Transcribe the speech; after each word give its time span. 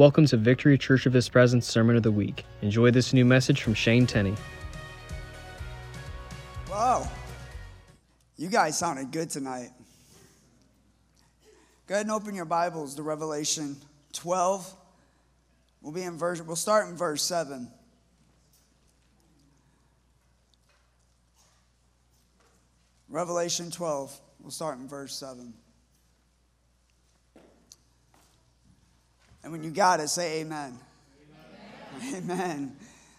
Welcome 0.00 0.24
to 0.28 0.38
Victory 0.38 0.78
Church 0.78 1.04
of 1.04 1.12
His 1.12 1.28
Presence 1.28 1.66
Sermon 1.66 1.94
of 1.94 2.02
the 2.02 2.10
Week. 2.10 2.46
Enjoy 2.62 2.90
this 2.90 3.12
new 3.12 3.26
message 3.26 3.60
from 3.60 3.74
Shane 3.74 4.06
Tenney. 4.06 4.34
Wow. 6.70 7.06
You 8.38 8.48
guys 8.48 8.78
sounded 8.78 9.10
good 9.10 9.28
tonight. 9.28 9.68
Go 11.86 11.96
ahead 11.96 12.06
and 12.06 12.12
open 12.12 12.34
your 12.34 12.46
Bibles 12.46 12.94
to 12.94 13.02
Revelation 13.02 13.76
12. 14.14 14.74
We'll 15.82 15.92
be 15.92 16.04
in 16.04 16.16
verse, 16.16 16.40
we'll 16.40 16.56
start 16.56 16.88
in 16.88 16.96
verse 16.96 17.22
7. 17.22 17.70
Revelation 23.10 23.70
12. 23.70 24.18
We'll 24.40 24.50
start 24.50 24.78
in 24.78 24.88
verse 24.88 25.14
7. 25.14 25.52
And 29.42 29.52
when 29.52 29.62
you 29.62 29.70
got 29.70 30.00
it, 30.00 30.08
say 30.08 30.40
amen. 30.40 30.78
Amen. 32.02 32.30
amen. 32.30 32.76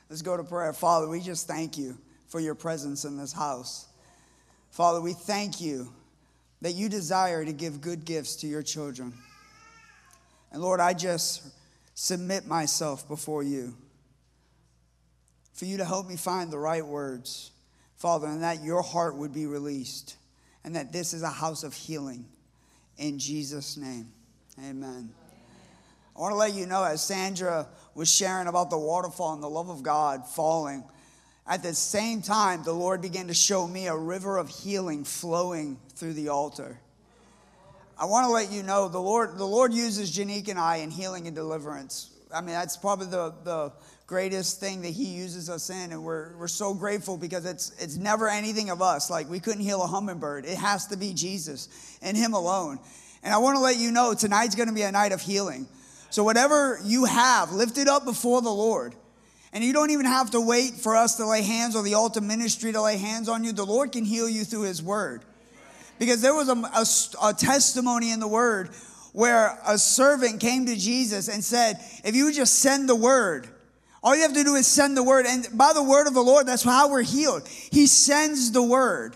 Let's 0.09 0.21
go 0.21 0.37
to 0.37 0.43
prayer. 0.43 0.73
Father, 0.73 1.07
we 1.07 1.19
just 1.19 1.47
thank 1.47 1.77
you 1.77 1.97
for 2.27 2.39
your 2.39 2.55
presence 2.55 3.05
in 3.05 3.17
this 3.17 3.33
house. 3.33 3.87
Father, 4.69 5.01
we 5.01 5.13
thank 5.13 5.59
you 5.59 5.91
that 6.61 6.73
you 6.73 6.89
desire 6.89 7.43
to 7.43 7.53
give 7.53 7.81
good 7.81 8.05
gifts 8.05 8.37
to 8.37 8.47
your 8.47 8.61
children. 8.61 9.13
And 10.51 10.61
Lord, 10.61 10.79
I 10.79 10.93
just 10.93 11.43
submit 11.95 12.45
myself 12.45 13.07
before 13.07 13.43
you 13.43 13.75
for 15.61 15.65
you 15.65 15.77
to 15.77 15.85
help 15.85 16.07
me 16.07 16.15
find 16.15 16.49
the 16.49 16.57
right 16.57 16.83
words, 16.83 17.51
Father, 17.95 18.25
and 18.25 18.41
that 18.41 18.63
your 18.63 18.81
heart 18.81 19.15
would 19.15 19.31
be 19.31 19.45
released, 19.45 20.15
and 20.63 20.75
that 20.75 20.91
this 20.91 21.13
is 21.13 21.21
a 21.21 21.29
house 21.29 21.63
of 21.63 21.71
healing. 21.75 22.25
In 22.97 23.19
Jesus' 23.19 23.77
name, 23.77 24.11
amen. 24.57 25.13
I 26.15 26.19
want 26.19 26.33
to 26.33 26.37
let 26.37 26.53
you 26.53 26.65
know, 26.65 26.83
as 26.83 27.01
Sandra 27.01 27.67
was 27.95 28.13
sharing 28.13 28.47
about 28.47 28.69
the 28.69 28.77
waterfall 28.77 29.33
and 29.33 29.41
the 29.41 29.49
love 29.49 29.69
of 29.69 29.81
God 29.81 30.27
falling, 30.27 30.83
at 31.47 31.63
the 31.63 31.73
same 31.73 32.21
time, 32.21 32.63
the 32.63 32.73
Lord 32.73 33.01
began 33.01 33.27
to 33.27 33.33
show 33.33 33.67
me 33.67 33.87
a 33.87 33.95
river 33.95 34.37
of 34.37 34.49
healing 34.49 35.03
flowing 35.03 35.79
through 35.95 36.13
the 36.13 36.29
altar. 36.29 36.79
I 37.97 38.05
want 38.05 38.25
to 38.25 38.31
let 38.31 38.51
you 38.51 38.63
know 38.63 38.87
the 38.87 39.01
Lord, 39.01 39.37
the 39.37 39.45
Lord 39.45 39.73
uses 39.73 40.15
Janique 40.15 40.47
and 40.49 40.59
I 40.59 40.77
in 40.77 40.91
healing 40.91 41.27
and 41.27 41.35
deliverance. 41.35 42.09
I 42.33 42.41
mean, 42.41 42.51
that's 42.51 42.77
probably 42.77 43.07
the, 43.07 43.33
the 43.43 43.73
greatest 44.07 44.59
thing 44.59 44.81
that 44.81 44.89
He 44.89 45.05
uses 45.05 45.49
us 45.49 45.69
in, 45.69 45.91
and 45.91 46.03
we're, 46.03 46.35
we're 46.37 46.47
so 46.47 46.73
grateful 46.73 47.17
because 47.17 47.45
it's, 47.45 47.71
it's 47.79 47.97
never 47.97 48.27
anything 48.27 48.69
of 48.69 48.81
us. 48.81 49.09
Like, 49.09 49.29
we 49.29 49.39
couldn't 49.39 49.61
heal 49.61 49.83
a 49.83 49.87
hummingbird, 49.87 50.45
it 50.45 50.57
has 50.57 50.87
to 50.87 50.97
be 50.97 51.13
Jesus 51.13 51.97
and 52.01 52.15
Him 52.15 52.33
alone. 52.33 52.79
And 53.23 53.33
I 53.33 53.37
want 53.37 53.55
to 53.57 53.61
let 53.61 53.77
you 53.77 53.91
know 53.91 54.13
tonight's 54.13 54.55
going 54.55 54.69
to 54.69 54.75
be 54.75 54.81
a 54.81 54.91
night 54.91 55.11
of 55.11 55.21
healing. 55.21 55.67
So, 56.11 56.23
whatever 56.23 56.79
you 56.83 57.05
have, 57.05 57.51
lift 57.51 57.77
it 57.77 57.87
up 57.87 58.05
before 58.05 58.41
the 58.41 58.51
Lord. 58.51 58.93
And 59.53 59.63
you 59.63 59.73
don't 59.73 59.91
even 59.91 60.05
have 60.05 60.31
to 60.31 60.41
wait 60.41 60.75
for 60.75 60.95
us 60.95 61.15
to 61.15 61.25
lay 61.25 61.41
hands 61.41 61.75
or 61.75 61.83
the 61.83 61.95
altar 61.95 62.21
ministry 62.21 62.71
to 62.71 62.81
lay 62.81 62.97
hands 62.97 63.27
on 63.27 63.43
you. 63.43 63.51
The 63.51 63.65
Lord 63.65 63.91
can 63.91 64.05
heal 64.05 64.29
you 64.29 64.43
through 64.43 64.63
His 64.63 64.83
word. 64.83 65.23
Because 65.99 66.21
there 66.21 66.33
was 66.33 66.49
a, 66.49 66.53
a, 66.53 67.29
a 67.29 67.33
testimony 67.33 68.11
in 68.11 68.19
the 68.19 68.27
word 68.27 68.69
where 69.13 69.57
a 69.65 69.77
servant 69.77 70.39
came 70.39 70.65
to 70.65 70.75
Jesus 70.75 71.27
and 71.27 71.43
said, 71.43 71.79
If 72.03 72.15
you 72.15 72.31
just 72.31 72.59
send 72.59 72.87
the 72.87 72.95
word, 72.95 73.47
all 74.03 74.15
you 74.15 74.23
have 74.23 74.33
to 74.33 74.43
do 74.43 74.55
is 74.55 74.67
send 74.67 74.97
the 74.97 75.03
word. 75.03 75.25
And 75.25 75.47
by 75.53 75.73
the 75.73 75.83
word 75.83 76.07
of 76.07 76.13
the 76.13 76.21
Lord, 76.21 76.47
that's 76.47 76.63
how 76.63 76.89
we're 76.89 77.03
healed. 77.03 77.47
He 77.47 77.87
sends 77.87 78.51
the 78.51 78.63
word. 78.63 79.15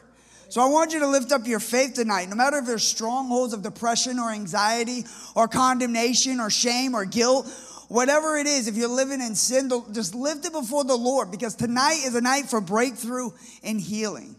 So 0.56 0.61
I 0.61 0.67
want 0.67 0.94
you 0.94 1.02
to 1.02 1.08
lift 1.08 1.34
up 1.34 1.45
your 1.45 1.59
faith 1.59 1.95
tonight. 1.95 2.30
No 2.30 2.36
matter 2.38 2.59
if 2.59 2.66
there's 2.66 2.86
strongholds 2.86 3.52
of 3.52 3.61
depression 3.61 4.20
or 4.20 4.31
anxiety 4.31 5.03
or 5.36 5.50
condemnation 5.50 6.39
or 6.39 6.50
shame 6.50 6.95
or 6.95 7.03
guilt, 7.03 7.45
whatever 7.89 8.38
it 8.38 8.47
is, 8.47 8.70
if 8.70 8.78
you're 8.78 8.88
living 8.88 9.20
in 9.20 9.36
sin, 9.36 9.70
just 9.92 10.16
lift 10.16 10.45
it 10.45 10.53
before 10.53 10.86
the 10.86 10.95
Lord 10.95 11.30
because 11.30 11.56
tonight 11.56 12.06
is 12.06 12.16
a 12.16 12.22
night 12.22 12.46
for 12.46 12.62
breakthrough 12.62 13.31
and 13.66 13.81
healing. 13.81 14.34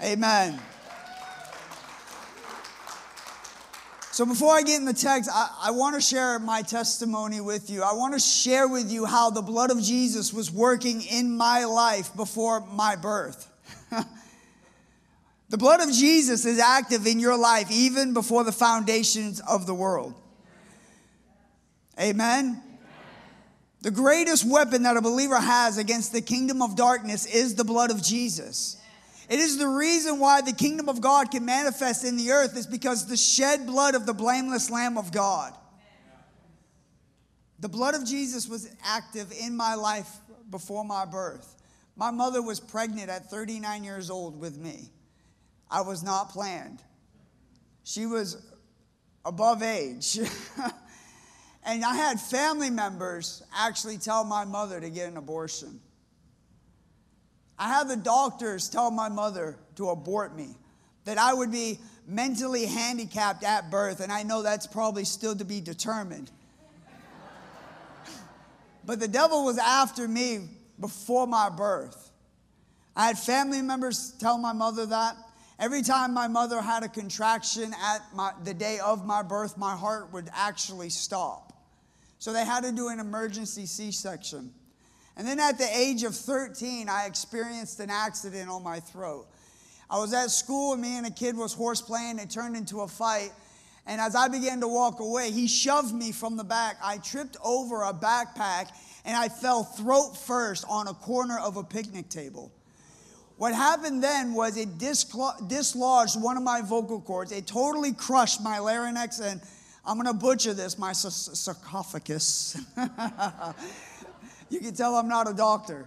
Amen. 0.00 0.60
So, 4.12 4.24
before 4.24 4.54
I 4.54 4.62
get 4.62 4.78
in 4.78 4.84
the 4.84 4.92
text, 4.92 5.28
I, 5.28 5.48
I 5.60 5.70
want 5.72 5.96
to 5.96 6.00
share 6.00 6.38
my 6.38 6.62
testimony 6.62 7.40
with 7.40 7.68
you. 7.68 7.82
I 7.82 7.94
want 7.94 8.14
to 8.14 8.20
share 8.20 8.68
with 8.68 8.92
you 8.92 9.06
how 9.06 9.30
the 9.30 9.42
blood 9.42 9.72
of 9.72 9.82
Jesus 9.82 10.32
was 10.32 10.52
working 10.52 11.02
in 11.02 11.36
my 11.36 11.64
life 11.64 12.14
before 12.14 12.60
my 12.60 12.94
birth. 12.94 13.50
The 15.50 15.58
blood 15.58 15.80
of 15.80 15.92
Jesus 15.92 16.44
is 16.44 16.58
active 16.58 17.06
in 17.06 17.20
your 17.20 17.36
life 17.36 17.70
even 17.70 18.14
before 18.14 18.44
the 18.44 18.52
foundations 18.52 19.40
of 19.40 19.66
the 19.66 19.74
world. 19.74 20.14
Amen. 22.00 22.60
The 23.82 23.90
greatest 23.90 24.44
weapon 24.46 24.84
that 24.84 24.96
a 24.96 25.02
believer 25.02 25.38
has 25.38 25.76
against 25.76 26.12
the 26.12 26.22
kingdom 26.22 26.62
of 26.62 26.74
darkness 26.74 27.26
is 27.26 27.54
the 27.54 27.64
blood 27.64 27.90
of 27.90 28.02
Jesus. 28.02 28.78
It 29.28 29.38
is 29.38 29.58
the 29.58 29.68
reason 29.68 30.18
why 30.18 30.40
the 30.40 30.52
kingdom 30.52 30.88
of 30.88 31.00
God 31.00 31.30
can 31.30 31.44
manifest 31.44 32.04
in 32.04 32.16
the 32.16 32.30
earth 32.30 32.56
is 32.56 32.66
because 32.66 33.06
the 33.06 33.16
shed 33.16 33.66
blood 33.66 33.94
of 33.94 34.06
the 34.06 34.14
blameless 34.14 34.70
lamb 34.70 34.98
of 34.98 35.12
God. 35.12 35.54
The 37.60 37.68
blood 37.68 37.94
of 37.94 38.04
Jesus 38.04 38.48
was 38.48 38.74
active 38.84 39.32
in 39.38 39.56
my 39.56 39.74
life 39.74 40.10
before 40.50 40.84
my 40.84 41.04
birth. 41.04 41.54
My 41.96 42.10
mother 42.10 42.42
was 42.42 42.60
pregnant 42.60 43.08
at 43.08 43.30
39 43.30 43.84
years 43.84 44.10
old 44.10 44.38
with 44.38 44.58
me. 44.58 44.90
I 45.74 45.80
was 45.80 46.04
not 46.04 46.28
planned. 46.28 46.78
She 47.82 48.06
was 48.06 48.40
above 49.24 49.60
age. 49.60 50.20
and 51.66 51.84
I 51.84 51.96
had 51.96 52.20
family 52.20 52.70
members 52.70 53.42
actually 53.52 53.98
tell 53.98 54.22
my 54.22 54.44
mother 54.44 54.80
to 54.80 54.88
get 54.88 55.08
an 55.08 55.16
abortion. 55.16 55.80
I 57.58 57.66
had 57.66 57.88
the 57.88 57.96
doctors 57.96 58.68
tell 58.68 58.92
my 58.92 59.08
mother 59.08 59.58
to 59.74 59.88
abort 59.88 60.36
me, 60.36 60.54
that 61.06 61.18
I 61.18 61.34
would 61.34 61.50
be 61.50 61.80
mentally 62.06 62.66
handicapped 62.66 63.42
at 63.42 63.68
birth, 63.72 63.98
and 63.98 64.12
I 64.12 64.22
know 64.22 64.42
that's 64.42 64.68
probably 64.68 65.04
still 65.04 65.34
to 65.34 65.44
be 65.44 65.60
determined. 65.60 66.30
but 68.84 69.00
the 69.00 69.08
devil 69.08 69.44
was 69.44 69.58
after 69.58 70.06
me 70.06 70.50
before 70.78 71.26
my 71.26 71.48
birth. 71.48 72.12
I 72.94 73.08
had 73.08 73.18
family 73.18 73.60
members 73.60 74.12
tell 74.20 74.38
my 74.38 74.52
mother 74.52 74.86
that. 74.86 75.16
Every 75.58 75.82
time 75.82 76.12
my 76.12 76.26
mother 76.26 76.60
had 76.60 76.82
a 76.82 76.88
contraction 76.88 77.72
at 77.80 78.00
my, 78.14 78.32
the 78.42 78.54
day 78.54 78.80
of 78.80 79.06
my 79.06 79.22
birth, 79.22 79.56
my 79.56 79.76
heart 79.76 80.12
would 80.12 80.28
actually 80.34 80.90
stop. 80.90 81.52
So 82.18 82.32
they 82.32 82.44
had 82.44 82.64
to 82.64 82.72
do 82.72 82.88
an 82.88 82.98
emergency 82.98 83.66
C 83.66 83.92
section. 83.92 84.52
And 85.16 85.26
then 85.26 85.38
at 85.38 85.58
the 85.58 85.68
age 85.72 86.02
of 86.02 86.16
13, 86.16 86.88
I 86.88 87.06
experienced 87.06 87.78
an 87.78 87.90
accident 87.90 88.50
on 88.50 88.64
my 88.64 88.80
throat. 88.80 89.26
I 89.88 89.98
was 89.98 90.12
at 90.12 90.30
school 90.30 90.72
and 90.72 90.82
me 90.82 90.96
and 90.96 91.06
a 91.06 91.10
kid 91.10 91.36
was 91.36 91.54
horseplaying. 91.54 92.20
It 92.20 92.30
turned 92.30 92.56
into 92.56 92.80
a 92.80 92.88
fight. 92.88 93.30
And 93.86 94.00
as 94.00 94.16
I 94.16 94.28
began 94.28 94.60
to 94.60 94.68
walk 94.68 95.00
away, 95.00 95.30
he 95.30 95.46
shoved 95.46 95.94
me 95.94 96.10
from 96.10 96.36
the 96.36 96.44
back. 96.44 96.78
I 96.82 96.98
tripped 96.98 97.36
over 97.44 97.82
a 97.82 97.92
backpack 97.92 98.70
and 99.04 99.16
I 99.16 99.28
fell 99.28 99.62
throat 99.62 100.16
first 100.16 100.64
on 100.68 100.88
a 100.88 100.94
corner 100.94 101.38
of 101.38 101.58
a 101.58 101.62
picnic 101.62 102.08
table. 102.08 102.50
What 103.44 103.54
happened 103.54 104.02
then 104.02 104.32
was 104.32 104.56
it 104.56 104.78
dislodged 104.78 106.18
one 106.18 106.38
of 106.38 106.42
my 106.42 106.62
vocal 106.62 106.98
cords. 106.98 107.30
It 107.30 107.46
totally 107.46 107.92
crushed 107.92 108.40
my 108.40 108.58
larynx, 108.58 109.20
and 109.20 109.38
I'm 109.84 110.00
going 110.00 110.06
to 110.06 110.14
butcher 110.14 110.54
this, 110.54 110.78
my 110.78 110.94
sarcophagus. 110.94 112.56
you 114.48 114.60
can 114.60 114.74
tell 114.74 114.96
I'm 114.96 115.08
not 115.08 115.30
a 115.30 115.34
doctor. 115.34 115.86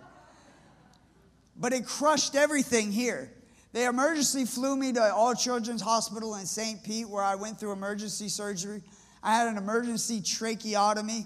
But 1.60 1.74
it 1.74 1.88
crushed 1.88 2.36
everything 2.36 2.92
here. 2.92 3.34
They 3.74 3.88
emergency 3.88 4.46
flew 4.46 4.78
me 4.78 4.94
to 4.94 5.12
All 5.12 5.34
Children's 5.34 5.82
Hospital 5.82 6.36
in 6.36 6.46
St. 6.46 6.84
Pete, 6.84 7.10
where 7.10 7.24
I 7.24 7.34
went 7.34 7.60
through 7.60 7.72
emergency 7.72 8.30
surgery. 8.30 8.84
I 9.24 9.36
had 9.36 9.48
an 9.48 9.58
emergency 9.58 10.22
tracheotomy. 10.22 11.26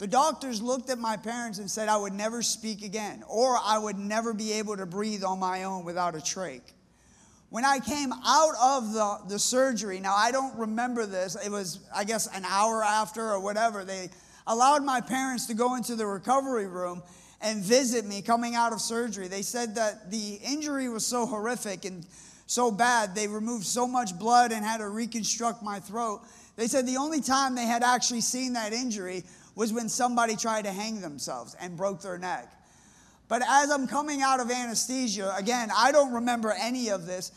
The 0.00 0.06
doctors 0.06 0.62
looked 0.62 0.88
at 0.88 0.98
my 0.98 1.18
parents 1.18 1.58
and 1.58 1.70
said 1.70 1.90
I 1.90 1.98
would 1.98 2.14
never 2.14 2.40
speak 2.40 2.82
again, 2.82 3.22
or 3.28 3.58
I 3.62 3.76
would 3.76 3.98
never 3.98 4.32
be 4.32 4.52
able 4.52 4.74
to 4.78 4.86
breathe 4.86 5.22
on 5.22 5.38
my 5.38 5.64
own 5.64 5.84
without 5.84 6.14
a 6.14 6.20
trach. 6.20 6.62
When 7.50 7.66
I 7.66 7.80
came 7.80 8.10
out 8.24 8.54
of 8.58 8.94
the, 8.94 9.18
the 9.28 9.38
surgery, 9.38 10.00
now 10.00 10.14
I 10.16 10.32
don't 10.32 10.56
remember 10.56 11.04
this, 11.04 11.36
it 11.44 11.50
was, 11.50 11.80
I 11.94 12.04
guess, 12.04 12.34
an 12.34 12.46
hour 12.46 12.82
after 12.82 13.30
or 13.30 13.40
whatever, 13.40 13.84
they 13.84 14.08
allowed 14.46 14.82
my 14.84 15.02
parents 15.02 15.44
to 15.48 15.54
go 15.54 15.74
into 15.74 15.96
the 15.96 16.06
recovery 16.06 16.66
room 16.66 17.02
and 17.42 17.62
visit 17.62 18.06
me 18.06 18.22
coming 18.22 18.54
out 18.54 18.72
of 18.72 18.80
surgery. 18.80 19.28
They 19.28 19.42
said 19.42 19.74
that 19.74 20.10
the 20.10 20.40
injury 20.42 20.88
was 20.88 21.04
so 21.04 21.26
horrific 21.26 21.84
and 21.84 22.06
so 22.46 22.70
bad, 22.70 23.14
they 23.14 23.28
removed 23.28 23.66
so 23.66 23.86
much 23.86 24.18
blood 24.18 24.50
and 24.50 24.64
had 24.64 24.78
to 24.78 24.88
reconstruct 24.88 25.62
my 25.62 25.78
throat. 25.78 26.22
They 26.56 26.68
said 26.68 26.86
the 26.86 26.96
only 26.96 27.20
time 27.20 27.54
they 27.54 27.66
had 27.66 27.82
actually 27.82 28.22
seen 28.22 28.54
that 28.54 28.72
injury 28.72 29.24
was 29.60 29.74
when 29.74 29.90
somebody 29.90 30.36
tried 30.36 30.64
to 30.64 30.72
hang 30.72 31.02
themselves 31.02 31.54
and 31.60 31.76
broke 31.76 32.00
their 32.00 32.16
neck. 32.16 32.50
But 33.28 33.42
as 33.46 33.70
I'm 33.70 33.86
coming 33.86 34.22
out 34.22 34.40
of 34.40 34.50
anesthesia, 34.50 35.34
again, 35.36 35.68
I 35.76 35.92
don't 35.92 36.14
remember 36.14 36.50
any 36.50 36.88
of 36.88 37.04
this. 37.04 37.30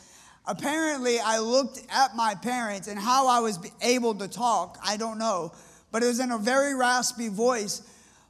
Apparently, 0.45 1.19
I 1.19 1.39
looked 1.39 1.81
at 1.89 2.15
my 2.15 2.33
parents 2.35 2.87
and 2.87 2.97
how 2.97 3.27
I 3.27 3.41
was 3.41 3.59
able 3.81 4.15
to 4.15 4.29
talk, 4.29 4.77
I 4.81 4.95
don't 4.95 5.17
know. 5.17 5.51
but 5.91 6.01
it 6.01 6.05
was 6.05 6.21
in 6.21 6.31
a 6.31 6.37
very 6.37 6.73
raspy 6.73 7.27
voice. 7.27 7.81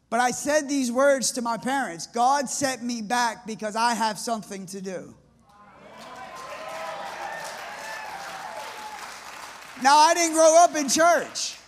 But 0.10 0.19
I 0.19 0.31
said 0.31 0.68
these 0.68 0.92
words 0.92 1.30
to 1.34 1.44
my 1.44 1.57
parents 1.57 2.07
God 2.07 2.50
set 2.50 2.81
me 2.81 3.04
back 3.04 3.46
because 3.46 3.75
I 3.75 3.94
have 3.94 4.18
something 4.18 4.66
to 4.68 4.81
do. 4.81 5.13
Now, 9.84 9.98
I 9.98 10.16
didn't 10.16 10.34
grow 10.34 10.63
up 10.63 10.75
in 10.75 10.89
church. 10.89 11.60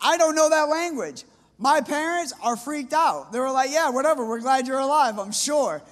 I 0.00 0.16
don't 0.16 0.34
know 0.34 0.50
that 0.50 0.68
language. 0.68 1.22
My 1.58 1.80
parents 1.80 2.32
are 2.42 2.56
freaked 2.56 2.92
out. 2.92 3.32
They 3.32 3.38
were 3.38 3.50
like, 3.50 3.70
yeah, 3.70 3.90
whatever, 3.90 4.26
we're 4.26 4.40
glad 4.40 4.66
you're 4.66 4.78
alive, 4.78 5.18
I'm 5.18 5.32
sure. 5.32 5.82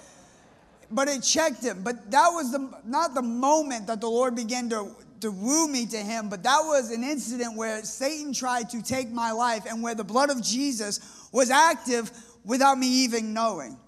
But 0.90 1.08
it 1.08 1.22
checked 1.22 1.62
him. 1.62 1.82
But 1.82 2.10
that 2.10 2.30
was 2.30 2.50
the, 2.50 2.70
not 2.84 3.14
the 3.14 3.22
moment 3.22 3.86
that 3.86 4.00
the 4.00 4.10
Lord 4.10 4.34
began 4.34 4.68
to, 4.70 4.90
to 5.20 5.30
woo 5.30 5.68
me 5.68 5.86
to 5.86 5.98
him, 5.98 6.28
but 6.28 6.42
that 6.42 6.60
was 6.64 6.90
an 6.90 7.04
incident 7.04 7.56
where 7.56 7.84
Satan 7.84 8.32
tried 8.32 8.70
to 8.70 8.82
take 8.82 9.10
my 9.10 9.30
life 9.30 9.64
and 9.68 9.82
where 9.82 9.94
the 9.94 10.04
blood 10.04 10.30
of 10.30 10.42
Jesus 10.42 11.28
was 11.32 11.50
active 11.50 12.10
without 12.44 12.78
me 12.78 12.88
even 13.04 13.32
knowing. 13.32 13.78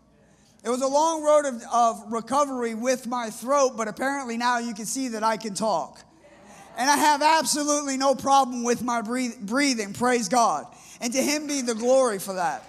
It 0.64 0.68
was 0.68 0.82
a 0.82 0.86
long 0.86 1.24
road 1.24 1.46
of, 1.46 1.62
of 1.72 2.12
recovery 2.12 2.74
with 2.74 3.08
my 3.08 3.30
throat, 3.30 3.72
but 3.76 3.88
apparently 3.88 4.36
now 4.36 4.58
you 4.58 4.74
can 4.74 4.86
see 4.86 5.08
that 5.08 5.24
I 5.24 5.36
can 5.36 5.54
talk. 5.54 6.00
And 6.76 6.88
I 6.88 6.96
have 6.96 7.20
absolutely 7.20 7.96
no 7.96 8.14
problem 8.14 8.62
with 8.62 8.82
my 8.82 9.02
breathing, 9.02 9.92
praise 9.92 10.28
God. 10.28 10.66
And 11.02 11.12
to 11.12 11.22
Him 11.22 11.46
be 11.46 11.60
the 11.60 11.74
glory 11.74 12.18
for 12.18 12.32
that. 12.34 12.64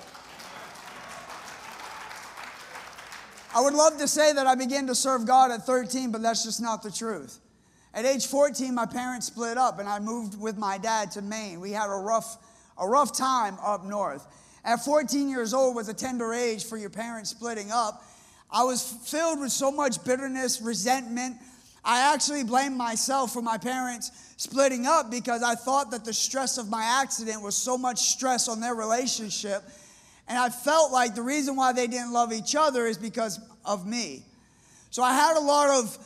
I 3.56 3.62
would 3.62 3.76
love 3.76 4.00
to 4.00 4.08
say 4.08 4.34
that 4.34 4.48
I 4.48 4.56
began 4.56 4.88
to 4.88 4.96
serve 4.96 5.28
God 5.28 5.52
at 5.52 5.68
13, 5.68 6.12
but 6.12 6.24
that's 6.24 6.44
just 6.44 6.60
not 6.60 6.82
the 6.82 6.90
truth. 6.90 7.40
At 7.94 8.06
age 8.06 8.26
14, 8.26 8.74
my 8.74 8.88
parents 8.88 9.28
split 9.28 9.60
up 9.60 9.78
and 9.80 9.88
I 9.88 10.00
moved 10.00 10.40
with 10.42 10.58
my 10.58 10.80
dad 10.80 11.12
to 11.12 11.22
Maine. 11.22 11.60
We 11.60 11.70
had 11.70 11.86
a 11.86 11.96
rough, 11.96 12.38
a 12.80 12.88
rough 12.88 13.16
time 13.16 13.58
up 13.64 13.86
north. 13.86 14.26
At 14.66 14.84
14 14.84 15.30
years 15.30 15.54
old 15.54 15.76
was 15.76 15.88
a 15.90 15.94
tender 15.94 16.34
age 16.34 16.66
for 16.66 16.78
your 16.78 16.90
parents 16.90 17.30
splitting 17.30 17.70
up. 17.72 18.04
I 18.50 18.64
was 18.64 18.82
filled 19.06 19.40
with 19.40 19.52
so 19.52 19.72
much 19.72 20.04
bitterness, 20.04 20.60
resentment, 20.60 21.38
I 21.86 22.14
actually 22.14 22.44
blamed 22.44 22.78
myself 22.78 23.34
for 23.34 23.42
my 23.42 23.58
parents 23.58 24.12
splitting 24.38 24.86
up 24.86 25.12
because 25.12 25.44
I 25.44 25.56
thought 25.56 25.92
that 25.92 26.06
the 26.06 26.14
stress 26.14 26.58
of 26.58 26.70
my 26.70 26.84
accident 27.02 27.42
was 27.42 27.56
so 27.56 27.78
much 27.78 28.00
stress 28.00 28.48
on 28.48 28.62
their 28.62 28.74
relationship. 28.74 29.64
And 30.28 30.38
I 30.38 30.50
felt 30.50 30.92
like 30.92 31.16
the 31.16 31.22
reason 31.22 31.56
why 31.56 31.74
they 31.74 31.88
didn't 31.88 32.14
love 32.14 32.32
each 32.32 32.56
other 32.56 32.86
is 32.86 32.98
because 32.98 33.40
of 33.66 33.86
me. 33.86 34.24
So 34.92 35.04
I 35.04 35.14
had 35.14 35.36
a 35.36 35.42
lot 35.42 35.70
of 35.70 35.98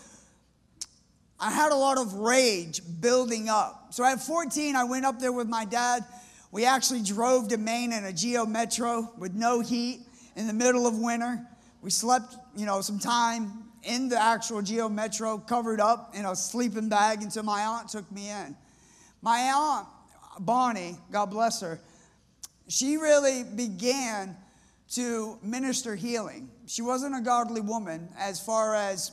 I 1.40 1.52
had 1.52 1.72
a 1.72 1.76
lot 1.76 2.00
of 2.00 2.16
rage 2.16 2.82
building 3.00 3.48
up. 3.48 3.94
So 3.94 4.04
at 4.04 4.20
14, 4.20 4.76
I 4.76 4.86
went 4.86 5.06
up 5.06 5.20
there 5.20 5.32
with 5.32 5.48
my 5.48 5.66
dad. 5.66 6.04
We 6.52 6.66
actually 6.66 7.04
drove 7.04 7.50
to 7.50 7.58
Maine 7.58 7.94
in 7.94 8.06
a 8.06 8.14
Geo 8.14 8.48
Metro 8.48 9.12
with 9.20 9.36
no 9.36 9.60
heat 9.60 10.00
in 10.36 10.48
the 10.48 10.54
middle 10.54 10.88
of 10.88 10.98
winter. 10.98 11.46
We 11.84 11.92
slept, 11.92 12.36
you 12.56 12.66
know, 12.66 12.82
some 12.82 12.98
time 12.98 13.67
in 13.84 14.10
the 14.10 14.22
actual 14.22 14.62
Geo 14.62 14.90
Metro, 14.90 15.38
covered 15.38 15.80
up 15.80 16.16
in 16.16 16.26
a 16.26 16.36
sleeping 16.36 16.90
bag 16.90 17.22
until 17.22 17.44
my 17.44 17.64
aunt 17.64 17.90
took 17.90 18.10
me 18.12 18.30
in. 18.30 18.56
My 19.22 19.52
aunt, 19.56 19.88
Bonnie, 20.40 20.98
God 21.12 21.28
bless 21.28 21.62
her, 21.62 21.80
she 22.68 22.98
really 22.98 23.44
began 23.44 24.36
to 24.92 25.38
minister 25.42 25.96
healing. 25.96 26.50
She 26.66 26.82
wasn't 26.82 27.16
a 27.16 27.22
godly 27.22 27.62
woman 27.62 28.10
as 28.18 28.40
far 28.40 28.76
as 28.76 29.12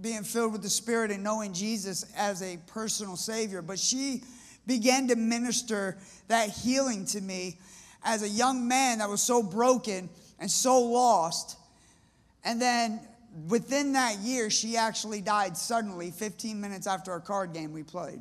being 0.00 0.24
filled 0.24 0.52
with 0.52 0.62
the 0.62 0.70
Spirit 0.70 1.10
and 1.10 1.22
knowing 1.22 1.52
Jesus 1.52 2.04
as 2.16 2.42
a 2.42 2.58
personal 2.66 3.16
Savior, 3.16 3.62
but 3.62 3.78
she 3.78 4.22
began 4.66 5.08
to 5.08 5.16
minister 5.16 5.98
that 6.28 6.50
healing 6.50 7.04
to 7.06 7.20
me 7.20 7.58
as 8.02 8.22
a 8.22 8.28
young 8.28 8.66
man 8.66 8.98
that 8.98 9.08
was 9.08 9.22
so 9.22 9.42
broken 9.42 10.08
and 10.38 10.50
so 10.50 10.80
lost. 10.80 11.56
And 12.44 12.60
then 12.60 13.00
within 13.48 13.92
that 13.92 14.18
year, 14.18 14.50
she 14.50 14.76
actually 14.76 15.20
died 15.20 15.56
suddenly 15.56 16.10
15 16.10 16.60
minutes 16.60 16.86
after 16.86 17.14
a 17.14 17.20
card 17.20 17.52
game 17.52 17.72
we 17.72 17.82
played. 17.82 18.20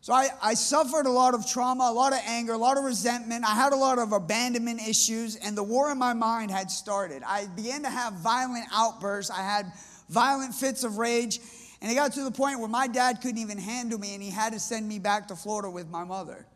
So 0.00 0.12
I, 0.12 0.28
I 0.40 0.54
suffered 0.54 1.06
a 1.06 1.10
lot 1.10 1.34
of 1.34 1.48
trauma, 1.48 1.88
a 1.90 1.92
lot 1.92 2.12
of 2.12 2.20
anger, 2.26 2.52
a 2.52 2.58
lot 2.58 2.78
of 2.78 2.84
resentment. 2.84 3.44
I 3.44 3.56
had 3.56 3.72
a 3.72 3.76
lot 3.76 3.98
of 3.98 4.12
abandonment 4.12 4.80
issues, 4.86 5.34
and 5.34 5.58
the 5.58 5.64
war 5.64 5.90
in 5.90 5.98
my 5.98 6.12
mind 6.12 6.52
had 6.52 6.70
started. 6.70 7.24
I 7.26 7.46
began 7.46 7.82
to 7.82 7.90
have 7.90 8.12
violent 8.12 8.66
outbursts. 8.72 9.32
I 9.32 9.42
had 9.42 9.72
violent 10.08 10.54
fits 10.54 10.84
of 10.84 10.98
rage, 10.98 11.40
and 11.82 11.90
it 11.90 11.96
got 11.96 12.12
to 12.12 12.22
the 12.22 12.30
point 12.30 12.60
where 12.60 12.68
my 12.68 12.86
dad 12.86 13.20
couldn't 13.20 13.38
even 13.38 13.58
handle 13.58 13.98
me, 13.98 14.14
and 14.14 14.22
he 14.22 14.30
had 14.30 14.52
to 14.52 14.60
send 14.60 14.86
me 14.86 15.00
back 15.00 15.26
to 15.28 15.34
Florida 15.34 15.68
with 15.68 15.88
my 15.88 16.04
mother. 16.04 16.46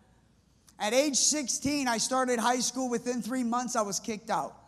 At 0.78 0.94
age 0.94 1.16
16, 1.16 1.88
I 1.88 1.98
started 1.98 2.38
high 2.38 2.60
school. 2.60 2.88
Within 2.88 3.20
three 3.20 3.42
months, 3.42 3.74
I 3.74 3.82
was 3.82 3.98
kicked 3.98 4.30
out. 4.30 4.59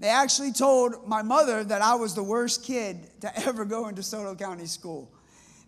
They 0.00 0.08
actually 0.08 0.52
told 0.52 1.08
my 1.08 1.22
mother 1.22 1.64
that 1.64 1.82
I 1.82 1.96
was 1.96 2.14
the 2.14 2.22
worst 2.22 2.64
kid 2.64 3.08
to 3.20 3.38
ever 3.46 3.64
go 3.64 3.88
into 3.88 4.02
Soto 4.02 4.34
County 4.34 4.66
School. 4.66 5.10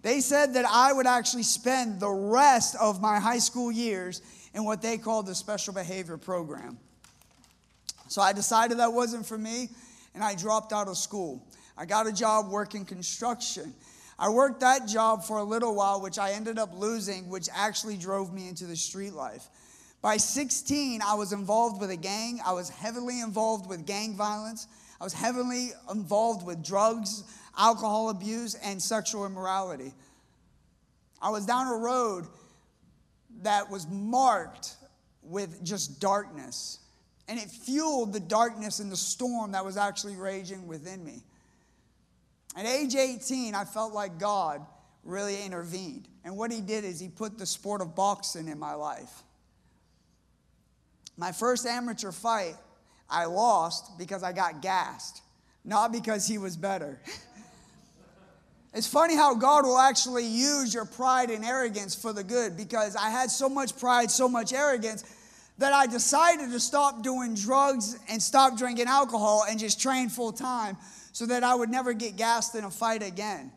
They 0.02 0.20
said 0.20 0.54
that 0.54 0.64
I 0.64 0.92
would 0.92 1.06
actually 1.06 1.42
spend 1.42 2.00
the 2.00 2.08
rest 2.08 2.76
of 2.80 3.00
my 3.00 3.18
high 3.18 3.38
school 3.38 3.70
years 3.70 4.22
in 4.54 4.64
what 4.64 4.82
they 4.82 4.98
called 4.98 5.26
the 5.26 5.34
special 5.34 5.74
behavior 5.74 6.16
program. 6.16 6.78
So 8.08 8.22
I 8.22 8.32
decided 8.32 8.78
that 8.78 8.92
wasn't 8.92 9.26
for 9.26 9.38
me, 9.38 9.68
and 10.14 10.24
I 10.24 10.34
dropped 10.34 10.72
out 10.72 10.88
of 10.88 10.96
school. 10.96 11.46
I 11.76 11.86
got 11.86 12.06
a 12.06 12.12
job 12.12 12.50
working 12.50 12.84
construction. 12.84 13.74
I 14.18 14.28
worked 14.30 14.60
that 14.60 14.88
job 14.88 15.24
for 15.24 15.38
a 15.38 15.44
little 15.44 15.74
while, 15.74 16.00
which 16.00 16.18
I 16.18 16.32
ended 16.32 16.58
up 16.58 16.70
losing, 16.74 17.28
which 17.28 17.48
actually 17.54 17.96
drove 17.96 18.32
me 18.32 18.48
into 18.48 18.66
the 18.66 18.76
street 18.76 19.12
life. 19.12 19.48
By 20.02 20.16
16, 20.16 21.02
I 21.02 21.14
was 21.14 21.32
involved 21.32 21.80
with 21.80 21.90
a 21.90 21.96
gang. 21.96 22.40
I 22.44 22.52
was 22.52 22.70
heavily 22.70 23.20
involved 23.20 23.68
with 23.68 23.86
gang 23.86 24.14
violence. 24.14 24.66
I 25.00 25.04
was 25.04 25.12
heavily 25.12 25.70
involved 25.90 26.44
with 26.44 26.64
drugs, 26.64 27.24
alcohol 27.56 28.08
abuse, 28.08 28.54
and 28.54 28.80
sexual 28.80 29.26
immorality. 29.26 29.92
I 31.20 31.30
was 31.30 31.44
down 31.44 31.66
a 31.66 31.76
road 31.76 32.26
that 33.42 33.70
was 33.70 33.86
marked 33.88 34.76
with 35.22 35.62
just 35.62 36.00
darkness. 36.00 36.78
And 37.28 37.38
it 37.38 37.50
fueled 37.50 38.12
the 38.12 38.20
darkness 38.20 38.80
and 38.80 38.90
the 38.90 38.96
storm 38.96 39.52
that 39.52 39.64
was 39.64 39.76
actually 39.76 40.16
raging 40.16 40.66
within 40.66 41.04
me. 41.04 41.22
At 42.56 42.66
age 42.66 42.96
18, 42.96 43.54
I 43.54 43.64
felt 43.64 43.92
like 43.92 44.18
God 44.18 44.66
really 45.04 45.42
intervened. 45.42 46.08
And 46.24 46.36
what 46.36 46.50
he 46.50 46.60
did 46.60 46.84
is 46.84 46.98
he 46.98 47.08
put 47.08 47.38
the 47.38 47.46
sport 47.46 47.80
of 47.80 47.94
boxing 47.94 48.48
in 48.48 48.58
my 48.58 48.74
life. 48.74 49.22
My 51.20 51.32
first 51.32 51.66
amateur 51.66 52.12
fight, 52.12 52.56
I 53.10 53.26
lost 53.26 53.98
because 53.98 54.22
I 54.22 54.32
got 54.32 54.62
gassed, 54.62 55.20
not 55.66 55.92
because 55.92 56.26
he 56.26 56.38
was 56.38 56.56
better. 56.56 56.98
it's 58.74 58.86
funny 58.86 59.16
how 59.16 59.34
God 59.34 59.66
will 59.66 59.76
actually 59.76 60.24
use 60.24 60.72
your 60.72 60.86
pride 60.86 61.28
and 61.28 61.44
arrogance 61.44 61.94
for 61.94 62.14
the 62.14 62.24
good 62.24 62.56
because 62.56 62.96
I 62.96 63.10
had 63.10 63.30
so 63.30 63.50
much 63.50 63.78
pride, 63.78 64.10
so 64.10 64.30
much 64.30 64.54
arrogance 64.54 65.04
that 65.58 65.74
I 65.74 65.86
decided 65.86 66.52
to 66.52 66.58
stop 66.58 67.02
doing 67.02 67.34
drugs 67.34 67.98
and 68.08 68.22
stop 68.22 68.56
drinking 68.56 68.86
alcohol 68.86 69.44
and 69.46 69.60
just 69.60 69.78
train 69.78 70.08
full 70.08 70.32
time 70.32 70.78
so 71.12 71.26
that 71.26 71.44
I 71.44 71.54
would 71.54 71.68
never 71.68 71.92
get 71.92 72.16
gassed 72.16 72.54
in 72.54 72.64
a 72.64 72.70
fight 72.70 73.02
again. 73.02 73.52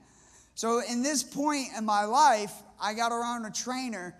So, 0.56 0.82
in 0.82 1.02
this 1.02 1.24
point 1.24 1.70
in 1.78 1.86
my 1.86 2.04
life, 2.04 2.52
I 2.82 2.94
got 2.94 3.14
around 3.14 3.46
a 3.46 3.52
trainer 3.52 4.16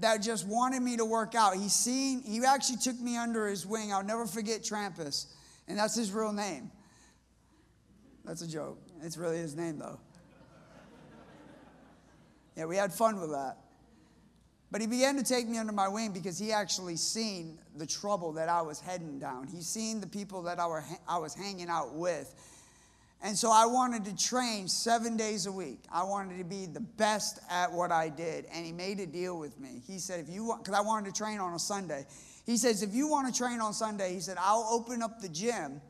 that 0.00 0.22
just 0.22 0.46
wanted 0.46 0.82
me 0.82 0.96
to 0.96 1.04
work 1.04 1.34
out. 1.34 1.56
He 1.56 1.68
seen, 1.68 2.22
he 2.22 2.44
actually 2.44 2.78
took 2.78 2.98
me 3.00 3.16
under 3.16 3.46
his 3.46 3.66
wing. 3.66 3.92
I'll 3.92 4.04
never 4.04 4.26
forget 4.26 4.62
Trampus, 4.62 5.26
and 5.68 5.78
that's 5.78 5.94
his 5.94 6.12
real 6.12 6.32
name. 6.32 6.70
That's 8.24 8.42
a 8.42 8.48
joke. 8.48 8.78
It's 9.02 9.16
really 9.16 9.38
his 9.38 9.56
name 9.56 9.78
though. 9.78 9.98
Yeah, 12.56 12.66
we 12.66 12.76
had 12.76 12.92
fun 12.92 13.20
with 13.20 13.30
that. 13.30 13.56
But 14.70 14.80
he 14.80 14.86
began 14.86 15.16
to 15.16 15.24
take 15.24 15.48
me 15.48 15.58
under 15.58 15.72
my 15.72 15.88
wing 15.88 16.12
because 16.12 16.38
he 16.38 16.52
actually 16.52 16.96
seen 16.96 17.58
the 17.76 17.86
trouble 17.86 18.32
that 18.32 18.48
I 18.48 18.62
was 18.62 18.78
heading 18.78 19.18
down. 19.18 19.48
He 19.48 19.62
seen 19.62 20.00
the 20.00 20.06
people 20.06 20.42
that 20.42 20.60
I, 20.60 20.66
were, 20.66 20.84
I 21.08 21.18
was 21.18 21.34
hanging 21.34 21.68
out 21.68 21.94
with. 21.94 22.34
And 23.22 23.36
so 23.36 23.50
I 23.52 23.66
wanted 23.66 24.06
to 24.06 24.16
train 24.16 24.66
seven 24.66 25.16
days 25.16 25.44
a 25.44 25.52
week. 25.52 25.80
I 25.92 26.04
wanted 26.04 26.38
to 26.38 26.44
be 26.44 26.64
the 26.64 26.80
best 26.80 27.38
at 27.50 27.70
what 27.70 27.92
I 27.92 28.08
did. 28.08 28.46
And 28.52 28.64
he 28.64 28.72
made 28.72 28.98
a 28.98 29.06
deal 29.06 29.38
with 29.38 29.60
me. 29.60 29.82
He 29.86 29.98
said, 29.98 30.20
if 30.20 30.30
you 30.30 30.44
want, 30.44 30.64
because 30.64 30.78
I 30.78 30.80
wanted 30.80 31.14
to 31.14 31.18
train 31.18 31.38
on 31.38 31.52
a 31.52 31.58
Sunday. 31.58 32.06
He 32.46 32.56
says, 32.56 32.82
if 32.82 32.94
you 32.94 33.08
want 33.08 33.32
to 33.32 33.38
train 33.38 33.60
on 33.60 33.74
Sunday, 33.74 34.14
he 34.14 34.20
said, 34.20 34.38
I'll 34.40 34.66
open 34.70 35.02
up 35.02 35.20
the 35.20 35.28
gym, 35.28 35.82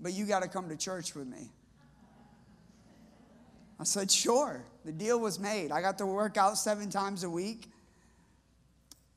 but 0.00 0.14
you 0.14 0.24
got 0.24 0.42
to 0.42 0.48
come 0.48 0.70
to 0.70 0.76
church 0.76 1.14
with 1.14 1.26
me. 1.26 1.50
I 3.78 3.84
said, 3.84 4.10
sure. 4.10 4.64
The 4.86 4.92
deal 4.92 5.20
was 5.20 5.38
made. 5.38 5.70
I 5.70 5.82
got 5.82 5.98
to 5.98 6.06
work 6.06 6.38
out 6.38 6.56
seven 6.56 6.88
times 6.88 7.24
a 7.24 7.30
week. 7.30 7.66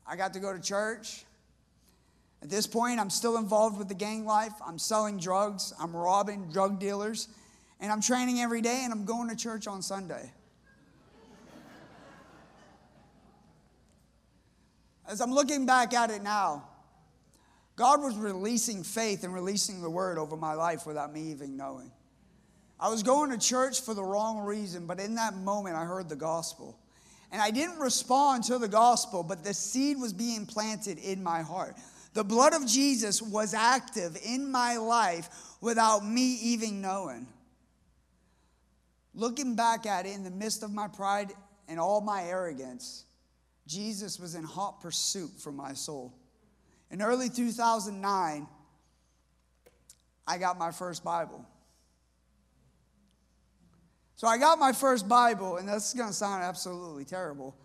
I 0.06 0.16
got 0.16 0.34
to 0.34 0.38
go 0.38 0.52
to 0.52 0.60
church. 0.60 1.23
At 2.44 2.50
this 2.50 2.66
point, 2.66 3.00
I'm 3.00 3.08
still 3.08 3.38
involved 3.38 3.78
with 3.78 3.88
the 3.88 3.94
gang 3.94 4.26
life. 4.26 4.52
I'm 4.64 4.78
selling 4.78 5.18
drugs, 5.18 5.72
I'm 5.80 5.96
robbing 5.96 6.50
drug 6.52 6.78
dealers, 6.78 7.28
and 7.80 7.90
I'm 7.90 8.02
training 8.02 8.40
every 8.40 8.60
day, 8.60 8.82
and 8.84 8.92
I'm 8.92 9.06
going 9.06 9.30
to 9.30 9.36
church 9.36 9.66
on 9.66 9.80
Sunday. 9.80 10.30
As 15.08 15.22
I'm 15.22 15.32
looking 15.32 15.64
back 15.64 15.94
at 15.94 16.10
it 16.10 16.22
now, 16.22 16.68
God 17.76 18.02
was 18.02 18.14
releasing 18.14 18.82
faith 18.82 19.24
and 19.24 19.32
releasing 19.32 19.80
the 19.80 19.90
word 19.90 20.18
over 20.18 20.36
my 20.36 20.52
life 20.52 20.86
without 20.86 21.14
me 21.14 21.30
even 21.30 21.56
knowing. 21.56 21.90
I 22.78 22.90
was 22.90 23.02
going 23.02 23.30
to 23.30 23.38
church 23.38 23.80
for 23.80 23.94
the 23.94 24.04
wrong 24.04 24.40
reason, 24.40 24.86
but 24.86 25.00
in 25.00 25.14
that 25.14 25.34
moment 25.34 25.76
I 25.76 25.86
heard 25.86 26.10
the 26.10 26.16
gospel. 26.16 26.78
And 27.32 27.40
I 27.40 27.50
didn't 27.50 27.78
respond 27.78 28.44
to 28.44 28.58
the 28.58 28.68
gospel, 28.68 29.22
but 29.22 29.44
the 29.44 29.54
seed 29.54 29.98
was 29.98 30.12
being 30.12 30.44
planted 30.44 30.98
in 30.98 31.22
my 31.22 31.40
heart. 31.40 31.76
The 32.14 32.24
blood 32.24 32.54
of 32.54 32.66
Jesus 32.66 33.20
was 33.20 33.54
active 33.54 34.16
in 34.24 34.50
my 34.50 34.76
life 34.76 35.28
without 35.60 36.06
me 36.06 36.38
even 36.42 36.80
knowing. 36.80 37.26
Looking 39.14 39.56
back 39.56 39.84
at 39.84 40.06
it 40.06 40.14
in 40.14 40.22
the 40.22 40.30
midst 40.30 40.62
of 40.62 40.72
my 40.72 40.88
pride 40.88 41.32
and 41.68 41.78
all 41.78 42.00
my 42.00 42.24
arrogance, 42.24 43.04
Jesus 43.66 44.20
was 44.20 44.36
in 44.36 44.44
hot 44.44 44.80
pursuit 44.80 45.30
for 45.38 45.50
my 45.50 45.72
soul. 45.72 46.14
In 46.90 47.02
early 47.02 47.28
2009, 47.28 48.46
I 50.26 50.38
got 50.38 50.58
my 50.58 50.70
first 50.70 51.02
Bible. 51.02 51.44
So 54.16 54.28
I 54.28 54.38
got 54.38 54.60
my 54.60 54.72
first 54.72 55.08
Bible, 55.08 55.56
and 55.56 55.68
this 55.68 55.88
is 55.88 55.94
going 55.94 56.10
to 56.10 56.14
sound 56.14 56.44
absolutely 56.44 57.04
terrible, 57.04 57.56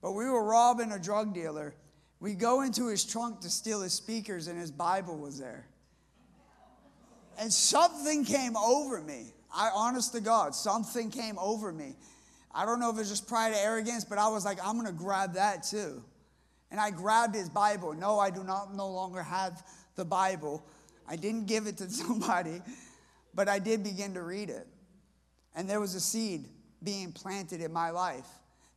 but 0.00 0.12
we 0.12 0.24
were 0.24 0.42
robbing 0.42 0.92
a 0.92 0.98
drug 0.98 1.34
dealer. 1.34 1.74
We 2.20 2.34
go 2.34 2.60
into 2.60 2.88
his 2.88 3.04
trunk 3.04 3.40
to 3.40 3.50
steal 3.50 3.80
his 3.80 3.94
speakers, 3.94 4.46
and 4.46 4.58
his 4.58 4.70
Bible 4.70 5.16
was 5.16 5.38
there. 5.38 5.66
And 7.38 7.50
something 7.50 8.24
came 8.26 8.56
over 8.56 9.00
me. 9.00 9.32
I, 9.54 9.70
honest 9.74 10.12
to 10.12 10.20
God, 10.20 10.54
something 10.54 11.10
came 11.10 11.38
over 11.38 11.72
me. 11.72 11.96
I 12.54 12.66
don't 12.66 12.78
know 12.78 12.90
if 12.90 12.96
it 12.96 13.00
was 13.00 13.08
just 13.08 13.26
pride 13.26 13.52
or 13.52 13.56
arrogance, 13.56 14.04
but 14.04 14.18
I 14.18 14.28
was 14.28 14.44
like, 14.44 14.58
I'm 14.62 14.74
going 14.74 14.86
to 14.86 14.92
grab 14.92 15.34
that 15.34 15.62
too. 15.62 16.02
And 16.70 16.78
I 16.78 16.90
grabbed 16.90 17.34
his 17.34 17.48
Bible. 17.48 17.94
No, 17.94 18.18
I 18.18 18.30
do 18.30 18.44
not 18.44 18.74
no 18.74 18.90
longer 18.90 19.22
have 19.22 19.62
the 19.96 20.04
Bible. 20.04 20.64
I 21.08 21.16
didn't 21.16 21.46
give 21.46 21.66
it 21.66 21.78
to 21.78 21.90
somebody, 21.90 22.60
but 23.34 23.48
I 23.48 23.58
did 23.58 23.82
begin 23.82 24.14
to 24.14 24.22
read 24.22 24.50
it. 24.50 24.66
And 25.56 25.68
there 25.68 25.80
was 25.80 25.94
a 25.94 26.00
seed 26.00 26.48
being 26.82 27.12
planted 27.12 27.60
in 27.60 27.72
my 27.72 27.90
life. 27.90 28.26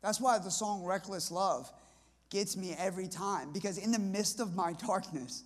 That's 0.02 0.20
why 0.20 0.40
the 0.40 0.52
song 0.52 0.84
Reckless 0.84 1.30
Love 1.32 1.72
gets 2.34 2.58
me 2.58 2.76
every 2.78 3.08
time, 3.08 3.54
because 3.54 3.78
in 3.78 3.92
the 3.92 4.00
midst 4.00 4.40
of 4.40 4.56
my 4.56 4.74
darkness, 4.74 5.44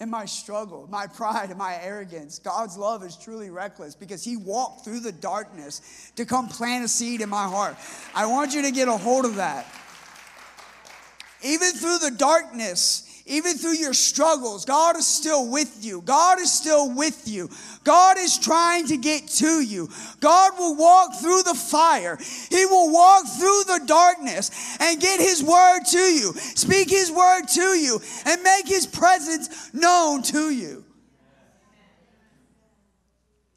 in 0.00 0.10
my 0.10 0.24
struggle, 0.24 0.88
my 0.90 1.06
pride, 1.06 1.50
and 1.50 1.58
my 1.58 1.78
arrogance. 1.80 2.38
God's 2.38 2.76
love 2.76 3.04
is 3.04 3.14
truly 3.16 3.50
reckless 3.50 3.94
because 3.94 4.24
He 4.24 4.36
walked 4.36 4.84
through 4.84 5.00
the 5.00 5.12
darkness 5.12 6.10
to 6.16 6.24
come 6.24 6.48
plant 6.48 6.84
a 6.84 6.88
seed 6.88 7.20
in 7.20 7.28
my 7.28 7.46
heart. 7.46 7.76
I 8.14 8.26
want 8.26 8.54
you 8.54 8.62
to 8.62 8.72
get 8.72 8.88
a 8.88 8.96
hold 8.96 9.26
of 9.26 9.36
that. 9.36 9.66
Even 11.44 11.72
through 11.72 11.98
the 11.98 12.10
darkness, 12.10 13.11
even 13.26 13.56
through 13.56 13.76
your 13.76 13.94
struggles, 13.94 14.64
God 14.64 14.96
is 14.96 15.06
still 15.06 15.48
with 15.48 15.84
you. 15.84 16.02
God 16.02 16.40
is 16.40 16.52
still 16.52 16.94
with 16.94 17.28
you. 17.28 17.48
God 17.84 18.18
is 18.18 18.38
trying 18.38 18.86
to 18.88 18.96
get 18.96 19.28
to 19.28 19.60
you. 19.60 19.88
God 20.20 20.58
will 20.58 20.76
walk 20.76 21.14
through 21.20 21.42
the 21.44 21.54
fire. 21.54 22.18
He 22.50 22.66
will 22.66 22.92
walk 22.92 23.26
through 23.26 23.62
the 23.66 23.82
darkness 23.86 24.76
and 24.80 25.00
get 25.00 25.20
His 25.20 25.42
word 25.42 25.80
to 25.90 25.98
you, 25.98 26.32
speak 26.34 26.90
His 26.90 27.12
word 27.12 27.42
to 27.54 27.74
you, 27.74 28.00
and 28.26 28.42
make 28.42 28.66
His 28.66 28.86
presence 28.86 29.72
known 29.72 30.22
to 30.24 30.50
you. 30.50 30.84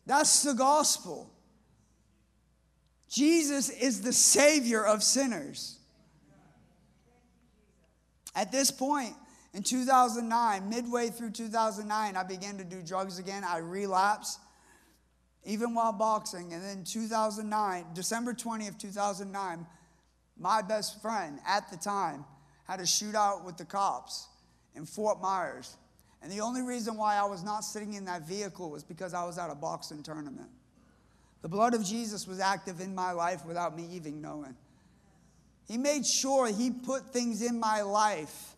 That's 0.05 0.43
the 0.43 0.53
gospel. 0.53 1.31
Jesus 3.09 3.69
is 3.69 4.01
the 4.01 4.13
Savior 4.13 4.85
of 4.85 5.01
sinners. 5.01 5.79
At 8.35 8.51
this 8.51 8.69
point, 8.69 9.15
in 9.55 9.63
2009, 9.63 10.69
midway 10.69 11.07
through 11.07 11.31
2009, 11.31 12.17
I 12.17 12.23
began 12.23 12.57
to 12.57 12.65
do 12.65 12.81
drugs 12.81 13.19
again. 13.19 13.45
I 13.45 13.59
relapsed, 13.59 14.37
even 15.45 15.73
while 15.73 15.93
boxing. 15.93 16.51
And 16.51 16.61
then 16.61 16.83
2009, 16.83 17.85
December 17.93 18.33
20th, 18.33 18.77
2009, 18.77 19.65
my 20.37 20.61
best 20.61 21.01
friend 21.01 21.39
at 21.47 21.71
the 21.71 21.77
time 21.77 22.25
had 22.65 22.81
a 22.81 22.83
shootout 22.83 23.45
with 23.45 23.55
the 23.55 23.63
cops 23.63 24.27
in 24.75 24.85
Fort 24.85 25.21
Myers. 25.21 25.77
And 26.21 26.29
the 26.29 26.41
only 26.41 26.61
reason 26.61 26.97
why 26.97 27.15
I 27.15 27.23
was 27.23 27.41
not 27.41 27.63
sitting 27.63 27.93
in 27.93 28.03
that 28.05 28.27
vehicle 28.27 28.69
was 28.69 28.83
because 28.83 29.13
I 29.13 29.23
was 29.23 29.37
at 29.37 29.49
a 29.49 29.55
boxing 29.55 30.03
tournament. 30.03 30.49
The 31.43 31.49
blood 31.49 31.73
of 31.73 31.85
Jesus 31.85 32.27
was 32.27 32.41
active 32.41 32.81
in 32.81 32.93
my 32.93 33.13
life 33.13 33.45
without 33.45 33.73
me 33.73 33.87
even 33.93 34.21
knowing. 34.21 34.57
He 35.65 35.77
made 35.77 36.05
sure 36.05 36.47
He 36.47 36.71
put 36.71 37.13
things 37.13 37.41
in 37.41 37.57
my 37.57 37.83
life 37.83 38.54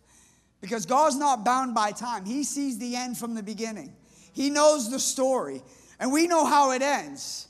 because 0.60 0.86
God's 0.86 1.16
not 1.16 1.44
bound 1.44 1.74
by 1.74 1.92
time. 1.92 2.24
He 2.24 2.44
sees 2.44 2.78
the 2.78 2.96
end 2.96 3.18
from 3.18 3.34
the 3.34 3.42
beginning, 3.42 3.92
He 4.32 4.50
knows 4.50 4.90
the 4.90 5.00
story, 5.00 5.62
and 5.98 6.12
we 6.12 6.26
know 6.26 6.44
how 6.44 6.72
it 6.72 6.82
ends. 6.82 7.48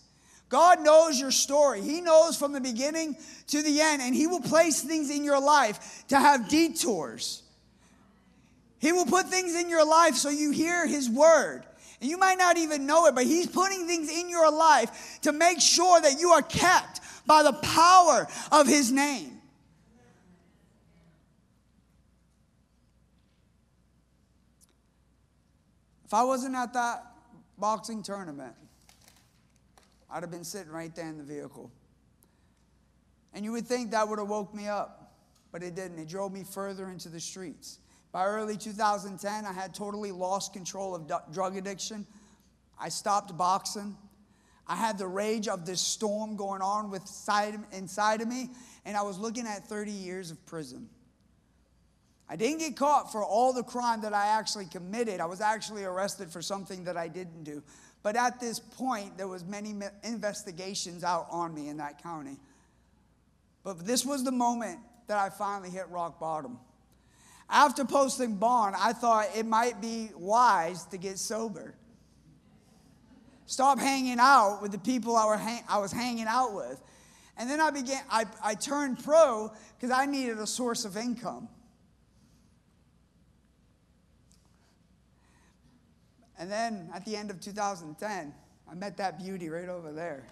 God 0.49 0.81
knows 0.81 1.21
your 1.21 1.31
story. 1.31 1.83
He 1.83 2.01
knows 2.01 2.37
from 2.37 2.53
the 2.53 2.61
beginning 2.61 3.17
to 3.49 3.63
the 3.63 3.81
end, 3.81 4.01
and 4.01 4.15
He 4.15 4.27
will 4.27 4.41
place 4.41 4.81
things 4.81 5.11
in 5.11 5.23
your 5.23 5.41
life 5.41 6.05
to 6.09 6.19
have 6.19 6.49
detours. 6.49 7.43
He 8.79 8.93
will 8.93 9.07
put 9.07 9.27
things 9.27 9.55
in 9.55 9.69
your 9.69 9.85
life 9.85 10.15
so 10.15 10.31
you 10.31 10.51
hear 10.51 10.87
His 10.87 11.11
word. 11.11 11.65
And 12.01 12.09
you 12.09 12.17
might 12.17 12.39
not 12.39 12.57
even 12.57 12.87
know 12.87 13.07
it, 13.07 13.15
but 13.15 13.25
He's 13.25 13.47
putting 13.47 13.87
things 13.87 14.11
in 14.11 14.31
your 14.31 14.51
life 14.51 15.19
to 15.23 15.33
make 15.33 15.61
sure 15.61 16.01
that 16.01 16.21
you 16.21 16.31
are 16.31 16.43
kept 16.43 17.01
by 17.27 17.43
the 17.43 17.53
power 17.53 18.27
of 18.53 18.67
His 18.67 18.91
name. 18.91 19.38
If 26.09 26.15
I 26.15 26.25
wasn't 26.25 26.55
at 26.55 26.73
that 26.73 27.05
boxing 27.59 28.03
tournament, 28.03 28.55
I'd 30.11 30.23
have 30.23 30.31
been 30.31 30.43
sitting 30.43 30.73
right 30.73 30.95
there 30.97 31.07
in 31.07 31.19
the 31.19 31.23
vehicle. 31.23 31.71
And 33.35 33.45
you 33.45 33.53
would 33.53 33.67
think 33.67 33.91
that 33.91 34.09
would 34.09 34.19
have 34.19 34.27
woke 34.27 34.55
me 34.55 34.69
up, 34.69 35.13
but 35.53 35.63
it 35.63 35.75
didn't. 35.75 35.99
It 35.99 36.09
drove 36.09 36.33
me 36.33 36.45
further 36.45 36.89
into 36.89 37.11
the 37.11 37.21
streets. 37.21 37.81
By 38.11 38.25
early 38.25 38.57
2010, 38.57 39.45
I 39.45 39.53
had 39.53 39.75
totally 39.75 40.11
lost 40.11 40.55
control 40.55 40.95
of 40.95 41.13
drug 41.31 41.59
addiction. 41.59 42.07
I 42.81 42.89
stopped 42.89 43.37
boxing. 43.37 43.95
I 44.67 44.77
had 44.77 44.97
the 44.97 45.07
rage 45.07 45.47
of 45.47 45.67
this 45.67 45.83
storm 45.83 46.37
going 46.37 46.63
on 46.63 46.91
with 46.91 47.03
inside 47.71 48.23
of 48.23 48.29
me, 48.29 48.49
and 48.87 48.97
I 48.97 49.03
was 49.03 49.19
looking 49.19 49.47
at 49.47 49.67
30 49.67 49.91
years 49.91 50.31
of 50.31 50.43
prison. 50.47 50.89
I 52.31 52.37
didn't 52.37 52.59
get 52.59 52.77
caught 52.77 53.11
for 53.11 53.25
all 53.25 53.53
the 53.53 53.63
crime 53.63 54.03
that 54.03 54.13
I 54.13 54.27
actually 54.27 54.67
committed. 54.67 55.21
I 55.21 55.27
was 55.27 55.41
actually 55.41 55.85
arrested 55.85 56.31
for 56.31 56.43
something 56.43 56.85
that 56.85 56.97
I 56.97 57.09
didn't 57.09 57.45
do. 57.45 57.63
But 58.03 58.17
at 58.17 58.39
this 58.39 58.59
point, 58.59 59.17
there 59.17 59.29
was 59.29 59.45
many 59.45 59.75
investigations 60.05 61.05
out 61.05 61.27
on 61.31 61.55
me 61.55 61.69
in 61.69 61.79
that 61.79 62.03
county. 62.03 62.37
But 63.65 63.87
this 63.87 64.05
was 64.05 64.25
the 64.25 64.33
moment 64.33 64.79
that 65.07 65.19
I 65.19 65.31
finally 65.31 65.71
hit 65.71 65.89
rock 65.89 66.21
bottom. 66.21 66.59
After 67.51 67.85
posting 67.85 68.37
bond, 68.37 68.77
I 68.79 68.93
thought 68.93 69.29
it 69.35 69.47
might 69.47 69.81
be 69.81 70.11
wise 70.15 70.85
to 70.87 70.99
get 70.99 71.19
sober. 71.19 71.75
Stop 73.47 73.79
hanging 73.79 74.19
out 74.21 74.61
with 74.61 74.73
the 74.73 74.79
people 74.79 75.17
I, 75.17 75.63
I 75.69 75.79
was 75.79 75.91
hanging 75.91 76.27
out 76.29 76.55
with. 76.55 76.83
And 77.39 77.49
then 77.49 77.61
I 77.61 77.71
began, 77.71 78.03
I, 78.11 78.27
I 78.45 78.55
turned 78.55 79.03
pro 79.03 79.51
because 79.77 79.91
I 79.91 80.05
needed 80.05 80.39
a 80.39 80.47
source 80.47 80.85
of 80.85 80.99
income. 80.99 81.49
And 86.39 86.51
then 86.51 86.89
at 86.95 87.05
the 87.05 87.17
end 87.17 87.31
of 87.31 87.41
2010, 87.41 88.33
I 88.71 88.75
met 88.75 88.97
that 88.99 89.19
beauty 89.19 89.49
right 89.49 89.69
over 89.69 89.93
there. 89.93 90.25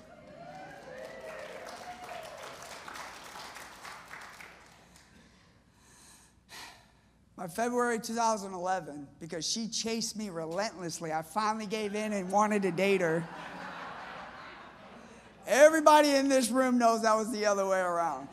By 7.37 7.49
February 7.49 7.99
2011, 8.01 9.07
because 9.21 9.47
she 9.47 9.69
chased 9.69 10.17
me 10.17 10.31
relentlessly, 10.31 11.13
I 11.13 11.21
finally 11.21 11.67
gave 11.67 11.95
in 11.95 12.15
and 12.15 12.31
wanted 12.31 12.63
to 12.63 12.71
date 12.71 13.03
her. 13.03 13.29
Everybody 15.47 16.11
in 16.11 16.29
this 16.29 16.51
room 16.51 16.79
knows 16.79 17.03
that 17.03 17.15
was 17.15 17.31
the 17.31 17.45
other 17.45 17.67
way 17.67 17.79
around. 17.79 18.29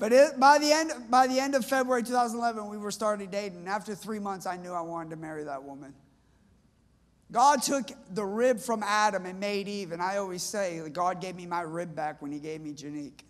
But 0.00 0.12
it, 0.12 0.40
by, 0.40 0.58
the 0.58 0.72
end, 0.72 0.92
by 1.10 1.28
the 1.28 1.38
end 1.38 1.54
of 1.54 1.64
February 1.64 2.02
2011, 2.02 2.68
we 2.68 2.76
were 2.76 2.90
starting 2.90 3.30
dating. 3.30 3.58
And 3.58 3.68
after 3.68 3.94
three 3.94 4.18
months, 4.18 4.46
I 4.46 4.56
knew 4.56 4.72
I 4.72 4.80
wanted 4.80 5.10
to 5.10 5.16
marry 5.16 5.44
that 5.44 5.62
woman. 5.62 5.94
God 7.32 7.62
took 7.62 7.90
the 8.14 8.24
rib 8.24 8.60
from 8.60 8.82
Adam 8.82 9.24
and 9.24 9.40
made 9.40 9.66
Eve, 9.66 9.92
and 9.92 10.02
I 10.02 10.18
always 10.18 10.42
say 10.42 10.80
that 10.80 10.92
God 10.92 11.20
gave 11.20 11.34
me 11.34 11.46
my 11.46 11.62
rib 11.62 11.94
back 11.94 12.20
when 12.20 12.30
He 12.30 12.38
gave 12.38 12.60
me 12.60 12.72
Janique. 12.72 13.22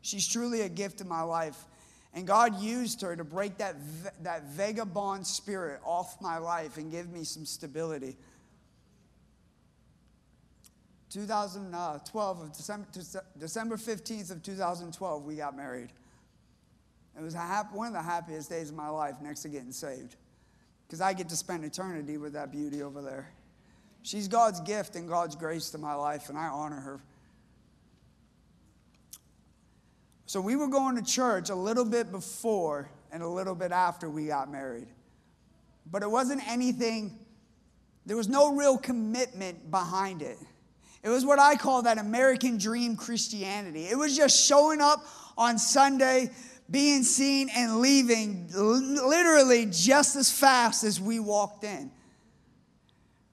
She's 0.00 0.26
truly 0.26 0.62
a 0.62 0.68
gift 0.68 1.00
in 1.00 1.08
my 1.08 1.22
life. 1.22 1.64
And 2.12 2.26
God 2.26 2.60
used 2.60 3.00
her 3.02 3.14
to 3.14 3.22
break 3.22 3.58
that, 3.58 3.76
that 4.22 4.44
vagabond 4.46 5.26
spirit 5.26 5.80
off 5.84 6.20
my 6.20 6.38
life 6.38 6.76
and 6.76 6.90
give 6.90 7.08
me 7.10 7.22
some 7.22 7.44
stability. 7.44 8.16
2012 11.10 12.38
uh, 12.38 12.42
of 12.42 12.52
December, 12.52 12.88
December 13.38 13.76
15th 13.76 14.30
of 14.32 14.42
2012, 14.42 15.24
we 15.24 15.36
got 15.36 15.56
married. 15.56 15.90
It 17.16 17.22
was 17.22 17.36
one 17.72 17.88
of 17.88 17.92
the 17.92 18.02
happiest 18.02 18.50
days 18.50 18.70
of 18.70 18.76
my 18.76 18.88
life 18.88 19.16
next 19.20 19.42
to 19.42 19.48
getting 19.48 19.72
saved 19.72 20.16
because 20.88 21.02
I 21.02 21.12
get 21.12 21.28
to 21.28 21.36
spend 21.36 21.64
eternity 21.64 22.16
with 22.16 22.32
that 22.32 22.50
beauty 22.50 22.82
over 22.82 23.02
there. 23.02 23.30
She's 24.02 24.26
God's 24.26 24.60
gift 24.60 24.96
and 24.96 25.06
God's 25.06 25.36
grace 25.36 25.68
to 25.70 25.78
my 25.78 25.94
life, 25.94 26.30
and 26.30 26.38
I 26.38 26.46
honor 26.46 26.80
her. 26.80 27.00
So 30.24 30.40
we 30.40 30.56
were 30.56 30.68
going 30.68 30.96
to 30.96 31.02
church 31.02 31.50
a 31.50 31.54
little 31.54 31.84
bit 31.84 32.10
before 32.10 32.88
and 33.12 33.22
a 33.22 33.28
little 33.28 33.54
bit 33.54 33.70
after 33.70 34.08
we 34.08 34.26
got 34.26 34.50
married. 34.50 34.88
But 35.90 36.02
it 36.02 36.10
wasn't 36.10 36.46
anything, 36.48 37.18
there 38.06 38.16
was 38.16 38.28
no 38.28 38.54
real 38.54 38.78
commitment 38.78 39.70
behind 39.70 40.22
it. 40.22 40.38
It 41.02 41.08
was 41.10 41.24
what 41.24 41.38
I 41.38 41.56
call 41.56 41.82
that 41.82 41.98
American 41.98 42.58
dream 42.58 42.96
Christianity. 42.96 43.86
It 43.86 43.96
was 43.96 44.16
just 44.16 44.42
showing 44.42 44.80
up 44.80 45.04
on 45.36 45.58
Sunday, 45.58 46.30
being 46.70 47.02
seen, 47.02 47.48
and 47.54 47.78
leaving 47.80 48.48
literally 48.52 49.66
just 49.70 50.16
as 50.16 50.30
fast 50.30 50.84
as 50.84 51.00
we 51.00 51.18
walked 51.18 51.64
in. 51.64 51.90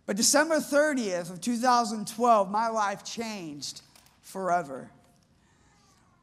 But 0.06 0.16
December 0.18 0.58
30th 0.58 1.32
of 1.32 1.42
2012, 1.42 2.50
my 2.50 2.70
life 2.70 3.04
changed 3.04 3.82
forever. 4.22 4.90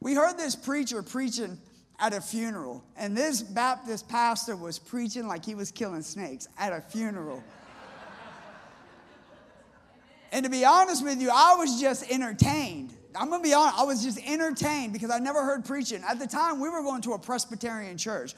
We 0.01 0.15
heard 0.15 0.39
this 0.39 0.57
preacher 0.57 1.03
preaching 1.03 1.59
at 1.99 2.15
a 2.15 2.21
funeral, 2.21 2.83
and 2.97 3.17
this 3.17 3.43
Baptist 3.43 4.09
pastor 4.09 4.57
was 4.57 4.79
preaching 4.79 5.27
like 5.29 5.45
he 5.45 5.55
was 5.55 5.71
killing 5.71 6.03
snakes 6.03 6.49
at 6.59 6.73
a 6.73 6.81
funeral. 6.81 7.43
And 10.33 10.45
to 10.45 10.51
be 10.51 10.65
honest 10.65 11.05
with 11.05 11.21
you, 11.21 11.31
I 11.33 11.57
was 11.57 11.79
just 11.81 12.11
entertained. 12.11 12.95
I'm 13.15 13.31
gonna 13.31 13.43
be 13.43 13.55
honest, 13.55 13.79
I 13.79 13.85
was 13.85 14.03
just 14.03 14.19
entertained 14.27 14.93
because 14.93 15.11
I 15.11 15.19
never 15.19 15.45
heard 15.45 15.65
preaching. 15.65 16.03
At 16.09 16.19
the 16.19 16.27
time, 16.27 16.61
we 16.61 16.69
were 16.69 16.83
going 16.83 17.03
to 17.03 17.13
a 17.13 17.19
Presbyterian 17.19 17.99
church. 17.99 18.35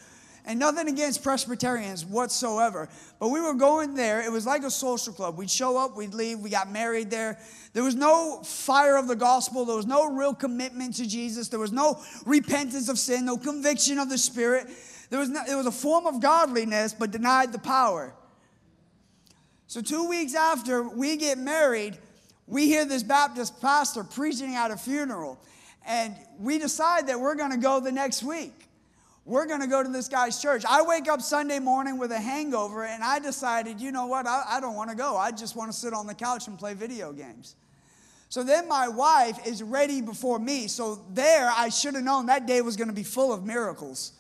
And 0.47 0.59
nothing 0.59 0.89
against 0.89 1.23
Presbyterians 1.23 2.05
whatsoever. 2.05 2.91
But 3.19 3.29
we 3.29 3.41
were 3.41 3.55
going 3.55 3.95
there. 3.95 4.23
It 4.23 4.31
was 4.31 4.45
like 4.45 4.63
a 4.63 4.71
social 4.71 5.15
club. 5.15 5.39
We'd 5.39 5.49
show 5.49 5.79
up, 5.79 5.97
we'd 5.97 6.13
leave, 6.13 6.39
we 6.41 6.51
got 6.51 6.71
married 6.71 7.11
there. 7.11 7.39
There 7.73 7.83
was 7.83 7.95
no 7.95 8.43
fire 8.43 8.99
of 8.99 9.09
the 9.09 9.17
gospel. 9.17 9.65
There 9.65 9.77
was 9.77 9.87
no 9.87 10.13
real 10.13 10.35
commitment 10.35 10.97
to 10.97 11.09
Jesus. 11.09 11.49
There 11.49 11.61
was 11.61 11.73
no 11.73 11.99
repentance 12.27 12.91
of 12.91 12.99
sin, 12.99 13.25
no 13.25 13.39
conviction 13.39 13.99
of 13.99 14.11
the 14.11 14.19
Spirit. 14.19 14.69
There 15.09 15.19
was, 15.19 15.31
no, 15.31 15.41
it 15.49 15.55
was 15.55 15.67
a 15.67 15.73
form 15.73 16.07
of 16.07 16.21
godliness, 16.21 16.93
but 16.93 17.11
denied 17.11 17.53
the 17.53 17.59
power. 17.59 18.15
So, 19.67 19.81
two 19.81 20.09
weeks 20.09 20.35
after 20.35 20.83
we 20.83 21.17
get 21.17 21.39
married, 21.39 21.97
we 22.47 22.67
hear 22.67 22.85
this 22.85 23.03
Baptist 23.03 23.61
pastor 23.61 24.05
preaching 24.05 24.55
at 24.55 24.71
a 24.71 24.77
funeral. 24.77 25.39
And 25.87 26.15
we 26.39 26.59
decide 26.59 27.09
that 27.09 27.21
we're 27.21 27.35
going 27.35 27.51
to 27.51 27.59
go 27.59 27.81
the 27.81 27.93
next 27.93 28.23
week. 28.23 28.53
We're 29.27 29.47
going 29.47 29.61
to 29.61 29.67
go 29.67 29.83
to 29.83 29.89
this 29.89 30.09
guy's 30.09 30.41
church. 30.41 30.65
I 30.69 30.83
wake 30.83 31.09
up 31.09 31.23
Sunday 31.23 31.59
morning 31.59 31.99
with 31.99 32.13
a 32.13 32.21
hangover, 32.21 32.85
and 32.85 33.03
I 33.03 33.19
decided, 33.19 33.81
you 33.81 33.91
know 33.91 34.07
what? 34.07 34.27
I, 34.27 34.45
I 34.47 34.61
don't 34.61 34.75
want 34.75 34.91
to 34.91 34.97
go. 34.97 35.17
I 35.17 35.31
just 35.31 35.57
want 35.57 35.73
to 35.73 35.77
sit 35.77 35.95
on 35.95 36.07
the 36.07 36.15
couch 36.15 36.47
and 36.47 36.59
play 36.59 36.75
video 36.75 37.13
games. 37.13 37.57
So 38.29 38.43
then 38.43 38.69
my 38.69 38.89
wife 38.89 39.47
is 39.47 39.63
ready 39.63 40.03
before 40.03 40.39
me. 40.39 40.67
So 40.67 41.03
there, 41.13 41.51
I 41.51 41.71
should 41.71 41.95
have 41.95 42.05
known 42.05 42.27
that 42.27 42.47
day 42.47 42.61
was 42.61 42.77
going 42.77 42.89
to 42.89 42.95
be 42.95 43.03
full 43.03 43.33
of 43.33 43.45
miracles. 43.45 44.13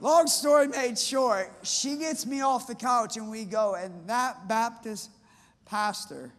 Long 0.00 0.28
story 0.28 0.68
made 0.68 0.96
short, 0.96 1.52
she 1.62 1.96
gets 1.96 2.24
me 2.24 2.40
off 2.40 2.68
the 2.68 2.74
couch 2.74 3.16
and 3.16 3.30
we 3.30 3.44
go. 3.44 3.74
And 3.74 4.08
that 4.08 4.46
Baptist 4.46 5.10
pastor 5.64 6.32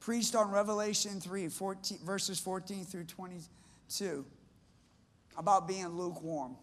preached 0.00 0.34
on 0.34 0.50
Revelation 0.50 1.20
3, 1.20 1.48
14, 1.48 1.98
verses 2.04 2.40
14 2.40 2.84
through 2.84 3.04
22, 3.04 4.24
about 5.36 5.68
being 5.68 5.88
lukewarm. 5.88 6.56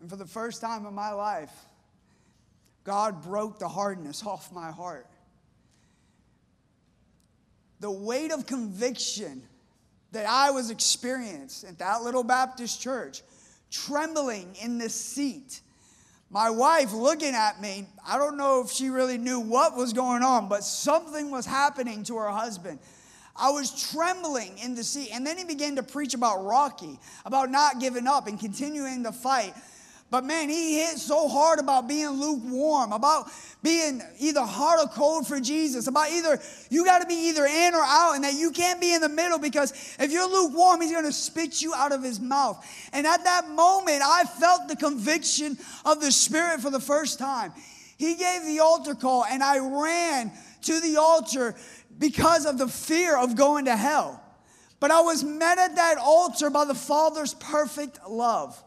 And 0.00 0.10
for 0.10 0.16
the 0.16 0.26
first 0.26 0.60
time 0.60 0.84
in 0.84 0.94
my 0.94 1.12
life, 1.12 1.52
God 2.84 3.22
broke 3.22 3.58
the 3.58 3.68
hardness 3.68 4.24
off 4.24 4.52
my 4.52 4.70
heart. 4.70 5.06
The 7.80 7.90
weight 7.90 8.30
of 8.30 8.46
conviction 8.46 9.42
that 10.16 10.26
I 10.26 10.50
was 10.50 10.70
experiencing 10.70 11.68
at 11.68 11.78
that 11.78 12.02
little 12.02 12.24
Baptist 12.24 12.80
church, 12.80 13.22
trembling 13.70 14.56
in 14.62 14.78
the 14.78 14.88
seat. 14.88 15.60
My 16.30 16.48
wife 16.48 16.94
looking 16.94 17.34
at 17.34 17.60
me, 17.60 17.86
I 18.08 18.16
don't 18.16 18.38
know 18.38 18.62
if 18.64 18.70
she 18.70 18.88
really 18.88 19.18
knew 19.18 19.40
what 19.40 19.76
was 19.76 19.92
going 19.92 20.22
on, 20.22 20.48
but 20.48 20.64
something 20.64 21.30
was 21.30 21.44
happening 21.44 22.02
to 22.04 22.16
her 22.16 22.30
husband. 22.30 22.78
I 23.36 23.50
was 23.50 23.90
trembling 23.92 24.56
in 24.56 24.74
the 24.74 24.82
seat. 24.82 25.10
And 25.12 25.26
then 25.26 25.36
he 25.36 25.44
began 25.44 25.76
to 25.76 25.82
preach 25.82 26.14
about 26.14 26.42
Rocky, 26.42 26.98
about 27.26 27.50
not 27.50 27.78
giving 27.78 28.06
up 28.06 28.26
and 28.26 28.40
continuing 28.40 29.04
to 29.04 29.12
fight. 29.12 29.52
But 30.08 30.24
man, 30.24 30.48
he 30.48 30.78
hit 30.78 30.98
so 30.98 31.28
hard 31.28 31.58
about 31.58 31.88
being 31.88 32.08
lukewarm, 32.10 32.92
about 32.92 33.28
being 33.62 34.00
either 34.20 34.42
hot 34.42 34.78
or 34.78 34.88
cold 34.88 35.26
for 35.26 35.40
Jesus, 35.40 35.88
about 35.88 36.10
either 36.10 36.40
you 36.70 36.84
got 36.84 37.00
to 37.00 37.06
be 37.06 37.28
either 37.28 37.44
in 37.44 37.74
or 37.74 37.82
out, 37.82 38.12
and 38.14 38.22
that 38.22 38.34
you 38.34 38.52
can't 38.52 38.80
be 38.80 38.94
in 38.94 39.00
the 39.00 39.08
middle 39.08 39.38
because 39.38 39.72
if 39.98 40.12
you're 40.12 40.28
lukewarm, 40.28 40.80
he's 40.80 40.92
going 40.92 41.04
to 41.04 41.12
spit 41.12 41.60
you 41.60 41.74
out 41.74 41.90
of 41.90 42.04
his 42.04 42.20
mouth. 42.20 42.64
And 42.92 43.04
at 43.04 43.24
that 43.24 43.48
moment, 43.48 44.02
I 44.04 44.24
felt 44.24 44.68
the 44.68 44.76
conviction 44.76 45.58
of 45.84 46.00
the 46.00 46.12
Spirit 46.12 46.60
for 46.60 46.70
the 46.70 46.80
first 46.80 47.18
time. 47.18 47.52
He 47.98 48.14
gave 48.14 48.44
the 48.44 48.60
altar 48.60 48.94
call, 48.94 49.24
and 49.24 49.42
I 49.42 49.58
ran 49.58 50.30
to 50.62 50.80
the 50.80 50.98
altar 50.98 51.56
because 51.98 52.46
of 52.46 52.58
the 52.58 52.68
fear 52.68 53.16
of 53.16 53.34
going 53.34 53.64
to 53.64 53.76
hell. 53.76 54.22
But 54.78 54.92
I 54.92 55.00
was 55.00 55.24
met 55.24 55.58
at 55.58 55.76
that 55.76 55.96
altar 55.98 56.50
by 56.50 56.64
the 56.64 56.74
Father's 56.74 57.34
perfect 57.34 57.98
love. 58.08 58.62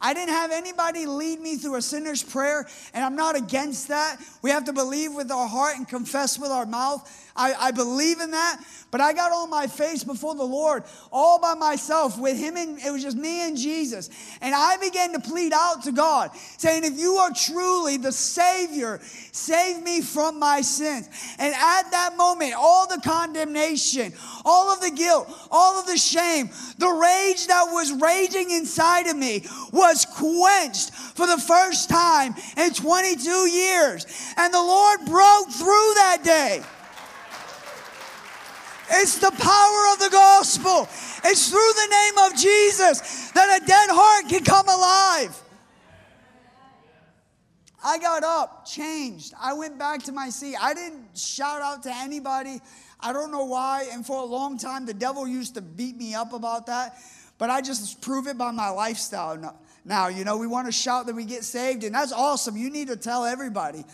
I 0.00 0.14
didn't 0.14 0.34
have 0.34 0.50
anybody 0.50 1.06
lead 1.06 1.40
me 1.40 1.56
through 1.56 1.76
a 1.76 1.82
sinner's 1.82 2.22
prayer, 2.22 2.66
and 2.94 3.04
I'm 3.04 3.16
not 3.16 3.36
against 3.36 3.88
that. 3.88 4.18
We 4.42 4.50
have 4.50 4.64
to 4.64 4.72
believe 4.72 5.14
with 5.14 5.30
our 5.30 5.46
heart 5.46 5.76
and 5.76 5.86
confess 5.86 6.38
with 6.38 6.50
our 6.50 6.66
mouth. 6.66 7.29
I, 7.40 7.68
I 7.68 7.70
believe 7.70 8.20
in 8.20 8.32
that. 8.32 8.60
But 8.90 9.00
I 9.00 9.12
got 9.12 9.30
on 9.30 9.48
my 9.48 9.68
face 9.68 10.02
before 10.02 10.34
the 10.34 10.44
Lord 10.44 10.82
all 11.12 11.40
by 11.40 11.54
myself 11.54 12.18
with 12.18 12.36
Him, 12.36 12.56
and 12.56 12.78
it 12.80 12.90
was 12.90 13.02
just 13.02 13.16
me 13.16 13.46
and 13.46 13.56
Jesus. 13.56 14.10
And 14.40 14.52
I 14.52 14.76
began 14.78 15.12
to 15.12 15.20
plead 15.20 15.52
out 15.52 15.84
to 15.84 15.92
God, 15.92 16.30
saying, 16.58 16.82
If 16.84 16.98
you 16.98 17.14
are 17.14 17.30
truly 17.30 17.98
the 17.98 18.10
Savior, 18.10 18.98
save 19.30 19.82
me 19.82 20.00
from 20.00 20.40
my 20.40 20.60
sins. 20.60 21.08
And 21.38 21.54
at 21.54 21.90
that 21.92 22.16
moment, 22.16 22.54
all 22.58 22.88
the 22.88 23.00
condemnation, 23.00 24.12
all 24.44 24.72
of 24.72 24.80
the 24.80 24.90
guilt, 24.90 25.32
all 25.52 25.78
of 25.78 25.86
the 25.86 25.96
shame, 25.96 26.50
the 26.78 26.88
rage 26.88 27.46
that 27.46 27.66
was 27.70 27.92
raging 27.92 28.50
inside 28.50 29.06
of 29.06 29.16
me 29.16 29.44
was 29.72 30.04
quenched 30.04 30.90
for 30.90 31.28
the 31.28 31.38
first 31.38 31.88
time 31.88 32.34
in 32.56 32.74
22 32.74 33.30
years. 33.48 34.04
And 34.36 34.52
the 34.52 34.58
Lord 34.58 35.00
broke 35.06 35.50
through 35.52 35.94
that 35.94 36.22
day. 36.24 36.62
It's 38.92 39.18
the 39.18 39.30
power 39.30 39.92
of 39.92 39.98
the 40.00 40.10
gospel. 40.10 40.88
It's 41.24 41.48
through 41.48 41.58
the 41.58 41.88
name 41.90 42.18
of 42.26 42.36
Jesus 42.36 43.30
that 43.30 43.62
a 43.62 43.64
dead 43.64 43.88
heart 43.90 44.28
can 44.28 44.44
come 44.44 44.68
alive. 44.68 45.40
I 47.82 47.98
got 47.98 48.22
up, 48.22 48.66
changed. 48.66 49.32
I 49.40 49.54
went 49.54 49.78
back 49.78 50.02
to 50.04 50.12
my 50.12 50.28
seat. 50.28 50.56
I 50.60 50.74
didn't 50.74 51.16
shout 51.16 51.62
out 51.62 51.82
to 51.84 51.94
anybody. 51.94 52.60
I 52.98 53.12
don't 53.12 53.30
know 53.32 53.46
why. 53.46 53.88
And 53.92 54.04
for 54.04 54.20
a 54.20 54.24
long 54.24 54.58
time, 54.58 54.84
the 54.84 54.92
devil 54.92 55.26
used 55.26 55.54
to 55.54 55.62
beat 55.62 55.96
me 55.96 56.14
up 56.14 56.32
about 56.32 56.66
that. 56.66 56.98
But 57.38 57.48
I 57.48 57.62
just 57.62 58.02
prove 58.02 58.26
it 58.26 58.36
by 58.36 58.50
my 58.50 58.68
lifestyle 58.68 59.56
now. 59.86 60.08
You 60.08 60.24
know, 60.24 60.36
we 60.36 60.46
want 60.46 60.66
to 60.66 60.72
shout 60.72 61.06
that 61.06 61.14
we 61.14 61.24
get 61.24 61.42
saved, 61.42 61.84
and 61.84 61.94
that's 61.94 62.12
awesome. 62.12 62.56
You 62.56 62.68
need 62.68 62.88
to 62.88 62.96
tell 62.96 63.24
everybody. 63.24 63.84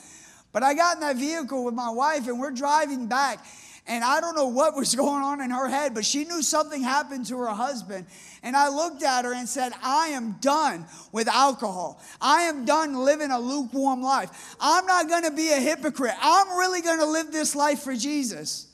But 0.52 0.64
I 0.64 0.74
got 0.74 0.94
in 0.94 1.00
that 1.00 1.16
vehicle 1.16 1.64
with 1.64 1.74
my 1.74 1.90
wife, 1.90 2.26
and 2.26 2.40
we're 2.40 2.50
driving 2.50 3.06
back. 3.06 3.44
And 3.88 4.03
I 4.03 4.20
don't 4.20 4.35
know 4.35 4.49
what 4.49 4.75
was 4.75 4.94
going 5.05 5.22
on 5.22 5.40
in 5.40 5.51
her 5.51 5.68
head, 5.68 5.94
but 5.94 6.05
she 6.05 6.25
knew 6.25 6.42
something 6.42 6.83
happened 6.83 7.27
to 7.27 7.38
her 7.38 7.49
husband. 7.49 8.07
And 8.42 8.57
I 8.57 8.68
looked 8.68 9.03
at 9.03 9.25
her 9.25 9.33
and 9.33 9.49
said, 9.49 9.72
I 9.83 10.09
am 10.09 10.33
done 10.40 10.87
with 11.12 11.29
alcohol. 11.29 12.01
I 12.20 12.42
am 12.42 12.64
done 12.64 12.94
living 12.94 13.31
a 13.31 13.38
lukewarm 13.38 14.03
life. 14.03 14.57
I'm 14.61 14.87
not 14.87 15.09
going 15.09 15.25
to 15.25 15.31
be 15.31 15.51
a 15.51 15.61
hypocrite. 15.61 16.14
I'm 16.20 16.49
really 16.57 16.83
going 16.83 17.01
to 17.01 17.07
live 17.07 17.33
this 17.33 17.55
life 17.55 17.81
for 17.81 17.94
Jesus. 17.94 18.68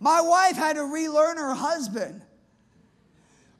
My 0.00 0.20
wife 0.20 0.56
had 0.56 0.76
to 0.76 0.84
relearn 0.84 1.36
her 1.36 1.54
husband. 1.54 2.22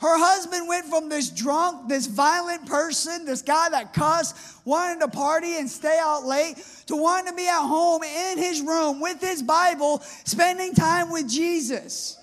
Her 0.01 0.17
husband 0.17 0.69
went 0.69 0.87
from 0.87 1.09
this 1.09 1.29
drunk, 1.29 1.89
this 1.89 2.07
violent 2.07 2.67
person, 2.67 3.25
this 3.25 3.43
guy 3.43 3.69
that 3.71 3.93
cussed, 3.93 4.37
wanted 4.65 5.01
to 5.01 5.09
party 5.09 5.59
and 5.59 5.69
stay 5.69 5.99
out 6.01 6.25
late, 6.25 6.57
to 6.87 6.95
wanting 6.95 7.33
to 7.33 7.37
be 7.37 7.49
at 7.49 7.67
home 7.67 8.05
in 8.05 8.39
his 8.39 8.61
room 8.61 9.01
with 9.01 9.21
his 9.21 9.43
Bible, 9.43 9.99
spending 10.25 10.73
time 10.73 11.11
with 11.11 11.29
Jesus. 11.29 12.17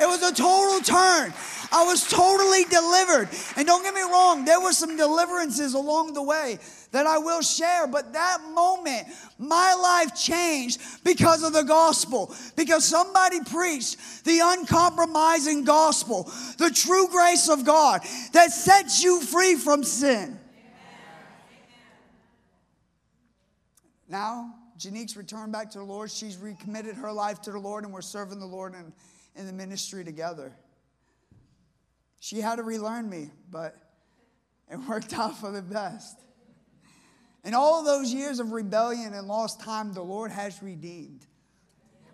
It 0.00 0.06
was 0.06 0.22
a 0.22 0.32
total 0.32 0.80
turn. 0.80 1.34
I 1.72 1.84
was 1.84 2.08
totally 2.08 2.64
delivered. 2.64 3.28
And 3.56 3.66
don't 3.66 3.82
get 3.82 3.94
me 3.94 4.02
wrong, 4.02 4.44
there 4.44 4.60
were 4.60 4.72
some 4.72 4.96
deliverances 4.96 5.74
along 5.74 6.12
the 6.12 6.22
way 6.22 6.60
that 6.90 7.06
I 7.06 7.18
will 7.18 7.42
share, 7.42 7.86
but 7.86 8.12
that 8.14 8.38
moment, 8.54 9.06
my 9.38 9.74
life 9.74 10.14
changed 10.14 10.80
because 11.04 11.42
of 11.42 11.52
the 11.52 11.62
gospel, 11.62 12.34
because 12.56 12.84
somebody 12.84 13.40
preached 13.40 14.24
the 14.24 14.40
uncompromising 14.42 15.64
gospel, 15.64 16.24
the 16.56 16.70
true 16.70 17.08
grace 17.08 17.48
of 17.48 17.64
God 17.64 18.02
that 18.32 18.52
sets 18.52 19.02
you 19.02 19.20
free 19.20 19.54
from 19.54 19.84
sin. 19.84 20.38
Now, 24.08 24.54
Janique's 24.78 25.16
returned 25.16 25.52
back 25.52 25.70
to 25.72 25.78
the 25.78 25.84
Lord. 25.84 26.10
She's 26.10 26.38
recommitted 26.38 26.96
her 26.96 27.12
life 27.12 27.42
to 27.42 27.52
the 27.52 27.58
Lord, 27.58 27.84
and 27.84 27.92
we're 27.92 28.00
serving 28.00 28.40
the 28.40 28.46
Lord 28.46 28.74
in, 28.74 28.92
in 29.36 29.46
the 29.46 29.52
ministry 29.52 30.04
together. 30.04 30.56
She 32.20 32.40
had 32.40 32.56
to 32.56 32.62
relearn 32.62 33.10
me, 33.10 33.30
but 33.50 33.76
it 34.70 34.76
worked 34.88 35.12
out 35.12 35.38
for 35.38 35.50
the 35.50 35.62
best. 35.62 36.18
In 37.44 37.54
all 37.54 37.84
those 37.84 38.12
years 38.12 38.40
of 38.40 38.52
rebellion 38.52 39.14
and 39.14 39.26
lost 39.26 39.60
time, 39.60 39.94
the 39.94 40.02
Lord 40.02 40.30
has 40.30 40.62
redeemed. 40.62 41.26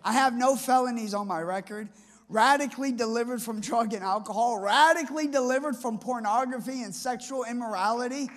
I 0.05 0.13
have 0.13 0.35
no 0.35 0.55
felonies 0.55 1.15
on 1.15 1.27
my 1.27 1.41
record. 1.41 1.89
Radically 2.29 2.93
delivered 2.93 3.43
from 3.43 3.61
drug 3.61 3.93
and 3.93 4.03
alcohol, 4.03 4.59
radically 4.59 5.27
delivered 5.27 5.77
from 5.77 5.99
pornography 5.99 6.83
and 6.83 6.95
sexual 6.95 7.45
immorality. 7.45 8.29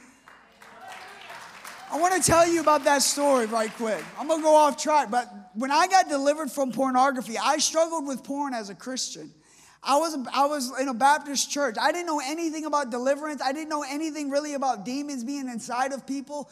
I 1.89 1.99
want 1.99 2.21
to 2.21 2.21
tell 2.21 2.45
you 2.45 2.59
about 2.59 2.83
that 2.83 3.01
story 3.01 3.45
right 3.45 3.71
quick. 3.75 4.03
I'm 4.19 4.27
going 4.27 4.41
to 4.41 4.43
go 4.43 4.55
off 4.55 4.75
track, 4.75 5.09
but 5.09 5.31
when 5.53 5.71
I 5.71 5.87
got 5.87 6.09
delivered 6.09 6.51
from 6.51 6.73
pornography, 6.73 7.37
I 7.37 7.59
struggled 7.59 8.05
with 8.05 8.23
porn 8.23 8.53
as 8.53 8.69
a 8.69 8.75
Christian. 8.75 9.31
I 9.81 9.95
was, 9.95 10.17
I 10.33 10.47
was 10.47 10.77
in 10.81 10.89
a 10.89 10.93
Baptist 10.93 11.49
church. 11.49 11.77
I 11.79 11.93
didn't 11.93 12.07
know 12.07 12.21
anything 12.23 12.65
about 12.65 12.89
deliverance. 12.89 13.41
I 13.41 13.53
didn't 13.53 13.69
know 13.69 13.85
anything 13.89 14.29
really 14.29 14.53
about 14.53 14.83
demons 14.83 15.23
being 15.23 15.47
inside 15.47 15.93
of 15.93 16.05
people, 16.05 16.49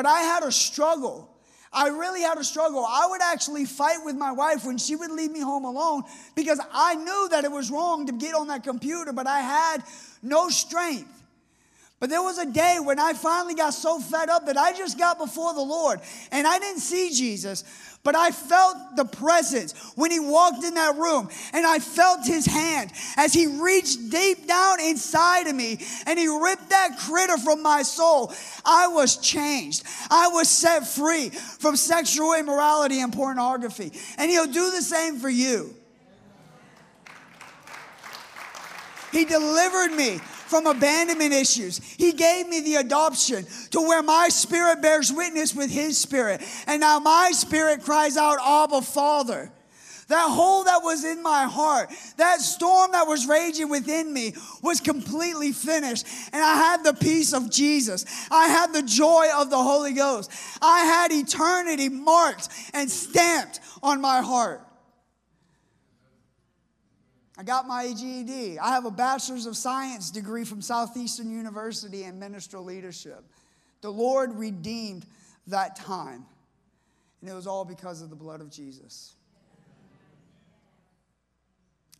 but 0.00 0.08
I 0.08 0.20
had 0.20 0.44
a 0.44 0.50
struggle. 0.50 1.28
I 1.70 1.88
really 1.88 2.22
had 2.22 2.38
a 2.38 2.42
struggle. 2.42 2.86
I 2.88 3.06
would 3.10 3.20
actually 3.20 3.66
fight 3.66 3.98
with 4.02 4.16
my 4.16 4.32
wife 4.32 4.64
when 4.64 4.78
she 4.78 4.96
would 4.96 5.10
leave 5.10 5.30
me 5.30 5.40
home 5.40 5.66
alone 5.66 6.04
because 6.34 6.58
I 6.72 6.94
knew 6.94 7.28
that 7.30 7.44
it 7.44 7.52
was 7.52 7.70
wrong 7.70 8.06
to 8.06 8.12
get 8.14 8.34
on 8.34 8.46
that 8.46 8.64
computer, 8.64 9.12
but 9.12 9.26
I 9.26 9.40
had 9.40 9.84
no 10.22 10.48
strength. 10.48 11.22
But 11.98 12.08
there 12.08 12.22
was 12.22 12.38
a 12.38 12.46
day 12.46 12.78
when 12.82 12.98
I 12.98 13.12
finally 13.12 13.54
got 13.54 13.74
so 13.74 14.00
fed 14.00 14.30
up 14.30 14.46
that 14.46 14.56
I 14.56 14.72
just 14.72 14.98
got 14.98 15.18
before 15.18 15.52
the 15.52 15.60
Lord 15.60 16.00
and 16.32 16.46
I 16.46 16.58
didn't 16.58 16.80
see 16.80 17.10
Jesus, 17.10 17.62
but 18.02 18.16
I 18.16 18.30
felt 18.30 18.96
the 18.96 19.04
presence 19.04 19.74
when 19.94 20.10
he 20.10 20.20
walked 20.20 20.64
in 20.64 20.74
that 20.74 20.96
room 20.96 21.28
and 21.52 21.66
I 21.66 21.78
felt 21.78 22.26
his 22.26 22.46
hand 22.46 22.92
as 23.16 23.34
he 23.34 23.46
reached 23.46 24.10
deep 24.10 24.46
down 24.46 24.80
inside 24.80 25.46
of 25.46 25.54
me 25.54 25.84
and 26.06 26.18
he 26.18 26.26
ripped 26.26 26.70
that 26.70 26.96
critter 26.98 27.36
from 27.36 27.62
my 27.62 27.82
soul. 27.82 28.32
I 28.64 28.88
was 28.88 29.18
changed. 29.18 29.84
I 30.10 30.28
was 30.28 30.48
set 30.48 30.86
free 30.86 31.28
from 31.28 31.76
sexual 31.76 32.32
immorality 32.34 33.00
and 33.00 33.12
pornography. 33.12 33.92
And 34.16 34.30
he'll 34.30 34.46
do 34.46 34.70
the 34.70 34.82
same 34.82 35.18
for 35.18 35.28
you. 35.28 35.74
He 39.12 39.24
delivered 39.24 39.92
me 39.92 40.20
from 40.50 40.66
abandonment 40.66 41.32
issues. 41.32 41.78
He 41.78 42.12
gave 42.12 42.48
me 42.48 42.60
the 42.60 42.74
adoption 42.76 43.46
to 43.70 43.80
where 43.80 44.02
my 44.02 44.28
spirit 44.28 44.82
bears 44.82 45.12
witness 45.12 45.54
with 45.54 45.70
his 45.70 45.96
spirit. 45.96 46.42
And 46.66 46.80
now 46.80 46.98
my 46.98 47.30
spirit 47.32 47.82
cries 47.82 48.16
out, 48.16 48.38
Abba, 48.42 48.82
Father. 48.82 49.52
That 50.08 50.28
hole 50.28 50.64
that 50.64 50.82
was 50.82 51.04
in 51.04 51.22
my 51.22 51.44
heart, 51.44 51.88
that 52.16 52.40
storm 52.40 52.90
that 52.90 53.06
was 53.06 53.28
raging 53.28 53.68
within 53.68 54.12
me 54.12 54.34
was 54.60 54.80
completely 54.80 55.52
finished. 55.52 56.04
And 56.32 56.42
I 56.42 56.56
had 56.56 56.82
the 56.82 56.94
peace 56.94 57.32
of 57.32 57.48
Jesus. 57.48 58.04
I 58.28 58.48
had 58.48 58.72
the 58.72 58.82
joy 58.82 59.28
of 59.36 59.50
the 59.50 59.62
Holy 59.62 59.92
Ghost. 59.92 60.32
I 60.60 60.80
had 60.80 61.12
eternity 61.12 61.88
marked 61.88 62.48
and 62.74 62.90
stamped 62.90 63.60
on 63.84 64.00
my 64.00 64.20
heart. 64.20 64.66
I 67.40 67.42
got 67.42 67.66
my 67.66 67.90
GED. 67.94 68.58
I 68.58 68.68
have 68.72 68.84
a 68.84 68.90
bachelor's 68.90 69.46
of 69.46 69.56
science 69.56 70.10
degree 70.10 70.44
from 70.44 70.60
Southeastern 70.60 71.30
University 71.30 72.04
in 72.04 72.18
ministerial 72.18 72.66
leadership. 72.66 73.24
The 73.80 73.88
Lord 73.88 74.34
redeemed 74.34 75.06
that 75.46 75.74
time. 75.74 76.26
And 77.22 77.30
it 77.30 77.32
was 77.32 77.46
all 77.46 77.64
because 77.64 78.02
of 78.02 78.10
the 78.10 78.14
blood 78.14 78.42
of 78.42 78.50
Jesus. 78.50 79.14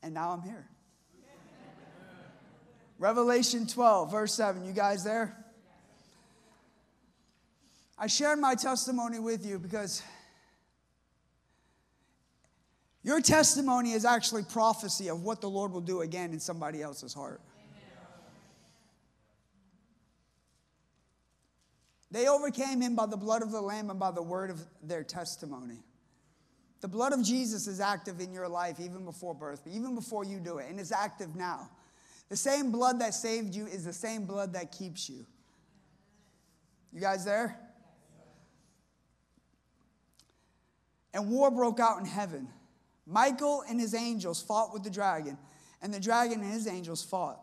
And 0.02 0.12
now 0.12 0.32
I'm 0.32 0.42
here. 0.42 0.68
Revelation 2.98 3.66
12, 3.66 4.10
verse 4.10 4.34
7. 4.34 4.66
You 4.66 4.72
guys 4.72 5.04
there? 5.04 5.42
I 7.98 8.08
shared 8.08 8.38
my 8.38 8.56
testimony 8.56 9.18
with 9.18 9.46
you 9.46 9.58
because 9.58 10.02
your 13.02 13.20
testimony 13.20 13.92
is 13.92 14.04
actually 14.04 14.44
prophecy 14.44 15.08
of 15.08 15.22
what 15.22 15.40
the 15.40 15.48
Lord 15.48 15.72
will 15.72 15.80
do 15.80 16.02
again 16.02 16.32
in 16.32 16.40
somebody 16.40 16.82
else's 16.82 17.14
heart. 17.14 17.40
They 22.10 22.26
overcame 22.26 22.80
him 22.80 22.96
by 22.96 23.06
the 23.06 23.16
blood 23.16 23.42
of 23.42 23.52
the 23.52 23.60
Lamb 23.60 23.88
and 23.88 23.98
by 23.98 24.10
the 24.10 24.22
word 24.22 24.50
of 24.50 24.60
their 24.82 25.04
testimony. 25.04 25.78
The 26.80 26.88
blood 26.88 27.12
of 27.12 27.22
Jesus 27.22 27.66
is 27.66 27.80
active 27.80 28.20
in 28.20 28.32
your 28.32 28.48
life 28.48 28.80
even 28.80 29.04
before 29.04 29.34
birth, 29.34 29.66
even 29.70 29.94
before 29.94 30.24
you 30.24 30.40
do 30.40 30.58
it, 30.58 30.68
and 30.68 30.80
it's 30.80 30.92
active 30.92 31.36
now. 31.36 31.70
The 32.28 32.36
same 32.36 32.72
blood 32.72 33.00
that 33.00 33.14
saved 33.14 33.54
you 33.54 33.66
is 33.66 33.84
the 33.84 33.92
same 33.92 34.24
blood 34.24 34.54
that 34.54 34.72
keeps 34.72 35.08
you. 35.08 35.26
You 36.92 37.00
guys 37.00 37.24
there? 37.24 37.58
And 41.12 41.28
war 41.28 41.50
broke 41.50 41.80
out 41.80 41.98
in 41.98 42.06
heaven. 42.06 42.48
Michael 43.06 43.64
and 43.68 43.80
his 43.80 43.94
angels 43.94 44.42
fought 44.42 44.72
with 44.72 44.82
the 44.82 44.90
dragon, 44.90 45.38
and 45.82 45.92
the 45.92 46.00
dragon 46.00 46.40
and 46.40 46.52
his 46.52 46.66
angels 46.66 47.02
fought. 47.02 47.40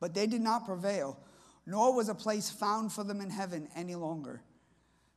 But 0.00 0.14
they 0.14 0.26
did 0.26 0.40
not 0.40 0.66
prevail, 0.66 1.18
nor 1.66 1.94
was 1.94 2.08
a 2.08 2.14
place 2.14 2.50
found 2.50 2.92
for 2.92 3.04
them 3.04 3.20
in 3.20 3.30
heaven 3.30 3.68
any 3.74 3.94
longer. 3.94 4.42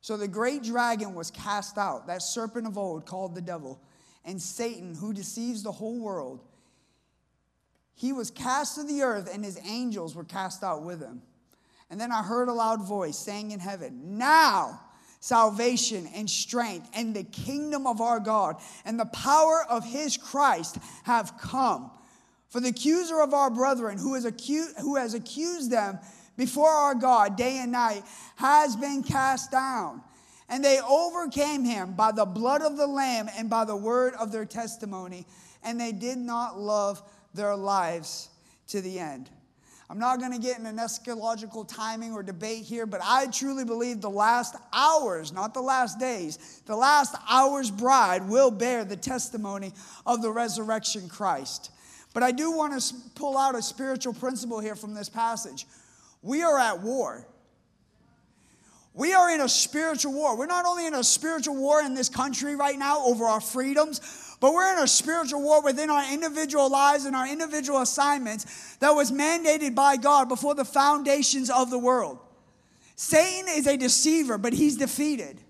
So 0.00 0.16
the 0.16 0.28
great 0.28 0.62
dragon 0.62 1.14
was 1.14 1.30
cast 1.30 1.76
out, 1.76 2.06
that 2.06 2.22
serpent 2.22 2.66
of 2.66 2.78
old 2.78 3.06
called 3.06 3.34
the 3.34 3.40
devil, 3.40 3.80
and 4.24 4.40
Satan, 4.40 4.94
who 4.94 5.12
deceives 5.12 5.62
the 5.62 5.72
whole 5.72 5.98
world. 5.98 6.40
He 7.94 8.12
was 8.12 8.30
cast 8.30 8.76
to 8.76 8.84
the 8.84 9.02
earth, 9.02 9.28
and 9.32 9.44
his 9.44 9.58
angels 9.66 10.14
were 10.14 10.24
cast 10.24 10.62
out 10.62 10.84
with 10.84 11.00
him. 11.00 11.22
And 11.90 12.00
then 12.00 12.12
I 12.12 12.22
heard 12.22 12.48
a 12.48 12.52
loud 12.52 12.86
voice 12.86 13.18
saying 13.18 13.50
in 13.50 13.60
heaven, 13.60 14.18
Now 14.18 14.80
salvation 15.20 16.08
and 16.14 16.28
strength 16.28 16.88
and 16.94 17.14
the 17.14 17.24
kingdom 17.24 17.86
of 17.86 18.00
our 18.00 18.20
God 18.20 18.56
and 18.84 18.98
the 18.98 19.06
power 19.06 19.64
of 19.68 19.84
his 19.84 20.16
Christ 20.16 20.78
have 21.04 21.36
come. 21.38 21.90
For 22.48 22.60
the 22.60 22.68
accuser 22.68 23.20
of 23.20 23.34
our 23.34 23.50
brethren, 23.50 23.98
who, 23.98 24.14
is 24.14 24.24
accused, 24.24 24.78
who 24.78 24.96
has 24.96 25.14
accused 25.14 25.70
them 25.70 25.98
before 26.36 26.70
our 26.70 26.94
God 26.94 27.36
day 27.36 27.58
and 27.58 27.72
night, 27.72 28.04
has 28.36 28.74
been 28.76 29.02
cast 29.02 29.50
down. 29.50 30.02
And 30.48 30.64
they 30.64 30.80
overcame 30.80 31.64
him 31.64 31.92
by 31.92 32.12
the 32.12 32.24
blood 32.24 32.62
of 32.62 32.78
the 32.78 32.86
Lamb 32.86 33.28
and 33.36 33.50
by 33.50 33.66
the 33.66 33.76
word 33.76 34.14
of 34.14 34.32
their 34.32 34.46
testimony, 34.46 35.26
and 35.62 35.78
they 35.78 35.92
did 35.92 36.16
not 36.16 36.58
love 36.58 37.02
their 37.34 37.54
lives 37.54 38.30
to 38.68 38.80
the 38.80 38.98
end. 38.98 39.28
I'm 39.90 39.98
not 39.98 40.18
going 40.18 40.32
to 40.32 40.38
get 40.38 40.58
in 40.58 40.66
an 40.66 40.76
eschatological 40.76 41.66
timing 41.66 42.12
or 42.12 42.22
debate 42.22 42.64
here, 42.64 42.84
but 42.84 43.00
I 43.02 43.26
truly 43.26 43.64
believe 43.64 44.02
the 44.02 44.10
last 44.10 44.54
hours, 44.70 45.32
not 45.32 45.54
the 45.54 45.62
last 45.62 45.98
days, 45.98 46.60
the 46.66 46.76
last 46.76 47.14
hours 47.28 47.70
bride 47.70 48.28
will 48.28 48.50
bear 48.50 48.84
the 48.84 48.96
testimony 48.96 49.72
of 50.04 50.20
the 50.20 50.30
resurrection 50.30 51.08
Christ. 51.08 51.70
But 52.12 52.22
I 52.22 52.32
do 52.32 52.52
want 52.52 52.78
to 52.78 52.94
pull 53.14 53.38
out 53.38 53.54
a 53.54 53.62
spiritual 53.62 54.12
principle 54.12 54.60
here 54.60 54.76
from 54.76 54.92
this 54.92 55.08
passage. 55.08 55.66
We 56.20 56.42
are 56.42 56.58
at 56.58 56.82
war. 56.82 57.26
We 58.92 59.14
are 59.14 59.30
in 59.30 59.40
a 59.40 59.48
spiritual 59.48 60.12
war. 60.12 60.36
We're 60.36 60.46
not 60.46 60.66
only 60.66 60.86
in 60.86 60.94
a 60.94 61.04
spiritual 61.04 61.56
war 61.56 61.80
in 61.80 61.94
this 61.94 62.08
country 62.08 62.56
right 62.56 62.78
now 62.78 63.06
over 63.06 63.24
our 63.24 63.40
freedoms, 63.40 64.00
but 64.40 64.52
we're 64.52 64.72
in 64.72 64.78
a 64.78 64.88
spiritual 64.88 65.42
war 65.42 65.62
within 65.62 65.90
our 65.90 66.12
individual 66.12 66.70
lives 66.70 67.04
and 67.04 67.16
our 67.16 67.26
individual 67.26 67.80
assignments 67.80 68.76
that 68.76 68.94
was 68.94 69.10
mandated 69.10 69.74
by 69.74 69.96
God 69.96 70.28
before 70.28 70.54
the 70.54 70.64
foundations 70.64 71.50
of 71.50 71.70
the 71.70 71.78
world. 71.78 72.18
Satan 72.94 73.46
is 73.48 73.66
a 73.66 73.76
deceiver, 73.76 74.38
but 74.38 74.52
he's 74.52 74.76
defeated. 74.76 75.40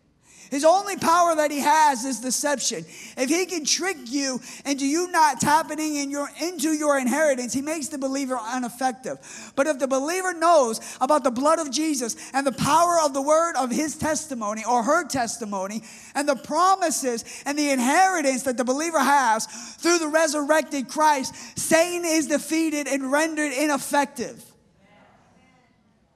His 0.51 0.65
only 0.65 0.97
power 0.97 1.35
that 1.37 1.51
he 1.51 1.61
has 1.61 2.05
is 2.05 2.21
deception. 2.21 2.85
If 3.17 3.29
he 3.29 3.47
can 3.47 3.65
trick 3.65 3.97
you 4.07 4.41
into 4.65 4.87
you 4.87 5.11
not 5.11 5.41
tapping 5.41 5.79
in 5.79 6.11
your, 6.11 6.29
into 6.41 6.71
your 6.71 6.99
inheritance, 6.99 7.53
he 7.53 7.63
makes 7.63 7.89
the 7.89 7.99
believer 7.99 8.39
ineffective. 8.57 9.19
But 9.57 9.67
if 9.67 9.79
the 9.79 9.87
believer 9.87 10.33
knows 10.33 10.81
about 11.01 11.25
the 11.25 11.31
blood 11.31 11.59
of 11.59 11.71
Jesus 11.71 12.17
and 12.33 12.47
the 12.47 12.53
power 12.53 12.99
of 13.05 13.15
the 13.15 13.23
word 13.23 13.57
of 13.57 13.71
his 13.71 13.97
testimony 13.97 14.65
or 14.69 14.83
her 14.83 15.07
testimony 15.07 15.83
and 16.15 16.29
the 16.29 16.37
promises 16.37 17.25
and 17.45 17.59
the 17.59 17.71
inheritance 17.71 18.45
that 18.45 18.57
the 18.57 18.65
believer 18.65 19.01
has 19.01 19.47
through 19.77 19.99
the 19.99 20.09
resurrected 20.09 20.89
Christ, 20.89 21.59
Satan 21.59 22.05
is 22.05 22.27
defeated 22.27 22.87
and 22.87 23.13
rendered 23.13 23.53
ineffective. 23.53 24.48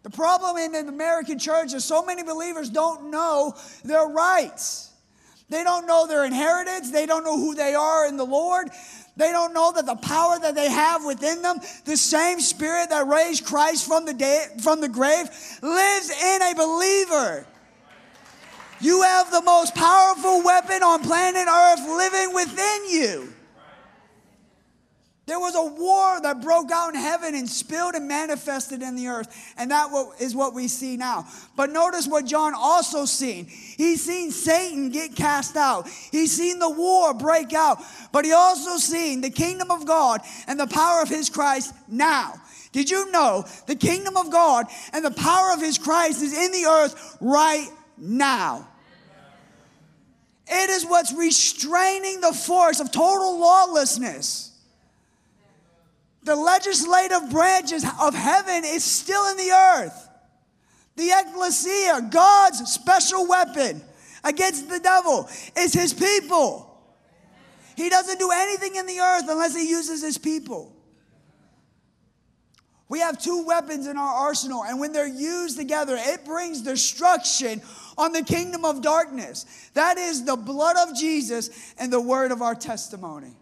The 0.02 0.10
problem 0.10 0.56
in 0.56 0.72
the 0.72 0.92
American 0.92 1.38
church 1.38 1.74
is 1.74 1.84
so 1.84 2.04
many 2.04 2.22
believers 2.22 2.68
don't 2.70 3.10
know 3.10 3.54
their 3.84 4.06
rights. 4.06 4.90
They 5.48 5.62
don't 5.62 5.86
know 5.86 6.06
their 6.06 6.24
inheritance. 6.24 6.90
They 6.90 7.06
don't 7.06 7.24
know 7.24 7.36
who 7.38 7.54
they 7.54 7.74
are 7.74 8.06
in 8.08 8.16
the 8.16 8.24
Lord. 8.24 8.70
They 9.16 9.30
don't 9.30 9.52
know 9.52 9.70
that 9.72 9.84
the 9.84 9.96
power 9.96 10.38
that 10.40 10.54
they 10.54 10.70
have 10.70 11.04
within 11.04 11.42
them, 11.42 11.58
the 11.84 11.96
same 11.96 12.40
spirit 12.40 12.88
that 12.88 13.06
raised 13.06 13.44
Christ 13.44 13.86
from 13.86 14.06
the, 14.06 14.14
day, 14.14 14.46
from 14.62 14.80
the 14.80 14.88
grave, 14.88 15.28
lives 15.62 16.10
in 16.10 16.42
a 16.42 16.54
believer. 16.56 17.46
You 18.80 19.02
have 19.02 19.30
the 19.30 19.42
most 19.42 19.74
powerful 19.74 20.42
weapon 20.42 20.82
on 20.82 21.02
planet 21.02 21.46
Earth 21.46 21.86
living 21.86 22.34
within 22.34 22.88
you. 22.88 23.32
There 25.24 25.38
was 25.38 25.54
a 25.54 25.64
war 25.64 26.20
that 26.20 26.42
broke 26.42 26.72
out 26.72 26.94
in 26.94 27.00
heaven 27.00 27.36
and 27.36 27.48
spilled 27.48 27.94
and 27.94 28.08
manifested 28.08 28.82
in 28.82 28.96
the 28.96 29.06
earth. 29.06 29.54
And 29.56 29.70
that 29.70 29.88
is 30.18 30.34
what 30.34 30.52
we 30.52 30.66
see 30.66 30.96
now. 30.96 31.26
But 31.56 31.70
notice 31.70 32.08
what 32.08 32.24
John 32.24 32.54
also 32.56 33.04
seen. 33.04 33.46
He's 33.46 34.02
seen 34.02 34.32
Satan 34.32 34.90
get 34.90 35.14
cast 35.14 35.56
out. 35.56 35.88
He's 36.10 36.32
seen 36.32 36.58
the 36.58 36.70
war 36.70 37.14
break 37.14 37.52
out. 37.52 37.78
But 38.10 38.24
he 38.24 38.32
also 38.32 38.78
seen 38.78 39.20
the 39.20 39.30
kingdom 39.30 39.70
of 39.70 39.86
God 39.86 40.22
and 40.48 40.58
the 40.58 40.66
power 40.66 41.02
of 41.02 41.08
his 41.08 41.30
Christ 41.30 41.72
now. 41.86 42.34
Did 42.72 42.90
you 42.90 43.10
know 43.12 43.44
the 43.66 43.76
kingdom 43.76 44.16
of 44.16 44.32
God 44.32 44.66
and 44.92 45.04
the 45.04 45.10
power 45.12 45.52
of 45.52 45.60
his 45.60 45.78
Christ 45.78 46.20
is 46.20 46.36
in 46.36 46.50
the 46.50 46.64
earth 46.64 47.16
right 47.20 47.68
now? 47.96 48.66
It 50.48 50.68
is 50.70 50.84
what's 50.84 51.14
restraining 51.14 52.20
the 52.20 52.32
force 52.32 52.80
of 52.80 52.90
total 52.90 53.38
lawlessness. 53.38 54.51
The 56.24 56.36
legislative 56.36 57.30
branches 57.30 57.84
of 58.00 58.14
heaven 58.14 58.62
is 58.64 58.84
still 58.84 59.28
in 59.30 59.36
the 59.36 59.50
earth. 59.50 60.08
The 60.96 61.10
ecclesia, 61.10 62.08
God's 62.10 62.70
special 62.72 63.26
weapon 63.26 63.82
against 64.22 64.68
the 64.68 64.78
devil, 64.78 65.28
is 65.56 65.72
his 65.72 65.92
people. 65.92 66.68
He 67.76 67.88
doesn't 67.88 68.18
do 68.18 68.30
anything 68.30 68.76
in 68.76 68.86
the 68.86 69.00
earth 69.00 69.24
unless 69.28 69.56
he 69.56 69.68
uses 69.68 70.02
his 70.02 70.18
people. 70.18 70.76
We 72.88 73.00
have 73.00 73.18
two 73.18 73.46
weapons 73.46 73.86
in 73.86 73.96
our 73.96 74.14
arsenal, 74.14 74.64
and 74.64 74.78
when 74.78 74.92
they're 74.92 75.06
used 75.06 75.56
together, 75.56 75.96
it 75.98 76.26
brings 76.26 76.60
destruction 76.60 77.62
on 77.96 78.12
the 78.12 78.22
kingdom 78.22 78.66
of 78.66 78.82
darkness. 78.82 79.46
That 79.72 79.96
is 79.96 80.24
the 80.26 80.36
blood 80.36 80.76
of 80.76 80.94
Jesus 80.94 81.72
and 81.78 81.90
the 81.90 82.00
word 82.00 82.32
of 82.32 82.42
our 82.42 82.54
testimony. 82.54 83.34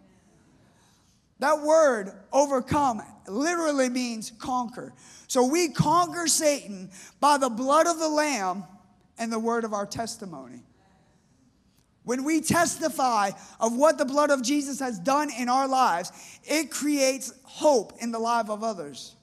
That 1.41 1.63
word, 1.63 2.13
overcome, 2.33 3.03
literally 3.27 3.89
means 3.89 4.31
conquer. 4.39 4.93
So 5.27 5.47
we 5.47 5.71
conquer 5.71 6.27
Satan 6.27 6.91
by 7.19 7.39
the 7.39 7.49
blood 7.49 7.87
of 7.87 7.99
the 7.99 8.09
Lamb 8.09 8.65
and 9.19 9.33
the 9.33 9.39
word 9.39 9.65
of 9.65 9.73
our 9.73 9.87
testimony. 9.87 10.61
When 12.05 12.25
we 12.25 12.41
testify 12.41 13.31
of 13.59 13.77
what 13.77 13.99
the 13.99 14.05
blood 14.05 14.31
of 14.31 14.43
Jesus 14.43 14.81
has 14.81 14.99
done 14.99 15.31
in 15.37 15.49
our 15.49 15.69
lives, 15.69 16.13
it 16.45 16.71
creates 16.71 17.33
hope 17.45 17.93
in 18.01 18.11
the 18.11 18.19
life 18.19 18.51
of 18.51 18.63
others. 18.63 19.15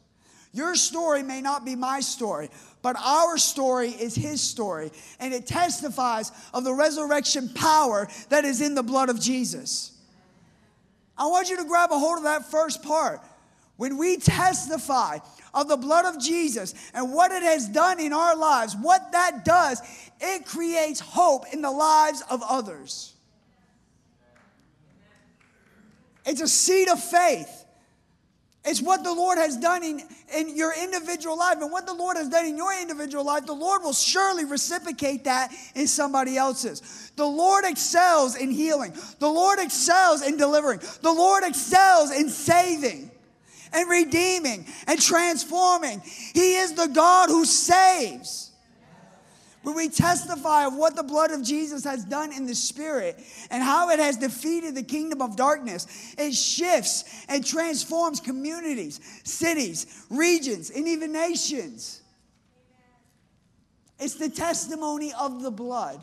Your 0.54 0.76
story 0.76 1.22
may 1.22 1.42
not 1.42 1.66
be 1.66 1.76
my 1.76 2.00
story, 2.00 2.50
but 2.82 2.96
our 2.98 3.38
story 3.38 3.90
is 3.90 4.16
his 4.16 4.42
story, 4.42 4.92
and 5.20 5.34
it 5.34 5.46
testifies 5.46 6.32
of 6.54 6.64
the 6.64 6.74
resurrection 6.74 7.50
power 7.50 8.08
that 8.30 8.46
is 8.46 8.62
in 8.62 8.74
the 8.74 8.84
blood 8.84 9.10
of 9.10 9.20
Jesus. 9.20 9.97
I 11.18 11.26
want 11.28 11.50
you 11.50 11.58
to 11.58 11.66
grab 11.66 11.92
a 11.92 11.98
hold 11.98 12.20
of 12.20 12.24
that 12.26 12.50
first 12.50 12.84
part. 12.84 13.22
When 13.78 13.98
we 13.98 14.18
testify 14.18 15.20
of 15.54 15.68
the 15.68 15.78
blood 15.78 16.06
of 16.06 16.22
Jesus 16.22 16.74
and 16.94 17.14
what 17.14 17.32
it 17.32 17.44
has 17.44 17.68
done 17.68 18.00
in 18.00 18.12
our 18.12 18.36
lives, 18.36 18.76
what 18.76 19.12
that 19.12 19.46
does, 19.46 19.82
it 20.20 20.46
creates 20.46 21.00
hope 21.00 21.46
in 21.54 21.62
the 21.62 21.72
lives 21.72 22.24
of 22.30 22.42
others. 22.48 23.14
It's 26.26 26.42
a 26.42 26.48
seed 26.48 26.90
of 26.90 27.02
faith. 27.02 27.66
It's 28.68 28.82
what 28.82 29.04
the 29.04 29.14
Lord 29.14 29.38
has 29.38 29.56
done 29.56 29.82
in, 29.82 30.02
in 30.36 30.56
your 30.56 30.74
individual 30.78 31.38
life. 31.38 31.58
And 31.62 31.72
what 31.72 31.86
the 31.86 31.94
Lord 31.94 32.18
has 32.18 32.28
done 32.28 32.46
in 32.46 32.58
your 32.58 32.78
individual 32.80 33.26
life, 33.26 33.46
the 33.46 33.54
Lord 33.54 33.82
will 33.82 33.94
surely 33.94 34.44
reciprocate 34.44 35.24
that 35.24 35.54
in 35.74 35.88
somebody 35.88 36.36
else's. 36.36 37.12
The 37.16 37.26
Lord 37.26 37.64
excels 37.66 38.36
in 38.36 38.52
healing, 38.52 38.94
the 39.20 39.30
Lord 39.30 39.60
excels 39.60 40.22
in 40.22 40.36
delivering, 40.36 40.82
the 41.02 41.14
Lord 41.14 41.44
excels 41.46 42.12
in 42.12 42.30
saving 42.30 43.10
and 43.72 43.90
redeeming 43.90 44.66
and 44.86 45.02
transforming. 45.02 46.02
He 46.34 46.58
is 46.58 46.74
the 46.74 46.88
God 46.88 47.30
who 47.30 47.46
saves. 47.46 48.47
When 49.68 49.76
we 49.76 49.90
testify 49.90 50.66
of 50.66 50.78
what 50.78 50.96
the 50.96 51.04
blood 51.04 51.32
of 51.32 51.44
Jesus 51.44 51.84
has 51.84 52.06
done 52.06 52.32
in 52.32 52.46
the 52.46 52.56
spirit 52.56 53.20
and 53.52 53.62
how 53.62 53.90
it 53.90 54.00
has 54.00 54.16
defeated 54.16 54.76
the 54.76 54.82
kingdom 54.82 55.22
of 55.22 55.36
darkness, 55.36 56.16
it 56.18 56.34
shifts 56.34 57.26
and 57.28 57.46
transforms 57.46 58.22
communities, 58.22 59.02
cities, 59.26 60.06
regions, 60.10 60.70
and 60.70 60.88
even 60.88 61.12
nations. 61.12 62.02
It's 64.00 64.14
the 64.14 64.30
testimony 64.30 65.12
of 65.20 65.44
the 65.44 65.52
blood. 65.52 66.00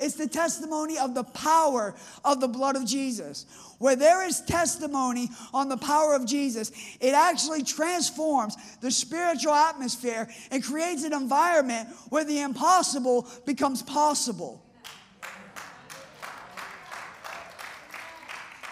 It's 0.00 0.14
the 0.14 0.26
testimony 0.26 0.98
of 0.98 1.14
the 1.14 1.24
power 1.24 1.94
of 2.24 2.40
the 2.40 2.48
blood 2.48 2.74
of 2.74 2.86
Jesus. 2.86 3.44
Where 3.78 3.96
there 3.96 4.26
is 4.26 4.40
testimony 4.40 5.28
on 5.52 5.68
the 5.68 5.76
power 5.76 6.14
of 6.14 6.26
Jesus, 6.26 6.72
it 7.00 7.14
actually 7.14 7.62
transforms 7.62 8.56
the 8.80 8.90
spiritual 8.90 9.52
atmosphere 9.52 10.28
and 10.50 10.64
creates 10.64 11.04
an 11.04 11.12
environment 11.12 11.88
where 12.08 12.24
the 12.24 12.40
impossible 12.40 13.28
becomes 13.44 13.82
possible. 13.82 14.64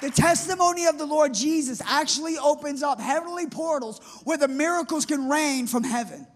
The 0.01 0.11
testimony 0.11 0.87
of 0.87 0.97
the 0.97 1.07
Lord 1.07 1.35
Jesus 1.35 1.83
actually 1.85 2.39
opens 2.39 2.83
up 2.83 3.01
heavenly 3.01 3.49
portals 3.49 4.01
where 4.25 4.39
the 4.39 4.49
miracles 4.49 5.05
can 5.05 5.29
rain 5.29 5.67
from 5.67 5.83
heaven. 5.83 6.27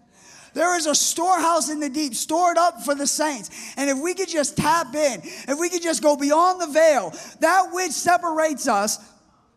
There 0.53 0.77
is 0.77 0.85
a 0.85 0.95
storehouse 0.95 1.69
in 1.69 1.79
the 1.79 1.89
deep 1.89 2.13
stored 2.13 2.57
up 2.57 2.81
for 2.81 2.95
the 2.95 3.07
saints. 3.07 3.73
And 3.75 3.89
if 3.89 3.97
we 3.97 4.13
could 4.13 4.29
just 4.29 4.55
tap 4.55 4.93
in, 4.93 5.21
if 5.23 5.59
we 5.59 5.69
could 5.69 5.81
just 5.81 6.03
go 6.03 6.15
beyond 6.15 6.61
the 6.61 6.67
veil, 6.67 7.13
that 7.39 7.69
which 7.71 7.91
separates 7.91 8.67
us 8.67 8.99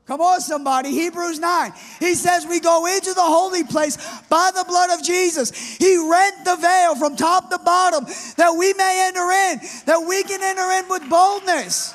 Come 0.06 0.20
on, 0.20 0.40
somebody. 0.40 0.90
Hebrews 0.92 1.40
9. 1.40 1.72
He 1.98 2.14
says 2.14 2.46
we 2.46 2.60
go 2.60 2.86
into 2.86 3.12
the 3.12 3.22
holy 3.22 3.64
place 3.64 3.96
by 4.28 4.52
the 4.54 4.64
blood 4.64 4.90
of 4.96 5.04
Jesus. 5.04 5.50
He 5.78 5.96
rent 5.96 6.44
the 6.44 6.54
veil 6.56 6.94
from 6.94 7.16
top 7.16 7.50
to 7.50 7.58
bottom 7.58 8.04
that 8.36 8.54
we 8.56 8.72
may 8.74 9.08
enter 9.08 9.28
in, 9.32 9.68
that 9.86 10.06
we 10.06 10.22
can 10.22 10.40
enter 10.42 10.70
in 10.78 10.88
with 10.88 11.10
boldness. 11.10 11.92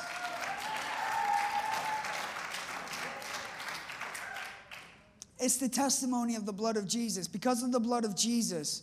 It's 5.38 5.56
the 5.56 5.70
testimony 5.70 6.36
of 6.36 6.44
the 6.44 6.52
blood 6.52 6.76
of 6.76 6.86
Jesus. 6.86 7.26
Because 7.26 7.62
of 7.62 7.72
the 7.72 7.80
blood 7.80 8.04
of 8.04 8.14
Jesus, 8.14 8.82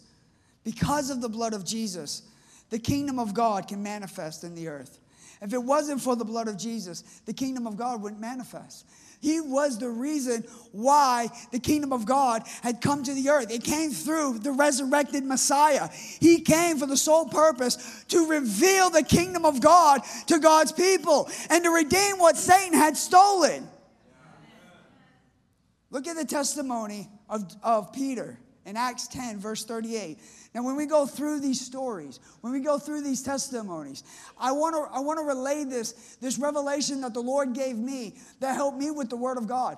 because 0.63 1.09
of 1.09 1.21
the 1.21 1.29
blood 1.29 1.53
of 1.53 1.65
Jesus, 1.65 2.23
the 2.69 2.79
kingdom 2.79 3.19
of 3.19 3.33
God 3.33 3.67
can 3.67 3.81
manifest 3.81 4.43
in 4.43 4.55
the 4.55 4.67
earth. 4.67 4.99
If 5.41 5.53
it 5.53 5.63
wasn't 5.63 6.01
for 6.01 6.15
the 6.15 6.25
blood 6.25 6.47
of 6.47 6.57
Jesus, 6.57 7.01
the 7.25 7.33
kingdom 7.33 7.65
of 7.65 7.77
God 7.77 8.01
wouldn't 8.01 8.19
manifest. 8.19 8.85
He 9.21 9.41
was 9.41 9.77
the 9.77 9.89
reason 9.89 10.43
why 10.71 11.29
the 11.51 11.59
kingdom 11.59 11.91
of 11.91 12.05
God 12.05 12.43
had 12.61 12.79
come 12.79 13.03
to 13.03 13.13
the 13.13 13.29
earth. 13.29 13.51
It 13.51 13.63
came 13.63 13.91
through 13.91 14.39
the 14.39 14.51
resurrected 14.51 15.25
Messiah. 15.25 15.89
He 16.19 16.39
came 16.41 16.77
for 16.77 16.85
the 16.85 16.95
sole 16.95 17.25
purpose 17.25 18.05
to 18.09 18.27
reveal 18.27 18.89
the 18.89 19.03
kingdom 19.03 19.45
of 19.45 19.59
God 19.59 20.01
to 20.27 20.39
God's 20.39 20.71
people 20.71 21.29
and 21.49 21.63
to 21.65 21.69
redeem 21.69 22.17
what 22.17 22.37
Satan 22.37 22.73
had 22.73 22.95
stolen. 22.95 23.67
Look 25.91 26.07
at 26.07 26.15
the 26.15 26.25
testimony 26.25 27.09
of, 27.29 27.43
of 27.61 27.91
Peter 27.91 28.37
in 28.65 28.77
Acts 28.77 29.07
10, 29.07 29.39
verse 29.39 29.65
38. 29.65 30.19
Now, 30.53 30.63
when 30.63 30.75
we 30.75 30.87
go 30.87 31.05
through 31.05 31.41
these 31.41 31.61
stories, 31.61 32.19
when 32.41 32.51
we 32.51 32.59
go 32.59 32.79
through 32.79 33.01
these 33.01 33.21
testimonies, 33.21 34.03
I 34.37 34.51
want 34.51 34.75
to 34.75 34.95
I 34.95 34.99
want 34.99 35.19
to 35.19 35.25
relay 35.25 35.63
this, 35.63 35.93
this 36.21 36.39
revelation 36.39 37.01
that 37.01 37.13
the 37.13 37.21
Lord 37.21 37.53
gave 37.53 37.77
me 37.77 38.15
that 38.39 38.55
helped 38.55 38.77
me 38.77 38.89
with 38.89 39.09
the 39.09 39.15
Word 39.15 39.37
of 39.37 39.47
God. 39.47 39.77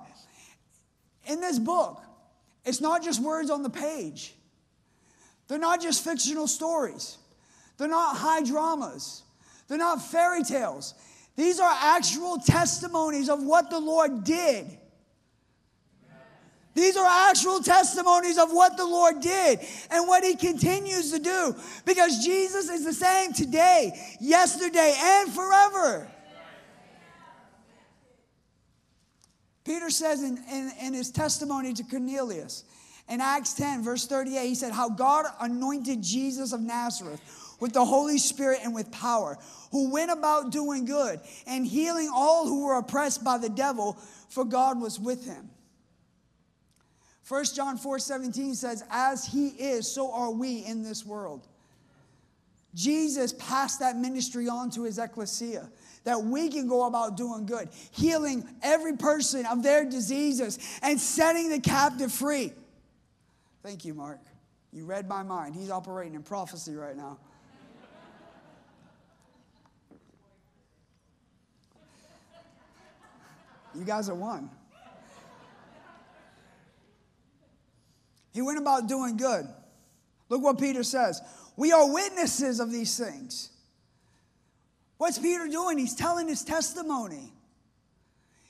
In 1.25 1.41
this 1.41 1.59
book, 1.59 2.01
it's 2.63 2.79
not 2.79 3.03
just 3.03 3.21
words 3.21 3.49
on 3.49 3.63
the 3.63 3.69
page. 3.69 4.33
They're 5.47 5.59
not 5.59 5.81
just 5.81 6.03
fictional 6.03 6.47
stories. 6.47 7.17
They're 7.77 7.89
not 7.89 8.15
high 8.15 8.43
dramas. 8.43 9.23
They're 9.67 9.77
not 9.77 10.01
fairy 10.01 10.43
tales. 10.43 10.93
These 11.35 11.59
are 11.59 11.69
actual 11.69 12.37
testimonies 12.37 13.29
of 13.29 13.43
what 13.43 13.69
the 13.69 13.79
Lord 13.79 14.23
did. 14.23 14.77
These 16.73 16.95
are 16.95 17.29
actual 17.29 17.59
testimonies 17.59 18.37
of 18.37 18.51
what 18.51 18.77
the 18.77 18.85
Lord 18.85 19.19
did 19.19 19.59
and 19.89 20.07
what 20.07 20.23
He 20.23 20.35
continues 20.35 21.11
to 21.11 21.19
do 21.19 21.55
because 21.85 22.23
Jesus 22.23 22.69
is 22.69 22.85
the 22.85 22.93
same 22.93 23.33
today, 23.33 23.91
yesterday, 24.19 24.95
and 24.97 25.31
forever. 25.31 26.07
Peter 29.63 29.89
says 29.89 30.23
in, 30.23 30.37
in, 30.51 30.71
in, 30.81 30.93
his 30.93 31.11
testimony 31.11 31.71
to 31.73 31.83
Cornelius 31.83 32.63
in 33.07 33.21
Acts 33.21 33.53
10, 33.53 33.83
verse 33.83 34.07
38, 34.07 34.47
he 34.47 34.55
said, 34.55 34.71
How 34.71 34.89
God 34.89 35.25
anointed 35.39 36.01
Jesus 36.01 36.51
of 36.51 36.61
Nazareth 36.61 37.21
with 37.59 37.73
the 37.73 37.85
Holy 37.85 38.17
Spirit 38.17 38.59
and 38.63 38.73
with 38.73 38.91
power, 38.91 39.37
who 39.71 39.91
went 39.91 40.11
about 40.11 40.51
doing 40.51 40.85
good 40.85 41.19
and 41.45 41.65
healing 41.65 42.09
all 42.13 42.47
who 42.47 42.65
were 42.65 42.77
oppressed 42.77 43.23
by 43.23 43.37
the 43.37 43.49
devil, 43.49 43.97
for 44.29 44.43
God 44.43 44.81
was 44.81 44.99
with 44.99 45.25
him. 45.25 45.49
1 47.31 47.45
John 47.55 47.77
4 47.77 47.97
17 47.97 48.55
says, 48.55 48.83
As 48.91 49.25
he 49.25 49.47
is, 49.47 49.89
so 49.89 50.11
are 50.11 50.31
we 50.31 50.65
in 50.65 50.83
this 50.83 51.05
world. 51.05 51.47
Jesus 52.75 53.33
passed 53.39 53.79
that 53.79 53.95
ministry 53.95 54.49
on 54.49 54.69
to 54.71 54.83
his 54.83 54.99
ecclesia 54.99 55.69
that 56.03 56.21
we 56.21 56.49
can 56.49 56.67
go 56.67 56.87
about 56.87 57.15
doing 57.15 57.45
good, 57.45 57.69
healing 57.91 58.45
every 58.61 58.97
person 58.97 59.45
of 59.45 59.63
their 59.63 59.85
diseases 59.85 60.59
and 60.81 60.99
setting 60.99 61.47
the 61.49 61.61
captive 61.61 62.11
free. 62.11 62.51
Thank 63.63 63.85
you, 63.85 63.93
Mark. 63.93 64.19
You 64.73 64.83
read 64.83 65.07
my 65.07 65.23
mind. 65.23 65.55
He's 65.55 65.71
operating 65.71 66.15
in 66.15 66.23
prophecy 66.23 66.75
right 66.75 66.97
now. 66.97 67.17
You 73.73 73.85
guys 73.85 74.09
are 74.09 74.15
one. 74.15 74.49
He 78.33 78.41
went 78.41 78.59
about 78.59 78.87
doing 78.87 79.17
good. 79.17 79.45
Look 80.29 80.41
what 80.41 80.59
Peter 80.59 80.83
says. 80.83 81.21
We 81.57 81.71
are 81.71 81.91
witnesses 81.91 82.59
of 82.59 82.71
these 82.71 82.97
things. 82.97 83.49
What's 84.97 85.19
Peter 85.19 85.47
doing? 85.47 85.77
He's 85.77 85.95
telling 85.95 86.27
his 86.27 86.43
testimony. 86.43 87.33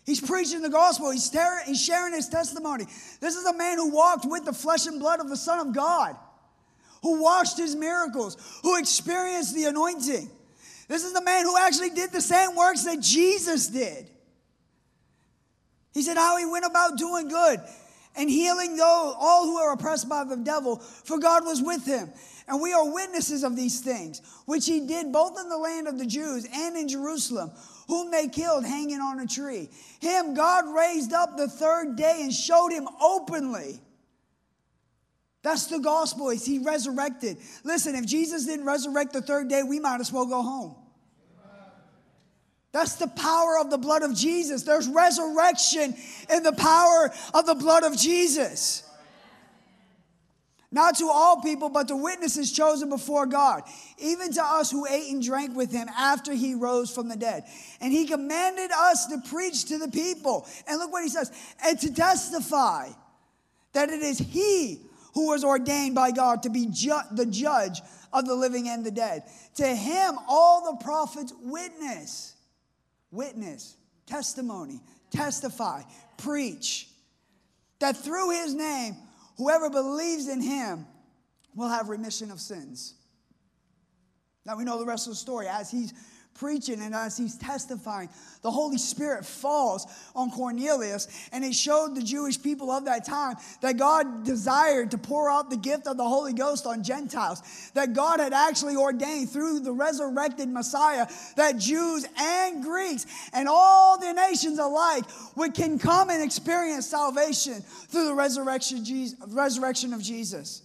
He's 0.06 0.20
preaching 0.20 0.62
the 0.62 0.70
gospel. 0.70 1.12
He's, 1.12 1.32
he's 1.66 1.84
sharing 1.84 2.14
his 2.14 2.28
testimony. 2.28 2.86
This 3.20 3.36
is 3.36 3.46
a 3.46 3.54
man 3.54 3.78
who 3.78 3.92
walked 3.92 4.26
with 4.26 4.46
the 4.46 4.54
flesh 4.54 4.86
and 4.86 5.00
blood 5.00 5.20
of 5.20 5.30
the 5.30 5.38
Son 5.38 5.66
of 5.66 5.74
God, 5.74 6.16
who 7.02 7.22
watched 7.22 7.58
his 7.58 7.76
miracles, 7.76 8.38
who 8.64 8.78
experienced 8.78 9.56
the 9.56 9.66
anointing. 9.66 10.30
This 10.88 11.04
is 11.04 11.14
the 11.14 11.24
man 11.24 11.46
who 11.46 11.58
actually 11.58 11.92
did 11.92 12.12
the 12.12 12.22
same 12.22 12.56
works 12.56 12.84
that 12.84 13.00
Jesus 13.00 13.68
did. 13.68 14.10
He 15.94 16.02
said 16.02 16.18
how 16.18 16.38
he 16.38 16.46
went 16.46 16.66
about 16.66 16.98
doing 16.98 17.28
good 17.28 17.60
and 18.16 18.30
healing 18.30 18.76
those, 18.76 19.16
all 19.18 19.46
who 19.46 19.58
are 19.58 19.74
oppressed 19.74 20.10
by 20.10 20.24
the 20.24 20.38
devil, 20.38 20.78
for 20.78 21.18
God 21.18 21.46
was 21.46 21.62
with 21.62 21.86
him. 21.86 22.10
And 22.48 22.62
we 22.62 22.74
are 22.74 22.94
witnesses 22.94 23.44
of 23.44 23.56
these 23.56 23.80
things, 23.80 24.22
which 24.46 24.66
he 24.66 24.86
did 24.86 25.12
both 25.12 25.40
in 25.40 25.48
the 25.48 25.58
land 25.58 25.88
of 25.88 25.98
the 25.98 26.06
Jews 26.06 26.46
and 26.54 26.76
in 26.76 26.88
Jerusalem, 26.88 27.52
whom 27.88 28.12
they 28.12 28.28
killed 28.28 28.66
hanging 28.66 29.00
on 29.00 29.20
a 29.20 29.28
tree. 29.28 29.70
Him 30.02 30.34
God 30.34 30.66
raised 30.76 31.14
up 31.14 31.38
the 31.38 31.48
third 31.48 31.96
day 31.96 32.20
and 32.22 32.34
showed 32.34 32.72
him 32.72 32.88
openly. 33.02 33.80
That's 35.44 35.68
the 35.68 35.80
gospel. 35.80 36.30
He 36.30 36.60
resurrected? 36.60 37.38
Listen, 37.64 37.96
if 37.96 38.06
Jesus 38.06 38.46
didn't 38.46 38.66
resurrect 38.66 39.14
the 39.14 39.22
third 39.22 39.48
day, 39.48 39.64
we 39.64 39.80
might 39.80 40.00
as 40.00 40.12
well 40.12 40.26
go 40.26 40.42
home. 40.42 40.76
That's 42.72 42.96
the 42.96 43.08
power 43.08 43.58
of 43.60 43.70
the 43.70 43.78
blood 43.78 44.02
of 44.02 44.16
Jesus. 44.16 44.64
There's 44.64 44.88
resurrection 44.88 45.94
in 46.34 46.44
the 46.44 46.54
power 46.54 47.12
of 47.34 47.46
the 47.46 47.56
blood 47.56 47.84
of 47.84 47.98
Jesus. 47.98 48.84
Not 50.74 50.96
to 51.00 51.10
all 51.10 51.42
people, 51.42 51.68
but 51.68 51.90
to 51.90 51.98
witnesses 51.98 52.54
chosen 52.54 52.88
before 52.88 53.26
God, 53.26 53.64
even 53.98 54.32
to 54.32 54.42
us 54.42 54.72
who 54.72 54.88
ate 54.88 55.12
and 55.12 55.22
drank 55.22 55.54
with 55.54 55.70
him 55.70 55.90
after 55.98 56.34
he 56.34 56.56
rose 56.56 56.90
from 56.90 57.10
the 57.10 57.18
dead. 57.18 57.44
And 57.82 57.92
he 57.92 58.08
commanded 58.08 58.72
us 58.72 59.08
to 59.08 59.18
preach 59.30 59.66
to 59.66 59.78
the 59.78 59.90
people. 59.90 60.48
And 60.66 60.80
look 60.80 60.94
what 60.94 61.04
he 61.04 61.10
says 61.10 61.30
and 61.66 61.78
to 61.82 61.94
testify 61.94 62.88
that 63.74 63.90
it 63.90 64.02
is 64.02 64.18
he 64.18 64.80
who 65.14 65.28
was 65.28 65.44
ordained 65.44 65.94
by 65.94 66.12
God 66.12 66.44
to 66.44 66.50
be 66.50 66.68
ju- 66.68 66.94
the 67.12 67.26
judge 67.26 67.82
of 68.14 68.26
the 68.26 68.36
living 68.36 68.70
and 68.70 68.86
the 68.86 68.92
dead. 68.92 69.24
To 69.56 69.68
him, 69.68 70.16
all 70.30 70.72
the 70.72 70.84
prophets 70.84 71.34
witness, 71.42 72.31
witness, 73.12 73.76
testimony, 74.06 74.82
testify, 75.12 75.84
preach 76.18 76.88
that 77.80 77.98
through 77.98 78.32
his 78.32 78.54
name, 78.54 78.96
Whoever 79.42 79.72
believes 79.72 80.28
in 80.28 80.40
him 80.40 80.86
will 81.56 81.70
have 81.70 81.90
remission 81.90 82.30
of 82.30 82.40
sins. 82.40 82.94
Now 84.46 84.56
we 84.56 84.64
know 84.64 84.78
the 84.78 84.86
rest 84.86 85.08
of 85.08 85.14
the 85.14 85.18
story. 85.18 85.48
As 85.48 85.72
he's 85.72 85.92
preaching 86.42 86.82
and 86.82 86.96
as 86.96 87.16
he's 87.16 87.38
testifying, 87.38 88.10
the 88.42 88.50
Holy 88.50 88.80
Spirit 88.80 89.24
falls 89.24 89.86
on 90.16 90.32
Cornelius, 90.32 91.08
and 91.32 91.46
it 91.46 91.54
showed 91.54 91.94
the 91.94 92.02
Jewish 92.02 92.42
people 92.42 92.72
of 92.72 92.86
that 92.86 93.06
time 93.06 93.36
that 93.62 93.78
God 93.78 94.26
desired 94.26 94.90
to 94.90 94.98
pour 94.98 95.30
out 95.30 95.52
the 95.52 95.56
gift 95.56 95.86
of 95.86 95.98
the 95.98 96.04
Holy 96.04 96.34
Ghost 96.34 96.66
on 96.66 96.84
Gentiles, 96.84 97.44
that 97.76 97.94
God 97.94 98.20
had 98.20 98.34
actually 98.34 98.76
ordained 98.76 99.30
through 99.30 99.60
the 99.60 99.72
resurrected 99.72 100.50
Messiah 100.50 101.06
that 101.38 101.60
Jews 101.60 102.08
and 102.18 102.64
Greeks 102.64 103.06
and 103.34 103.48
all 103.48 104.00
the 104.00 104.12
nations 104.12 104.58
alike 104.58 105.04
would 105.36 105.54
can 105.54 105.78
come 105.78 106.10
and 106.10 106.24
experience 106.24 106.88
salvation 106.88 107.62
through 107.62 108.06
the 108.06 108.16
resurrection, 108.16 108.84
resurrection 109.28 109.94
of 109.94 110.02
Jesus. 110.02 110.64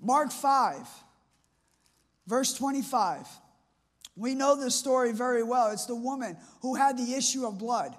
Mark 0.00 0.32
5, 0.32 0.88
verse 2.30 2.54
25. 2.54 3.26
We 4.16 4.34
know 4.34 4.54
this 4.54 4.74
story 4.74 5.12
very 5.12 5.42
well. 5.42 5.70
It's 5.72 5.86
the 5.86 5.96
woman 5.96 6.36
who 6.62 6.74
had 6.76 6.96
the 6.96 7.14
issue 7.14 7.46
of 7.46 7.58
blood. 7.58 7.92
It 7.92 7.98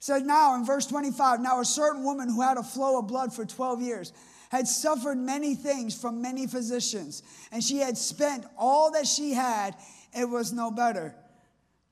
said 0.00 0.26
now 0.26 0.56
in 0.56 0.66
verse 0.66 0.86
25, 0.86 1.40
now 1.40 1.60
a 1.60 1.64
certain 1.64 2.02
woman 2.02 2.28
who 2.28 2.42
had 2.42 2.58
a 2.58 2.62
flow 2.62 2.98
of 2.98 3.06
blood 3.06 3.32
for 3.32 3.46
12 3.46 3.80
years 3.80 4.12
had 4.50 4.68
suffered 4.68 5.16
many 5.16 5.54
things 5.54 5.98
from 5.98 6.20
many 6.20 6.46
physicians, 6.46 7.22
and 7.50 7.62
she 7.62 7.78
had 7.78 7.96
spent 7.96 8.44
all 8.58 8.92
that 8.92 9.06
she 9.06 9.32
had, 9.32 9.74
it 10.16 10.28
was 10.28 10.52
no 10.52 10.70
better, 10.70 11.14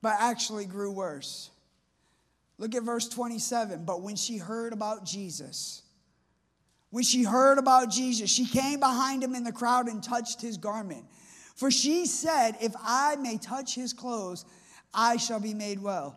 but 0.01 0.14
actually 0.18 0.64
grew 0.64 0.90
worse. 0.92 1.51
Look 2.59 2.75
at 2.75 2.83
verse 2.83 3.09
27. 3.09 3.85
But 3.85 4.03
when 4.03 4.14
she 4.14 4.37
heard 4.37 4.72
about 4.72 5.05
Jesus, 5.05 5.83
when 6.90 7.03
she 7.03 7.25
heard 7.25 7.59
about 7.59 7.90
Jesus, 7.90 8.31
she 8.31 8.46
came 8.46 8.79
behind 8.79 9.25
him 9.25 9.35
in 9.35 9.42
the 9.42 9.51
crowd 9.51 9.88
and 9.88 10.03
touched 10.03 10.40
his 10.40 10.59
garment. 10.59 11.05
For 11.55 11.71
she 11.71 12.07
said, 12.07 12.57
If 12.61 12.75
I 12.83 13.17
may 13.17 13.38
touch 13.38 13.75
his 13.75 13.93
clothes, 13.93 14.45
I 14.95 15.17
shall 15.17 15.41
be 15.41 15.55
made 15.55 15.83
well. 15.83 16.17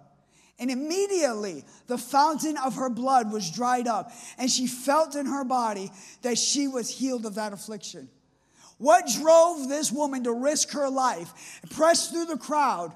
And 0.58 0.72
immediately 0.72 1.66
the 1.88 1.98
fountain 1.98 2.58
of 2.58 2.76
her 2.76 2.90
blood 2.90 3.32
was 3.32 3.52
dried 3.52 3.88
up, 3.88 4.12
and 4.38 4.50
she 4.50 4.68
felt 4.68 5.16
in 5.16 5.26
her 5.26 5.44
body 5.44 5.92
that 6.22 6.38
she 6.38 6.68
was 6.68 6.90
healed 6.90 7.26
of 7.26 7.36
that 7.36 7.54
affliction. 7.54 8.10
What 8.78 9.08
drove 9.08 9.70
this 9.70 9.92
woman 9.92 10.24
to 10.24 10.34
risk 10.34 10.72
her 10.72 10.90
life, 10.90 11.62
press 11.72 12.10
through 12.10 12.26
the 12.26 12.38
crowd, 12.38 12.94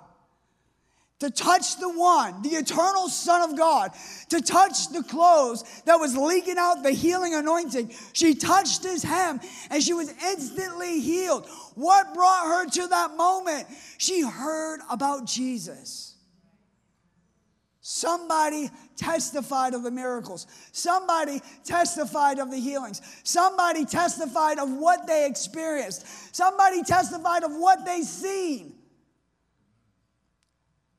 to 1.19 1.29
touch 1.29 1.77
the 1.77 1.89
one, 1.89 2.41
the 2.41 2.49
eternal 2.49 3.09
Son 3.09 3.49
of 3.49 3.57
God, 3.57 3.91
to 4.29 4.41
touch 4.41 4.89
the 4.89 5.03
clothes 5.03 5.63
that 5.85 5.99
was 5.99 6.15
leaking 6.15 6.57
out 6.57 6.81
the 6.81 6.91
healing 6.91 7.33
anointing. 7.35 7.91
She 8.13 8.33
touched 8.33 8.83
his 8.83 9.03
hem 9.03 9.41
and 9.69 9.83
she 9.83 9.93
was 9.93 10.13
instantly 10.23 11.01
healed. 11.01 11.45
What 11.75 12.13
brought 12.13 12.45
her 12.45 12.69
to 12.69 12.87
that 12.87 13.17
moment? 13.17 13.67
She 13.97 14.21
heard 14.21 14.79
about 14.89 15.25
Jesus. 15.25 16.15
Somebody 17.81 18.69
testified 18.95 19.73
of 19.73 19.83
the 19.83 19.91
miracles. 19.91 20.47
Somebody 20.71 21.41
testified 21.65 22.39
of 22.39 22.51
the 22.51 22.59
healings. 22.59 23.01
Somebody 23.23 23.83
testified 23.83 24.59
of 24.59 24.71
what 24.71 25.07
they 25.07 25.25
experienced. 25.25 26.05
Somebody 26.33 26.83
testified 26.83 27.43
of 27.43 27.51
what 27.51 27.85
they 27.85 28.03
seen. 28.03 28.78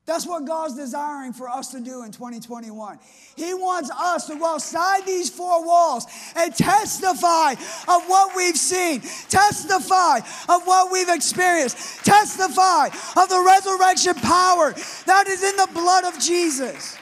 That's 0.07 0.25
what 0.25 0.45
God's 0.45 0.75
desiring 0.75 1.31
for 1.31 1.47
us 1.47 1.71
to 1.71 1.79
do 1.79 2.03
in 2.03 2.11
2021. 2.11 2.99
He 3.35 3.53
wants 3.53 3.91
us 3.91 4.25
to 4.27 4.35
go 4.35 4.55
outside 4.55 5.05
these 5.05 5.29
four 5.29 5.65
walls 5.65 6.07
and 6.35 6.55
testify 6.55 7.51
of 7.51 8.03
what 8.07 8.35
we've 8.35 8.57
seen, 8.57 9.01
testify 9.29 10.17
of 10.49 10.65
what 10.65 10.91
we've 10.91 11.09
experienced, 11.09 12.03
testify 12.03 12.87
of 12.87 13.29
the 13.29 13.43
resurrection 13.45 14.15
power 14.15 14.73
that 15.05 15.27
is 15.27 15.43
in 15.43 15.55
the 15.55 15.69
blood 15.71 16.05
of 16.05 16.19
Jesus. 16.19 16.97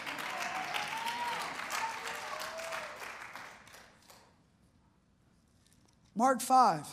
Mark 6.16 6.42
5, 6.42 6.86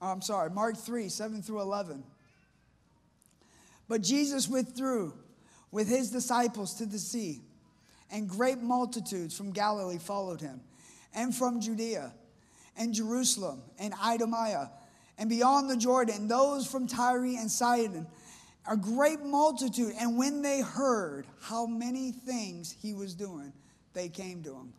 oh, 0.00 0.06
I'm 0.06 0.22
sorry, 0.22 0.48
Mark 0.48 0.78
3, 0.78 1.10
7 1.10 1.42
through 1.42 1.60
11. 1.60 2.02
But 3.88 4.00
Jesus 4.00 4.48
withdrew 4.48 5.12
with 5.74 5.88
his 5.88 6.12
disciples 6.12 6.74
to 6.74 6.86
the 6.86 7.00
sea, 7.00 7.40
and 8.12 8.28
great 8.28 8.58
multitudes 8.58 9.36
from 9.36 9.50
Galilee 9.50 9.98
followed 9.98 10.40
him, 10.40 10.60
and 11.12 11.34
from 11.34 11.60
Judea, 11.60 12.14
and 12.76 12.94
Jerusalem, 12.94 13.60
and 13.80 13.92
Idumea, 13.94 14.70
and 15.18 15.28
beyond 15.28 15.68
the 15.68 15.76
Jordan, 15.76 16.28
those 16.28 16.64
from 16.64 16.86
Tyre 16.86 17.24
and 17.24 17.50
Sidon, 17.50 18.06
a 18.70 18.76
great 18.76 19.20
multitude. 19.24 19.94
And 19.98 20.16
when 20.16 20.42
they 20.42 20.60
heard 20.60 21.26
how 21.40 21.66
many 21.66 22.12
things 22.12 22.76
he 22.80 22.94
was 22.94 23.16
doing, 23.16 23.52
they 23.94 24.08
came 24.08 24.44
to 24.44 24.54
him. 24.54 24.72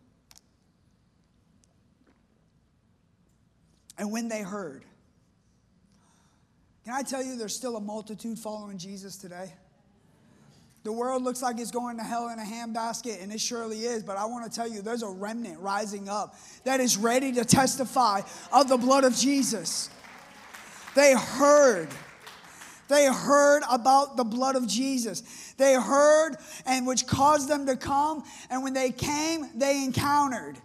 And 3.98 4.14
when 4.14 4.30
they 4.30 4.44
heard, 4.44 4.86
can 6.86 6.94
I 6.94 7.02
tell 7.02 7.22
you 7.22 7.36
there's 7.36 7.56
still 7.56 7.76
a 7.76 7.82
multitude 7.82 8.40
following 8.40 8.78
Jesus 8.78 9.18
today? 9.18 9.52
The 10.86 10.92
world 10.92 11.24
looks 11.24 11.42
like 11.42 11.60
it's 11.60 11.72
going 11.72 11.98
to 11.98 12.04
hell 12.04 12.30
in 12.30 12.38
a 12.38 12.44
handbasket, 12.44 13.24
and 13.24 13.34
it 13.34 13.42
surely 13.42 13.80
is. 13.86 14.04
But 14.04 14.18
I 14.18 14.26
want 14.26 14.46
to 14.46 14.56
tell 14.56 14.68
you, 14.68 14.84
there's 14.84 15.02
a 15.02 15.10
remnant 15.10 15.60
rising 15.60 16.08
up 16.08 16.36
that 16.64 16.80
is 16.80 16.96
ready 16.96 17.32
to 17.32 17.44
testify 17.44 18.22
of 18.54 18.70
the 18.70 18.78
blood 18.78 19.04
of 19.04 19.16
Jesus. 19.16 19.90
They 20.94 21.16
heard. 21.16 21.90
They 22.88 23.08
heard 23.08 23.64
about 23.68 24.16
the 24.16 24.24
blood 24.24 24.56
of 24.56 24.68
Jesus. 24.68 25.54
They 25.58 25.74
heard, 25.74 26.36
and 26.68 26.86
which 26.86 27.08
caused 27.08 27.50
them 27.50 27.66
to 27.66 27.76
come. 27.76 28.24
And 28.52 28.62
when 28.62 28.74
they 28.74 28.92
came, 28.92 29.50
they 29.56 29.84
encountered. 29.84 30.60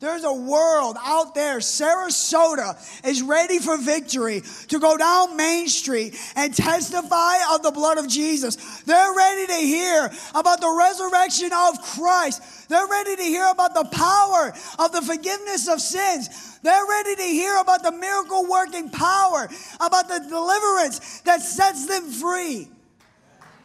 There's 0.00 0.24
a 0.24 0.32
world 0.32 0.96
out 1.04 1.34
there. 1.34 1.58
Sarasota 1.58 2.74
is 3.06 3.20
ready 3.20 3.58
for 3.58 3.76
victory 3.76 4.42
to 4.68 4.78
go 4.78 4.96
down 4.96 5.36
Main 5.36 5.68
Street 5.68 6.16
and 6.36 6.54
testify 6.54 7.34
of 7.52 7.62
the 7.62 7.70
blood 7.70 7.98
of 7.98 8.08
Jesus. 8.08 8.80
They're 8.84 9.14
ready 9.14 9.46
to 9.46 9.60
hear 9.60 10.10
about 10.34 10.62
the 10.62 10.70
resurrection 10.70 11.50
of 11.52 11.82
Christ. 11.82 12.70
They're 12.70 12.88
ready 12.88 13.14
to 13.16 13.22
hear 13.22 13.46
about 13.50 13.74
the 13.74 13.84
power 13.92 14.54
of 14.78 14.90
the 14.92 15.02
forgiveness 15.02 15.68
of 15.68 15.82
sins. 15.82 16.58
They're 16.62 16.86
ready 16.88 17.16
to 17.16 17.22
hear 17.22 17.58
about 17.58 17.82
the 17.82 17.92
miracle 17.92 18.46
working 18.48 18.88
power, 18.88 19.50
about 19.80 20.08
the 20.08 20.24
deliverance 20.30 21.20
that 21.20 21.42
sets 21.42 21.86
them 21.86 22.10
free. 22.10 22.70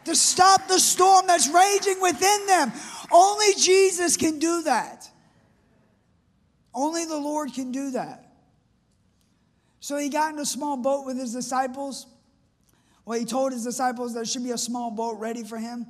To 0.04 0.14
stop 0.14 0.68
the 0.68 0.78
storm 0.80 1.26
that's 1.26 1.48
raging 1.48 2.02
within 2.02 2.46
them. 2.46 2.72
Only 3.10 3.54
Jesus 3.58 4.18
can 4.18 4.38
do 4.38 4.62
that. 4.64 5.10
Only 6.76 7.06
the 7.06 7.16
Lord 7.16 7.54
can 7.54 7.72
do 7.72 7.92
that. 7.92 8.26
So 9.80 9.96
he 9.96 10.10
got 10.10 10.34
in 10.34 10.38
a 10.38 10.44
small 10.44 10.76
boat 10.76 11.06
with 11.06 11.16
his 11.16 11.32
disciples. 11.32 12.06
Well, 13.06 13.18
he 13.18 13.24
told 13.24 13.52
his 13.52 13.64
disciples 13.64 14.12
there 14.12 14.26
should 14.26 14.44
be 14.44 14.50
a 14.50 14.58
small 14.58 14.90
boat 14.90 15.18
ready 15.18 15.42
for 15.42 15.56
him 15.56 15.86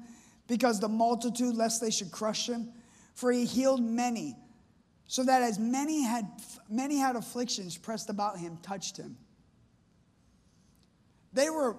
because 0.46 0.78
the 0.78 0.88
multitude, 0.88 1.56
lest 1.56 1.80
they 1.80 1.90
should 1.90 2.12
crush 2.12 2.48
him. 2.48 2.68
For 3.14 3.32
he 3.32 3.46
healed 3.46 3.82
many, 3.82 4.36
so 5.08 5.24
that 5.24 5.42
as 5.42 5.58
many 5.58 6.04
had 6.04 6.26
many 6.68 6.98
had 6.98 7.16
afflictions 7.16 7.76
pressed 7.76 8.08
about 8.08 8.38
him, 8.38 8.58
touched 8.62 8.96
him. 8.96 9.16
They 11.32 11.50
were 11.50 11.76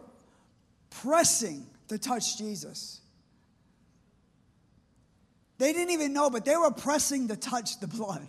pressing 0.90 1.66
to 1.88 1.98
touch 1.98 2.38
Jesus. 2.38 3.00
They 5.60 5.72
didn't 5.72 5.92
even 5.92 6.12
know, 6.12 6.30
but 6.30 6.44
they 6.44 6.58
were 6.58 6.72
pressing 6.72 7.30
to 7.30 7.38
touch 7.38 7.80
the 7.80 7.88
blood. 7.88 8.28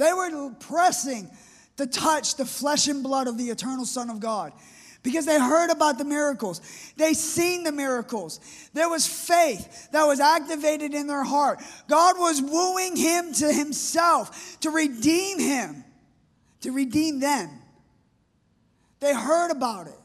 They 0.00 0.14
were 0.14 0.50
pressing 0.60 1.28
to 1.76 1.86
touch 1.86 2.36
the 2.36 2.46
flesh 2.46 2.88
and 2.88 3.02
blood 3.02 3.28
of 3.28 3.36
the 3.36 3.50
eternal 3.50 3.84
Son 3.84 4.08
of 4.08 4.18
God 4.18 4.54
because 5.02 5.26
they 5.26 5.38
heard 5.38 5.68
about 5.68 5.98
the 5.98 6.06
miracles. 6.06 6.62
They 6.96 7.12
seen 7.12 7.64
the 7.64 7.72
miracles. 7.72 8.40
There 8.72 8.88
was 8.88 9.06
faith 9.06 9.90
that 9.92 10.04
was 10.06 10.18
activated 10.18 10.94
in 10.94 11.06
their 11.06 11.22
heart. 11.22 11.60
God 11.86 12.18
was 12.18 12.40
wooing 12.40 12.96
him 12.96 13.34
to 13.34 13.52
himself 13.52 14.58
to 14.60 14.70
redeem 14.70 15.38
him, 15.38 15.84
to 16.62 16.72
redeem 16.72 17.20
them. 17.20 17.50
They 19.00 19.12
heard 19.12 19.50
about 19.50 19.86
it. 19.86 20.00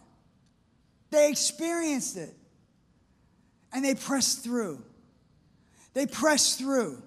They 1.10 1.30
experienced 1.30 2.18
it. 2.18 2.34
And 3.72 3.86
they 3.86 3.96
pressed 3.96 4.44
through. 4.44 4.84
They 5.94 6.06
pressed 6.06 6.60
through. 6.60 7.02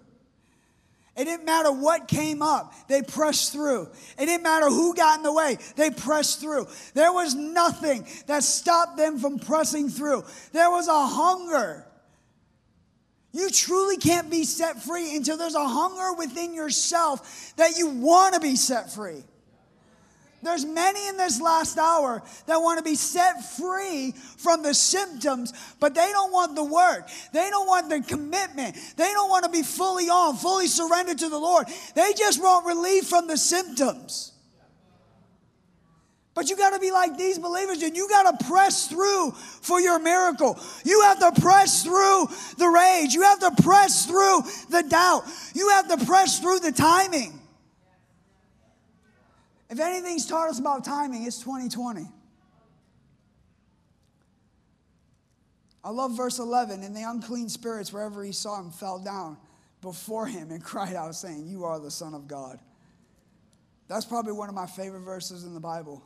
It 1.18 1.24
didn't 1.24 1.44
matter 1.44 1.72
what 1.72 2.06
came 2.06 2.42
up, 2.42 2.72
they 2.86 3.02
pressed 3.02 3.52
through. 3.52 3.88
It 4.16 4.26
didn't 4.26 4.44
matter 4.44 4.66
who 4.66 4.94
got 4.94 5.18
in 5.18 5.24
the 5.24 5.32
way, 5.32 5.58
they 5.74 5.90
pressed 5.90 6.40
through. 6.40 6.68
There 6.94 7.12
was 7.12 7.34
nothing 7.34 8.06
that 8.28 8.44
stopped 8.44 8.96
them 8.96 9.18
from 9.18 9.40
pressing 9.40 9.88
through. 9.88 10.24
There 10.52 10.70
was 10.70 10.86
a 10.86 11.06
hunger. 11.06 11.84
You 13.32 13.50
truly 13.50 13.96
can't 13.96 14.30
be 14.30 14.44
set 14.44 14.82
free 14.82 15.16
until 15.16 15.36
there's 15.36 15.56
a 15.56 15.68
hunger 15.68 16.16
within 16.16 16.54
yourself 16.54 17.52
that 17.56 17.76
you 17.76 17.88
want 17.88 18.34
to 18.34 18.40
be 18.40 18.54
set 18.54 18.92
free. 18.92 19.24
There's 20.42 20.64
many 20.64 21.08
in 21.08 21.16
this 21.16 21.40
last 21.40 21.78
hour 21.78 22.22
that 22.46 22.56
want 22.58 22.78
to 22.78 22.84
be 22.84 22.94
set 22.94 23.56
free 23.56 24.12
from 24.12 24.62
the 24.62 24.72
symptoms, 24.72 25.52
but 25.80 25.94
they 25.94 26.10
don't 26.12 26.32
want 26.32 26.54
the 26.54 26.64
work. 26.64 27.08
They 27.32 27.50
don't 27.50 27.66
want 27.66 27.88
the 27.88 28.00
commitment. 28.02 28.76
They 28.96 29.12
don't 29.12 29.28
want 29.28 29.44
to 29.44 29.50
be 29.50 29.62
fully 29.62 30.08
on, 30.08 30.36
fully 30.36 30.68
surrendered 30.68 31.18
to 31.18 31.28
the 31.28 31.38
Lord. 31.38 31.66
They 31.94 32.12
just 32.16 32.40
want 32.40 32.66
relief 32.66 33.08
from 33.08 33.26
the 33.26 33.36
symptoms. 33.36 34.32
But 36.38 36.48
you 36.48 36.56
got 36.56 36.70
to 36.70 36.78
be 36.78 36.92
like 36.92 37.18
these 37.18 37.36
believers 37.36 37.82
and 37.82 37.96
you 37.96 38.08
got 38.08 38.38
to 38.38 38.46
press 38.46 38.86
through 38.86 39.32
for 39.32 39.80
your 39.80 39.98
miracle. 39.98 40.56
You 40.84 41.00
have 41.00 41.18
to 41.18 41.40
press 41.40 41.82
through 41.82 42.28
the 42.58 42.68
rage. 42.68 43.12
You 43.12 43.22
have 43.22 43.40
to 43.40 43.60
press 43.60 44.06
through 44.06 44.42
the 44.70 44.84
doubt. 44.88 45.24
You 45.52 45.70
have 45.70 45.88
to 45.88 46.06
press 46.06 46.38
through 46.38 46.60
the 46.60 46.70
timing. 46.70 47.40
If 49.70 49.80
anything's 49.80 50.26
taught 50.26 50.48
us 50.48 50.58
about 50.58 50.84
timing, 50.84 51.24
it's 51.24 51.38
2020. 51.40 52.06
I 55.84 55.90
love 55.90 56.16
verse 56.16 56.38
11. 56.38 56.82
And 56.82 56.96
the 56.96 57.02
unclean 57.02 57.48
spirits, 57.48 57.92
wherever 57.92 58.24
he 58.24 58.32
saw 58.32 58.60
him, 58.60 58.70
fell 58.70 58.98
down 58.98 59.36
before 59.80 60.26
him 60.26 60.50
and 60.50 60.62
cried 60.64 60.94
out, 60.94 61.14
saying, 61.14 61.46
You 61.46 61.64
are 61.64 61.78
the 61.78 61.90
Son 61.90 62.14
of 62.14 62.26
God. 62.26 62.58
That's 63.88 64.04
probably 64.04 64.32
one 64.32 64.48
of 64.48 64.54
my 64.54 64.66
favorite 64.66 65.00
verses 65.00 65.44
in 65.44 65.54
the 65.54 65.60
Bible. 65.60 66.02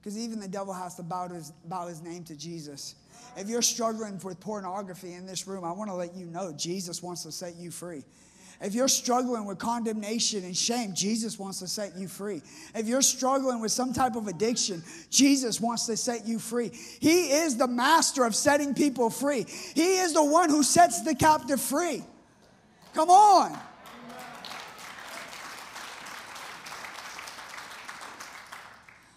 Because 0.00 0.18
even 0.18 0.40
the 0.40 0.48
devil 0.48 0.72
has 0.74 0.94
to 0.96 1.02
bow 1.02 1.28
his, 1.28 1.52
bow 1.66 1.86
his 1.86 2.02
name 2.02 2.24
to 2.24 2.36
Jesus. 2.36 2.96
If 3.36 3.48
you're 3.48 3.62
struggling 3.62 4.18
with 4.18 4.40
pornography 4.40 5.12
in 5.12 5.26
this 5.26 5.46
room, 5.46 5.64
I 5.64 5.72
want 5.72 5.90
to 5.90 5.94
let 5.94 6.14
you 6.14 6.26
know 6.26 6.52
Jesus 6.52 7.02
wants 7.02 7.22
to 7.22 7.32
set 7.32 7.56
you 7.56 7.70
free. 7.70 8.02
If 8.62 8.74
you're 8.74 8.86
struggling 8.86 9.44
with 9.44 9.58
condemnation 9.58 10.44
and 10.44 10.56
shame, 10.56 10.94
Jesus 10.94 11.36
wants 11.36 11.58
to 11.58 11.66
set 11.66 11.96
you 11.96 12.06
free. 12.06 12.42
If 12.76 12.86
you're 12.86 13.02
struggling 13.02 13.60
with 13.60 13.72
some 13.72 13.92
type 13.92 14.14
of 14.14 14.28
addiction, 14.28 14.84
Jesus 15.10 15.60
wants 15.60 15.86
to 15.86 15.96
set 15.96 16.28
you 16.28 16.38
free. 16.38 16.70
He 17.00 17.32
is 17.32 17.56
the 17.56 17.66
master 17.66 18.24
of 18.24 18.36
setting 18.36 18.72
people 18.72 19.10
free, 19.10 19.46
He 19.74 19.98
is 19.98 20.14
the 20.14 20.24
one 20.24 20.48
who 20.48 20.62
sets 20.62 21.02
the 21.02 21.14
captive 21.14 21.60
free. 21.60 22.04
Come 22.94 23.10
on. 23.10 23.58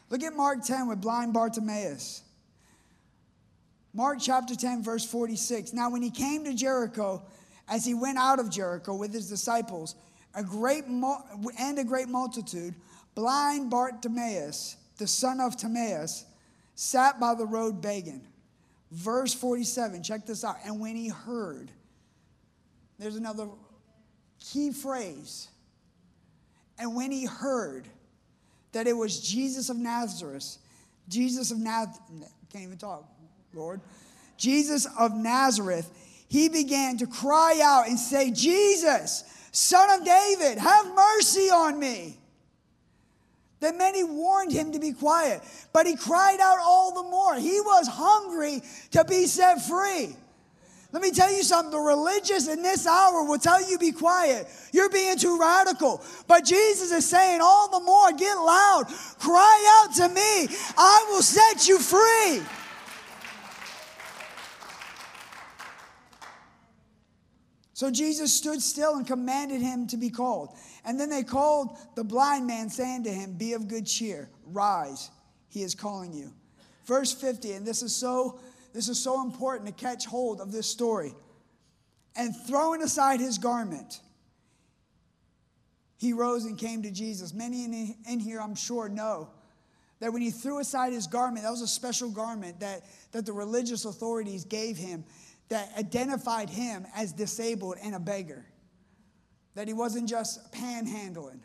Look 0.09 0.23
at 0.23 0.33
Mark 0.33 0.63
10 0.63 0.87
with 0.87 1.01
blind 1.01 1.33
Bartimaeus. 1.33 2.23
Mark 3.93 4.19
chapter 4.21 4.55
10, 4.55 4.81
verse 4.83 5.05
46. 5.05 5.73
Now, 5.73 5.89
when 5.89 6.01
he 6.01 6.09
came 6.09 6.45
to 6.45 6.53
Jericho, 6.53 7.23
as 7.67 7.85
he 7.85 7.93
went 7.93 8.17
out 8.17 8.39
of 8.39 8.49
Jericho 8.49 8.95
with 8.95 9.13
his 9.13 9.29
disciples, 9.29 9.95
a 10.35 10.43
great 10.43 10.85
and 10.85 11.79
a 11.79 11.83
great 11.83 12.07
multitude, 12.07 12.75
blind 13.15 13.69
Bartimaeus, 13.69 14.77
the 14.97 15.07
son 15.07 15.39
of 15.39 15.57
Timaeus, 15.57 16.25
sat 16.75 17.19
by 17.19 17.33
the 17.35 17.45
road 17.45 17.81
begging. 17.81 18.27
Verse 18.91 19.33
47, 19.33 20.03
check 20.03 20.25
this 20.25 20.43
out. 20.43 20.57
And 20.65 20.79
when 20.79 20.95
he 20.95 21.09
heard, 21.09 21.71
there's 22.99 23.15
another 23.15 23.47
key 24.39 24.71
phrase. 24.71 25.47
And 26.77 26.95
when 26.95 27.11
he 27.11 27.25
heard 27.25 27.87
that 28.73 28.87
it 28.87 28.93
was 28.93 29.19
Jesus 29.19 29.69
of 29.69 29.77
Nazareth, 29.77 30.57
Jesus 31.07 31.51
of 31.51 31.57
Nazareth, 31.57 32.01
can't 32.51 32.65
even 32.65 32.77
talk, 32.77 33.05
Lord. 33.53 33.81
Jesus 34.37 34.87
of 34.99 35.15
Nazareth, 35.15 35.89
he 36.35 36.49
began 36.49 36.97
to 36.97 37.07
cry 37.07 37.61
out 37.63 37.87
and 37.87 37.97
say, 37.97 38.29
Jesus, 38.29 39.23
son 39.53 39.89
of 39.97 40.05
David, 40.05 40.57
have 40.57 40.85
mercy 40.93 41.49
on 41.49 41.79
me. 41.79 42.17
Then 43.61 43.77
many 43.77 44.03
warned 44.03 44.51
him 44.51 44.73
to 44.73 44.79
be 44.79 44.91
quiet, 44.91 45.41
but 45.71 45.87
he 45.87 45.95
cried 45.95 46.39
out 46.41 46.57
all 46.59 46.93
the 46.93 47.09
more. 47.09 47.35
He 47.35 47.61
was 47.61 47.87
hungry 47.87 48.61
to 48.91 49.05
be 49.05 49.27
set 49.27 49.61
free. 49.61 50.13
Let 50.91 51.01
me 51.01 51.11
tell 51.11 51.33
you 51.33 51.41
something. 51.41 51.71
The 51.71 51.79
religious 51.79 52.49
in 52.49 52.61
this 52.61 52.85
hour 52.85 53.23
will 53.23 53.39
tell 53.39 53.65
you 53.69 53.77
be 53.77 53.93
quiet. 53.93 54.45
You're 54.73 54.89
being 54.89 55.17
too 55.17 55.39
radical. 55.39 56.03
But 56.27 56.43
Jesus 56.43 56.91
is 56.91 57.09
saying, 57.09 57.39
all 57.41 57.69
the 57.69 57.79
more, 57.79 58.11
get 58.11 58.35
loud. 58.35 58.87
Cry 59.19 59.83
out 59.83 59.95
to 59.95 60.09
me. 60.09 60.47
I 60.77 61.05
will 61.09 61.21
set 61.21 61.65
you 61.67 61.79
free. 61.79 62.41
So 67.75 67.91
Jesus 67.91 68.33
stood 68.33 68.61
still 68.61 68.95
and 68.95 69.05
commanded 69.05 69.61
him 69.61 69.85
to 69.87 69.97
be 69.97 70.09
called. 70.09 70.55
And 70.85 70.97
then 70.97 71.09
they 71.09 71.23
called 71.23 71.77
the 71.95 72.05
blind 72.05 72.47
man, 72.47 72.69
saying 72.69 73.03
to 73.03 73.11
him, 73.11 73.33
Be 73.33 73.51
of 73.51 73.67
good 73.67 73.85
cheer, 73.85 74.29
rise, 74.45 75.11
he 75.49 75.61
is 75.61 75.75
calling 75.75 76.13
you. 76.13 76.31
Verse 76.85 77.11
50, 77.11 77.51
and 77.51 77.67
this 77.67 77.83
is 77.83 77.93
so 77.93 78.39
this 78.71 78.87
is 78.87 78.97
so 78.97 79.21
important 79.21 79.67
to 79.67 79.73
catch 79.73 80.05
hold 80.05 80.39
of 80.39 80.53
this 80.53 80.67
story. 80.67 81.13
And 82.15 82.33
throwing 82.47 82.81
aside 82.81 83.19
his 83.19 83.37
garment, 83.37 83.99
he 85.97 86.13
rose 86.13 86.45
and 86.45 86.57
came 86.57 86.81
to 86.83 86.91
Jesus. 86.91 87.33
Many 87.33 87.65
in, 87.65 87.95
in 88.09 88.19
here, 88.19 88.39
I'm 88.39 88.55
sure, 88.55 88.87
know 88.87 89.29
that 89.99 90.13
when 90.13 90.21
he 90.21 90.31
threw 90.31 90.59
aside 90.59 90.93
his 90.93 91.07
garment, 91.07 91.43
that 91.43 91.51
was 91.51 91.61
a 91.61 91.67
special 91.67 92.09
garment 92.09 92.61
that, 92.61 92.83
that 93.11 93.25
the 93.25 93.33
religious 93.33 93.83
authorities 93.83 94.45
gave 94.45 94.77
him 94.77 95.03
that 95.49 95.69
identified 95.77 96.49
him 96.49 96.85
as 96.95 97.11
disabled 97.11 97.77
and 97.83 97.95
a 97.95 97.99
beggar. 97.99 98.45
That 99.53 99.67
he 99.67 99.73
wasn't 99.73 100.09
just 100.09 100.51
panhandling, 100.51 101.39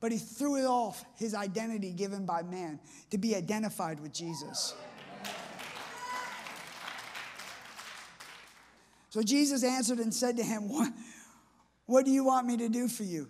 but 0.00 0.10
he 0.10 0.18
threw 0.18 0.56
it 0.56 0.64
off 0.64 1.04
his 1.16 1.34
identity 1.34 1.92
given 1.92 2.26
by 2.26 2.42
man 2.42 2.80
to 3.10 3.18
be 3.18 3.36
identified 3.36 4.00
with 4.00 4.12
Jesus. 4.12 4.74
So 9.10 9.22
Jesus 9.22 9.64
answered 9.64 9.98
and 9.98 10.14
said 10.14 10.36
to 10.38 10.42
him, 10.42 10.68
What, 10.68 10.92
what 11.86 12.04
do 12.04 12.10
you 12.10 12.24
want 12.24 12.46
me 12.46 12.56
to 12.58 12.68
do 12.68 12.88
for 12.88 13.02
you? 13.02 13.28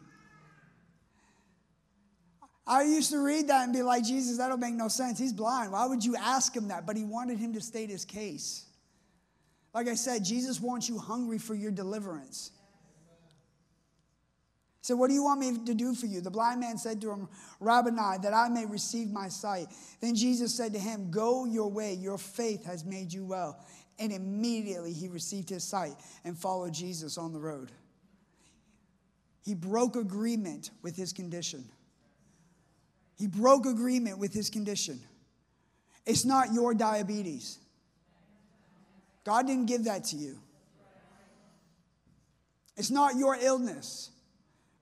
I 2.66 2.82
used 2.82 3.10
to 3.10 3.18
read 3.18 3.48
that 3.48 3.64
and 3.64 3.72
be 3.72 3.82
like, 3.82 4.04
Jesus, 4.04 4.38
that'll 4.38 4.56
make 4.56 4.74
no 4.74 4.86
sense. 4.86 5.18
He's 5.18 5.32
blind. 5.32 5.72
Why 5.72 5.86
would 5.86 6.04
you 6.04 6.14
ask 6.14 6.54
him 6.54 6.68
that? 6.68 6.86
But 6.86 6.96
he 6.96 7.04
wanted 7.04 7.38
him 7.38 7.52
to 7.54 7.60
state 7.60 7.90
his 7.90 8.04
case. 8.04 8.66
Like 9.72 9.88
I 9.88 9.94
said, 9.94 10.24
Jesus 10.24 10.60
wants 10.60 10.88
you 10.88 10.98
hungry 10.98 11.38
for 11.38 11.54
your 11.54 11.70
deliverance. 11.70 12.50
He 14.80 14.86
said, 14.86 14.94
What 14.94 15.08
do 15.08 15.14
you 15.14 15.22
want 15.22 15.40
me 15.40 15.58
to 15.66 15.74
do 15.74 15.94
for 15.94 16.06
you? 16.06 16.20
The 16.20 16.30
blind 16.30 16.60
man 16.60 16.78
said 16.78 17.00
to 17.02 17.10
him, 17.10 17.28
Rabboni, 17.60 18.18
that 18.22 18.34
I 18.34 18.48
may 18.48 18.66
receive 18.66 19.10
my 19.10 19.28
sight. 19.28 19.68
Then 20.00 20.14
Jesus 20.14 20.54
said 20.54 20.72
to 20.72 20.78
him, 20.78 21.10
Go 21.10 21.44
your 21.44 21.70
way, 21.70 21.94
your 21.94 22.18
faith 22.18 22.64
has 22.64 22.84
made 22.84 23.12
you 23.12 23.24
well. 23.24 23.62
And 23.98 24.12
immediately 24.12 24.92
he 24.92 25.08
received 25.08 25.50
his 25.50 25.62
sight 25.62 25.94
and 26.24 26.36
followed 26.36 26.72
Jesus 26.72 27.18
on 27.18 27.32
the 27.32 27.38
road. 27.38 27.70
He 29.44 29.54
broke 29.54 29.96
agreement 29.96 30.70
with 30.82 30.96
his 30.96 31.12
condition. 31.12 31.64
He 33.16 33.26
broke 33.26 33.66
agreement 33.66 34.18
with 34.18 34.32
his 34.32 34.48
condition. 34.48 35.00
It's 36.06 36.24
not 36.24 36.54
your 36.54 36.72
diabetes. 36.72 37.58
God 39.30 39.46
didn't 39.46 39.66
give 39.66 39.84
that 39.84 40.06
to 40.06 40.16
you. 40.16 40.36
It's 42.76 42.90
not 42.90 43.14
your 43.14 43.36
illness. 43.40 44.10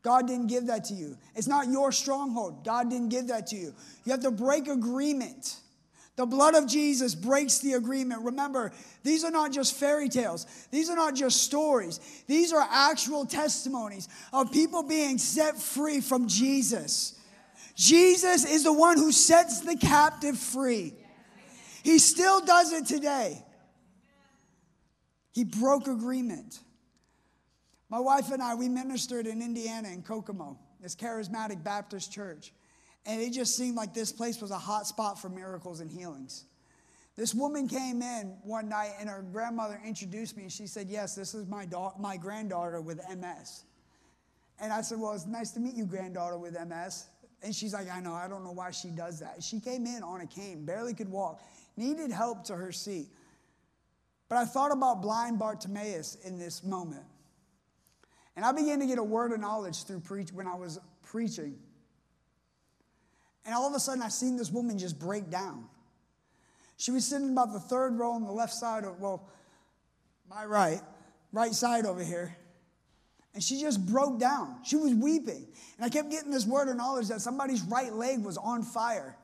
God 0.01 0.27
didn't 0.27 0.47
give 0.47 0.69
that 0.69 0.85
to 0.85 0.95
you. 0.95 1.19
It's 1.37 1.47
not 1.47 1.69
your 1.69 1.93
stronghold. 1.93 2.65
God 2.65 2.89
didn't 2.89 3.11
give 3.11 3.29
that 3.29 3.49
to 3.49 3.57
you. 3.57 3.75
You 4.07 4.13
have 4.13 4.23
to 4.23 4.31
break 4.31 4.67
agreement. 4.67 5.57
The 6.17 6.25
blood 6.25 6.55
of 6.55 6.67
Jesus 6.67 7.15
breaks 7.15 7.59
the 7.59 7.75
agreement. 7.75 8.23
Remember, 8.23 8.73
these 9.03 9.23
are 9.23 9.31
not 9.31 9.53
just 9.53 9.75
fairy 9.75 10.09
tales. 10.09 10.47
These 10.71 10.89
are 10.89 10.97
not 10.97 11.15
just 11.15 11.43
stories. 11.43 12.01
These 12.27 12.51
are 12.55 12.67
actual 12.71 13.27
testimonies 13.27 14.09
of 14.33 14.51
people 14.51 14.83
being 14.83 15.19
set 15.19 15.59
free 15.59 16.01
from 16.01 16.27
Jesus. 16.27 17.21
Jesus 17.75 18.51
is 18.51 18.65
the 18.65 18.73
one 18.73 18.97
who 18.97 19.13
sets 19.13 19.61
the 19.61 19.77
captive 19.77 20.39
free. 20.39 20.95
He 21.83 21.99
still 21.99 22.41
does 22.41 22.73
it 22.73 22.87
today. 22.87 23.45
He 25.39 25.45
broke 25.45 25.87
agreement. 25.87 26.59
My 27.89 28.01
wife 28.01 28.33
and 28.33 28.43
I, 28.43 28.57
we 28.57 28.69
ministered 28.69 29.29
in 29.29 29.41
Indiana 29.41 29.87
in 29.89 30.03
Kokomo, 30.03 30.59
this 30.81 30.97
charismatic 30.97 31.63
Baptist 31.63 32.13
church. 32.13 32.53
And 33.07 33.21
it 33.21 33.33
just 33.33 33.55
seemed 33.55 33.77
like 33.77 33.95
this 33.95 34.11
place 34.11 34.41
was 34.43 34.51
a 34.51 34.59
hot 34.59 34.89
spot 34.89 35.17
for 35.17 35.29
miracles 35.29 35.79
and 35.79 35.89
healings. 35.89 36.47
This 37.15 37.37
woman 37.37 37.69
came 37.69 38.03
in 38.03 38.37
one 38.43 38.69
night 38.69 38.95
and 38.99 39.09
her 39.09 39.25
grandmother 39.33 39.81
introduced 39.87 40.37
me 40.37 40.43
and 40.43 40.51
she 40.51 40.67
said, 40.67 40.89
Yes, 40.89 41.15
this 41.15 41.35
is 41.35 41.47
my, 41.47 41.67
da- 41.67 41.93
my 42.01 42.17
granddaughter 42.17 42.81
with 42.81 42.99
MS. 43.09 43.63
And 44.59 44.73
I 44.73 44.81
said, 44.81 44.99
Well, 44.99 45.13
it's 45.13 45.27
nice 45.27 45.53
to 45.53 45.61
meet 45.61 45.77
you, 45.77 45.87
granddaughter 45.87 46.37
with 46.37 46.59
MS. 46.67 47.07
And 47.45 47.55
she's 47.55 47.75
like, 47.75 47.89
I 47.89 48.01
know, 48.01 48.13
I 48.13 48.27
don't 48.27 48.43
know 48.43 48.51
why 48.51 48.73
she 48.73 48.89
does 48.89 49.21
that. 49.21 49.45
She 49.45 49.61
came 49.61 49.87
in 49.87 50.03
on 50.03 50.21
a 50.21 50.27
cane, 50.27 50.65
barely 50.65 50.95
could 50.95 51.09
walk, 51.09 51.41
needed 51.77 52.11
help 52.11 52.43
to 52.47 52.57
her 52.57 52.73
seat. 52.73 53.07
But 54.29 54.39
I 54.39 54.45
thought 54.45 54.73
about 54.73 55.03
blind 55.03 55.39
Bartimaeus 55.39 56.17
in 56.25 56.39
this 56.39 56.63
moment. 56.63 57.05
And 58.37 58.45
I 58.45 58.53
began 58.53 58.79
to 58.81 58.87
get 58.87 58.99
a 58.99 59.05
word 59.05 59.33
of 59.33 59.41
knowledge 59.41 59.85
through 59.85 60.01
preach 60.01 60.33
when 60.33 60.47
I 60.47 60.55
was 60.55 60.79
preaching. 61.03 61.59
And 63.45 63.55
all 63.55 63.67
of 63.67 63.75
a 63.75 63.81
sudden, 63.81 64.03
I 64.03 64.09
seen 64.09 64.37
this 64.37 64.51
woman 64.51 64.79
just 64.79 64.99
break 64.99 65.31
down. 65.31 65.65
She 66.77 66.93
was 66.93 67.05
sitting 67.05 67.33
about 67.33 67.53
the 67.53 67.59
third 67.59 67.99
row 67.99 68.13
on 68.13 68.25
the 68.25 68.31
left 68.31 68.53
side 68.53 68.85
of, 68.85 69.01
well, 69.01 69.29
my 70.31 70.45
right, 70.45 70.81
right 71.33 71.53
side 71.53 71.85
over 71.85 72.05
here. 72.05 72.37
And 73.35 73.43
she 73.43 73.61
just 73.61 73.85
broke 73.87 74.21
down. 74.21 74.59
She 74.65 74.77
was 74.77 74.95
weeping. 74.95 75.47
And 75.77 75.85
I 75.85 75.89
kept 75.89 76.11
getting 76.11 76.31
this 76.31 76.47
word 76.47 76.69
of 76.69 76.77
knowledge 76.77 77.09
that 77.09 77.21
somebody's 77.21 77.63
right 77.63 77.93
leg 77.93 78.25
was 78.25 78.37
on 78.37 78.63
fire. 78.63 79.17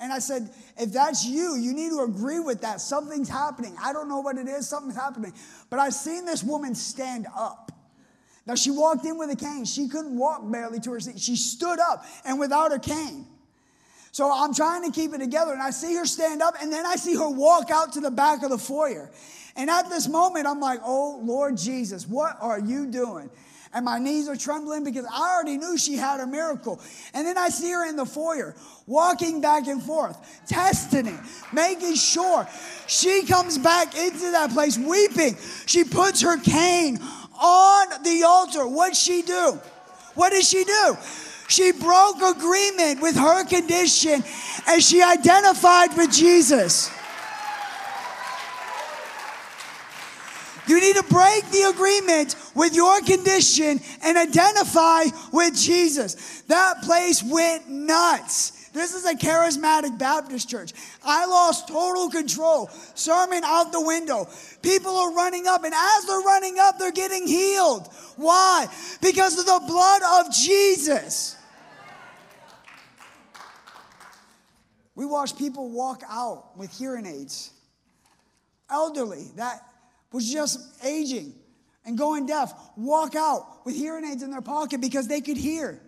And 0.00 0.12
I 0.12 0.20
said, 0.20 0.48
if 0.78 0.92
that's 0.92 1.26
you, 1.26 1.56
you 1.56 1.74
need 1.74 1.90
to 1.90 2.02
agree 2.02 2.38
with 2.38 2.60
that. 2.60 2.80
Something's 2.80 3.28
happening. 3.28 3.76
I 3.82 3.92
don't 3.92 4.08
know 4.08 4.20
what 4.20 4.36
it 4.36 4.46
is, 4.46 4.68
something's 4.68 4.96
happening. 4.96 5.32
But 5.70 5.80
I've 5.80 5.94
seen 5.94 6.24
this 6.24 6.44
woman 6.44 6.74
stand 6.74 7.26
up. 7.36 7.72
Now, 8.46 8.54
she 8.54 8.70
walked 8.70 9.04
in 9.04 9.18
with 9.18 9.30
a 9.30 9.36
cane. 9.36 9.64
She 9.64 9.88
couldn't 9.88 10.16
walk 10.16 10.40
barely 10.50 10.80
to 10.80 10.92
her 10.92 11.00
seat. 11.00 11.18
She 11.20 11.36
stood 11.36 11.78
up 11.80 12.04
and 12.24 12.38
without 12.38 12.72
a 12.72 12.78
cane. 12.78 13.26
So 14.12 14.32
I'm 14.32 14.54
trying 14.54 14.84
to 14.84 14.90
keep 14.90 15.12
it 15.12 15.18
together, 15.18 15.52
and 15.52 15.60
I 15.60 15.70
see 15.70 15.94
her 15.96 16.06
stand 16.06 16.42
up, 16.42 16.54
and 16.60 16.72
then 16.72 16.86
I 16.86 16.96
see 16.96 17.14
her 17.14 17.28
walk 17.28 17.70
out 17.70 17.92
to 17.92 18.00
the 18.00 18.10
back 18.10 18.42
of 18.42 18.50
the 18.50 18.58
foyer. 18.58 19.10
And 19.54 19.68
at 19.68 19.90
this 19.90 20.08
moment, 20.08 20.46
I'm 20.46 20.60
like, 20.60 20.80
oh, 20.82 21.20
Lord 21.22 21.56
Jesus, 21.58 22.06
what 22.06 22.36
are 22.40 22.58
you 22.58 22.86
doing? 22.86 23.28
And 23.72 23.84
my 23.84 23.98
knees 23.98 24.28
are 24.28 24.36
trembling 24.36 24.84
because 24.84 25.06
I 25.12 25.34
already 25.34 25.56
knew 25.56 25.76
she 25.76 25.96
had 25.96 26.20
a 26.20 26.26
miracle. 26.26 26.80
And 27.14 27.26
then 27.26 27.36
I 27.36 27.48
see 27.48 27.70
her 27.70 27.88
in 27.88 27.96
the 27.96 28.06
foyer, 28.06 28.54
walking 28.86 29.40
back 29.40 29.66
and 29.66 29.82
forth, 29.82 30.16
testing 30.46 31.06
it, 31.06 31.20
making 31.52 31.94
sure. 31.94 32.46
She 32.86 33.24
comes 33.26 33.58
back 33.58 33.96
into 33.96 34.30
that 34.32 34.50
place 34.50 34.78
weeping. 34.78 35.36
She 35.66 35.84
puts 35.84 36.22
her 36.22 36.38
cane 36.38 36.98
on 37.40 38.02
the 38.02 38.24
altar. 38.26 38.66
What'd 38.66 38.96
she 38.96 39.22
do? 39.22 39.60
What 40.14 40.30
did 40.30 40.44
she 40.44 40.64
do? 40.64 40.96
She 41.48 41.72
broke 41.72 42.20
agreement 42.20 43.00
with 43.00 43.16
her 43.16 43.44
condition 43.44 44.22
and 44.66 44.82
she 44.82 45.02
identified 45.02 45.96
with 45.96 46.12
Jesus. 46.12 46.90
You 50.68 50.80
need 50.80 50.96
to 50.96 51.04
break 51.04 51.44
the 51.50 51.72
agreement 51.74 52.36
with 52.54 52.74
your 52.74 53.00
condition 53.00 53.80
and 54.02 54.18
identify 54.18 55.04
with 55.32 55.56
Jesus. 55.56 56.42
That 56.42 56.82
place 56.82 57.22
went 57.22 57.68
nuts. 57.68 58.68
This 58.72 58.94
is 58.94 59.06
a 59.06 59.14
charismatic 59.14 59.98
Baptist 59.98 60.48
church. 60.48 60.72
I 61.02 61.26
lost 61.26 61.68
total 61.68 62.10
control. 62.10 62.68
Sermon 62.94 63.42
out 63.44 63.72
the 63.72 63.80
window. 63.80 64.28
People 64.62 64.94
are 64.96 65.14
running 65.14 65.46
up, 65.46 65.64
and 65.64 65.72
as 65.74 66.04
they're 66.06 66.20
running 66.20 66.58
up, 66.60 66.78
they're 66.78 66.92
getting 66.92 67.26
healed. 67.26 67.88
Why? 68.16 68.66
Because 69.00 69.38
of 69.38 69.46
the 69.46 69.60
blood 69.66 70.02
of 70.20 70.32
Jesus. 70.32 71.36
We 74.94 75.06
watch 75.06 75.36
people 75.38 75.70
walk 75.70 76.02
out 76.08 76.56
with 76.58 76.76
hearing 76.76 77.06
aids. 77.06 77.52
Elderly, 78.70 79.30
that 79.36 79.62
was 80.12 80.30
just 80.30 80.84
aging 80.84 81.34
and 81.84 81.96
going 81.96 82.26
deaf 82.26 82.52
walk 82.76 83.14
out 83.14 83.64
with 83.64 83.74
hearing 83.74 84.04
aids 84.04 84.22
in 84.22 84.30
their 84.30 84.42
pocket 84.42 84.80
because 84.80 85.08
they 85.08 85.20
could 85.20 85.36
hear. 85.36 85.80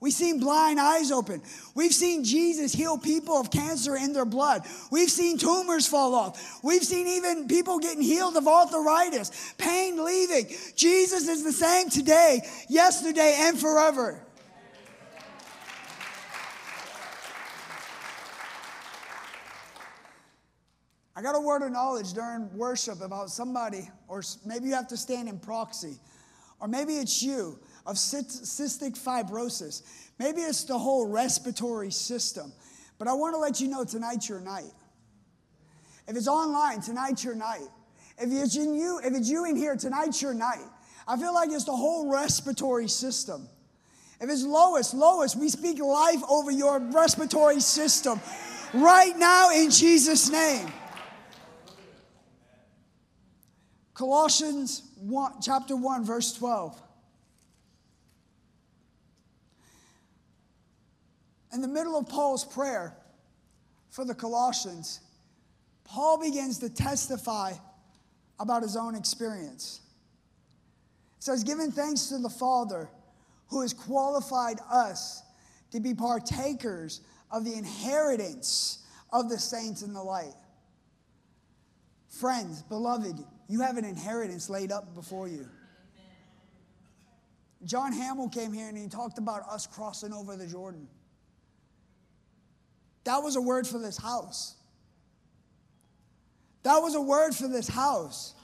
We've 0.00 0.12
seen 0.12 0.38
blind 0.38 0.78
eyes 0.78 1.10
open. 1.10 1.42
We've 1.74 1.92
seen 1.92 2.22
Jesus 2.22 2.72
heal 2.72 2.98
people 2.98 3.34
of 3.34 3.50
cancer 3.50 3.96
in 3.96 4.12
their 4.12 4.24
blood. 4.24 4.62
We've 4.92 5.10
seen 5.10 5.38
tumors 5.38 5.88
fall 5.88 6.14
off. 6.14 6.60
We've 6.62 6.84
seen 6.84 7.08
even 7.08 7.48
people 7.48 7.80
getting 7.80 8.02
healed 8.02 8.36
of 8.36 8.46
arthritis, 8.46 9.54
pain 9.58 10.04
leaving. 10.04 10.54
Jesus 10.76 11.26
is 11.26 11.42
the 11.42 11.52
same 11.52 11.90
today, 11.90 12.42
yesterday, 12.68 13.34
and 13.40 13.58
forever. 13.58 14.24
I 21.18 21.20
got 21.20 21.34
a 21.34 21.40
word 21.40 21.62
of 21.62 21.72
knowledge 21.72 22.12
during 22.12 22.48
worship 22.56 23.00
about 23.00 23.28
somebody, 23.28 23.90
or 24.06 24.22
maybe 24.46 24.68
you 24.68 24.74
have 24.74 24.86
to 24.86 24.96
stand 24.96 25.28
in 25.28 25.40
proxy, 25.40 25.96
or 26.60 26.68
maybe 26.68 26.92
it's 26.92 27.20
you 27.24 27.58
of 27.86 27.96
cystic 27.96 28.96
fibrosis. 28.96 29.82
Maybe 30.20 30.42
it's 30.42 30.62
the 30.62 30.78
whole 30.78 31.08
respiratory 31.08 31.90
system. 31.90 32.52
But 32.98 33.08
I 33.08 33.14
want 33.14 33.34
to 33.34 33.38
let 33.40 33.60
you 33.60 33.66
know 33.66 33.84
tonight's 33.84 34.28
your 34.28 34.38
night. 34.38 34.70
If 36.06 36.16
it's 36.16 36.28
online, 36.28 36.82
tonight's 36.82 37.24
your 37.24 37.34
night. 37.34 37.66
If 38.16 38.30
it's 38.30 38.56
in 38.56 38.76
you, 38.76 39.00
if 39.02 39.12
it's 39.12 39.28
you 39.28 39.44
in 39.44 39.56
here, 39.56 39.74
tonight's 39.74 40.22
your 40.22 40.34
night. 40.34 40.66
I 41.08 41.16
feel 41.16 41.34
like 41.34 41.50
it's 41.50 41.64
the 41.64 41.74
whole 41.74 42.08
respiratory 42.12 42.86
system. 42.86 43.48
If 44.20 44.30
it's 44.30 44.44
Lois, 44.44 44.94
Lois, 44.94 45.34
we 45.34 45.48
speak 45.48 45.80
life 45.80 46.20
over 46.30 46.52
your 46.52 46.78
respiratory 46.78 47.58
system 47.58 48.20
right 48.72 49.18
now 49.18 49.50
in 49.50 49.72
Jesus' 49.72 50.30
name. 50.30 50.70
Colossians 53.98 54.82
1, 55.00 55.42
chapter 55.42 55.74
1, 55.74 56.04
verse 56.04 56.32
12. 56.34 56.80
In 61.52 61.60
the 61.60 61.66
middle 61.66 61.98
of 61.98 62.08
Paul's 62.08 62.44
prayer 62.44 62.96
for 63.90 64.04
the 64.04 64.14
Colossians, 64.14 65.00
Paul 65.82 66.20
begins 66.20 66.60
to 66.60 66.70
testify 66.70 67.54
about 68.38 68.62
his 68.62 68.76
own 68.76 68.94
experience. 68.94 69.80
It 71.16 71.24
says, 71.24 71.42
Giving 71.42 71.72
thanks 71.72 72.06
to 72.10 72.18
the 72.18 72.30
Father 72.30 72.88
who 73.48 73.62
has 73.62 73.72
qualified 73.72 74.60
us 74.70 75.24
to 75.72 75.80
be 75.80 75.92
partakers 75.92 77.00
of 77.32 77.44
the 77.44 77.54
inheritance 77.54 78.78
of 79.12 79.28
the 79.28 79.40
saints 79.40 79.82
in 79.82 79.92
the 79.92 80.02
light. 80.04 80.36
Friends, 82.08 82.62
beloved, 82.62 83.24
you 83.48 83.60
have 83.62 83.78
an 83.78 83.84
inheritance 83.84 84.48
laid 84.48 84.70
up 84.70 84.94
before 84.94 85.26
you. 85.26 85.48
John 87.64 87.92
Hamill 87.92 88.28
came 88.28 88.52
here 88.52 88.68
and 88.68 88.78
he 88.78 88.88
talked 88.88 89.18
about 89.18 89.48
us 89.48 89.66
crossing 89.66 90.12
over 90.12 90.36
the 90.36 90.46
Jordan. 90.46 90.86
That 93.04 93.22
was 93.22 93.36
a 93.36 93.40
word 93.40 93.66
for 93.66 93.78
this 93.78 93.96
house. 93.96 94.54
That 96.62 96.78
was 96.78 96.94
a 96.94 97.00
word 97.00 97.34
for 97.34 97.48
this 97.48 97.66
house. 97.66 98.34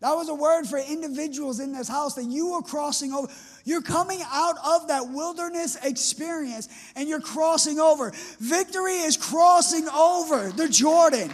That 0.00 0.12
was 0.12 0.28
a 0.28 0.34
word 0.34 0.66
for 0.66 0.78
individuals 0.78 1.58
in 1.58 1.72
this 1.72 1.88
house 1.88 2.14
that 2.14 2.26
you 2.26 2.52
are 2.52 2.62
crossing 2.62 3.12
over. 3.12 3.28
You're 3.64 3.82
coming 3.82 4.20
out 4.30 4.56
of 4.64 4.88
that 4.88 5.08
wilderness 5.08 5.76
experience 5.82 6.68
and 6.94 7.08
you're 7.08 7.20
crossing 7.20 7.80
over. 7.80 8.12
Victory 8.38 8.92
is 8.92 9.16
crossing 9.16 9.88
over 9.88 10.52
the 10.52 10.68
Jordan. 10.68 11.32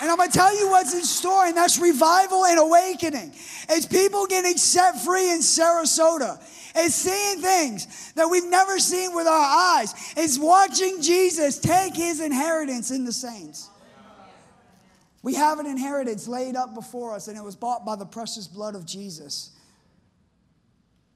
And 0.00 0.10
I'm 0.10 0.16
going 0.16 0.30
to 0.30 0.38
tell 0.38 0.56
you 0.56 0.68
what's 0.70 0.94
in 0.94 1.02
store, 1.02 1.46
and 1.46 1.56
that's 1.56 1.78
revival 1.78 2.44
and 2.44 2.58
awakening. 2.58 3.32
It's 3.68 3.86
people 3.86 4.26
getting 4.26 4.56
set 4.56 5.00
free 5.00 5.30
in 5.30 5.40
Sarasota. 5.40 6.40
It's 6.76 6.94
seeing 6.94 7.40
things 7.40 8.12
that 8.12 8.28
we've 8.28 8.48
never 8.48 8.78
seen 8.78 9.14
with 9.14 9.26
our 9.26 9.78
eyes. 9.78 9.92
It's 10.16 10.38
watching 10.38 11.02
Jesus 11.02 11.58
take 11.58 11.96
his 11.96 12.20
inheritance 12.20 12.92
in 12.92 13.04
the 13.04 13.12
saints. 13.12 13.68
We 15.22 15.34
have 15.34 15.58
an 15.58 15.66
inheritance 15.66 16.28
laid 16.28 16.54
up 16.54 16.74
before 16.74 17.14
us, 17.14 17.26
and 17.26 17.36
it 17.36 17.42
was 17.42 17.56
bought 17.56 17.84
by 17.84 17.96
the 17.96 18.06
precious 18.06 18.46
blood 18.46 18.76
of 18.76 18.86
Jesus. 18.86 19.50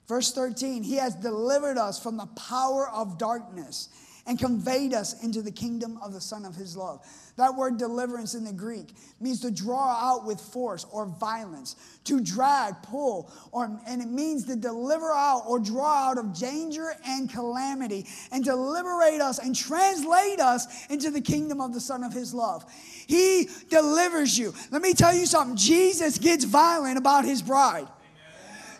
Verse 0.08 0.32
13, 0.32 0.82
He 0.82 0.96
has 0.96 1.14
delivered 1.14 1.78
us 1.78 2.02
from 2.02 2.16
the 2.16 2.26
power 2.26 2.88
of 2.88 3.16
darkness 3.16 3.88
and 4.26 4.38
conveyed 4.38 4.94
us 4.94 5.22
into 5.22 5.42
the 5.42 5.50
kingdom 5.50 5.98
of 6.02 6.12
the 6.12 6.20
Son 6.20 6.44
of 6.44 6.54
His 6.54 6.76
love. 6.76 7.04
That 7.36 7.54
word 7.56 7.78
deliverance 7.78 8.34
in 8.34 8.44
the 8.44 8.52
Greek 8.52 8.94
means 9.20 9.40
to 9.40 9.50
draw 9.50 9.90
out 9.90 10.26
with 10.26 10.40
force 10.40 10.86
or 10.92 11.06
violence, 11.06 11.76
to 12.04 12.20
drag, 12.20 12.82
pull, 12.82 13.32
or, 13.50 13.80
and 13.86 14.02
it 14.02 14.08
means 14.08 14.44
to 14.46 14.56
deliver 14.56 15.10
out 15.10 15.42
or 15.46 15.58
draw 15.58 16.10
out 16.10 16.18
of 16.18 16.38
danger 16.38 16.94
and 17.06 17.32
calamity 17.32 18.06
and 18.30 18.44
to 18.44 18.54
liberate 18.54 19.20
us 19.20 19.38
and 19.38 19.56
translate 19.56 20.40
us 20.40 20.86
into 20.88 21.10
the 21.10 21.20
kingdom 21.20 21.60
of 21.60 21.72
the 21.72 21.80
Son 21.80 22.04
of 22.04 22.12
His 22.12 22.32
love. 22.32 22.64
He 23.06 23.48
delivers 23.70 24.38
you. 24.38 24.54
Let 24.70 24.82
me 24.82 24.92
tell 24.92 25.14
you 25.14 25.26
something 25.26 25.56
Jesus 25.56 26.18
gets 26.18 26.44
violent 26.44 26.98
about 26.98 27.24
His 27.24 27.42
bride. 27.42 27.88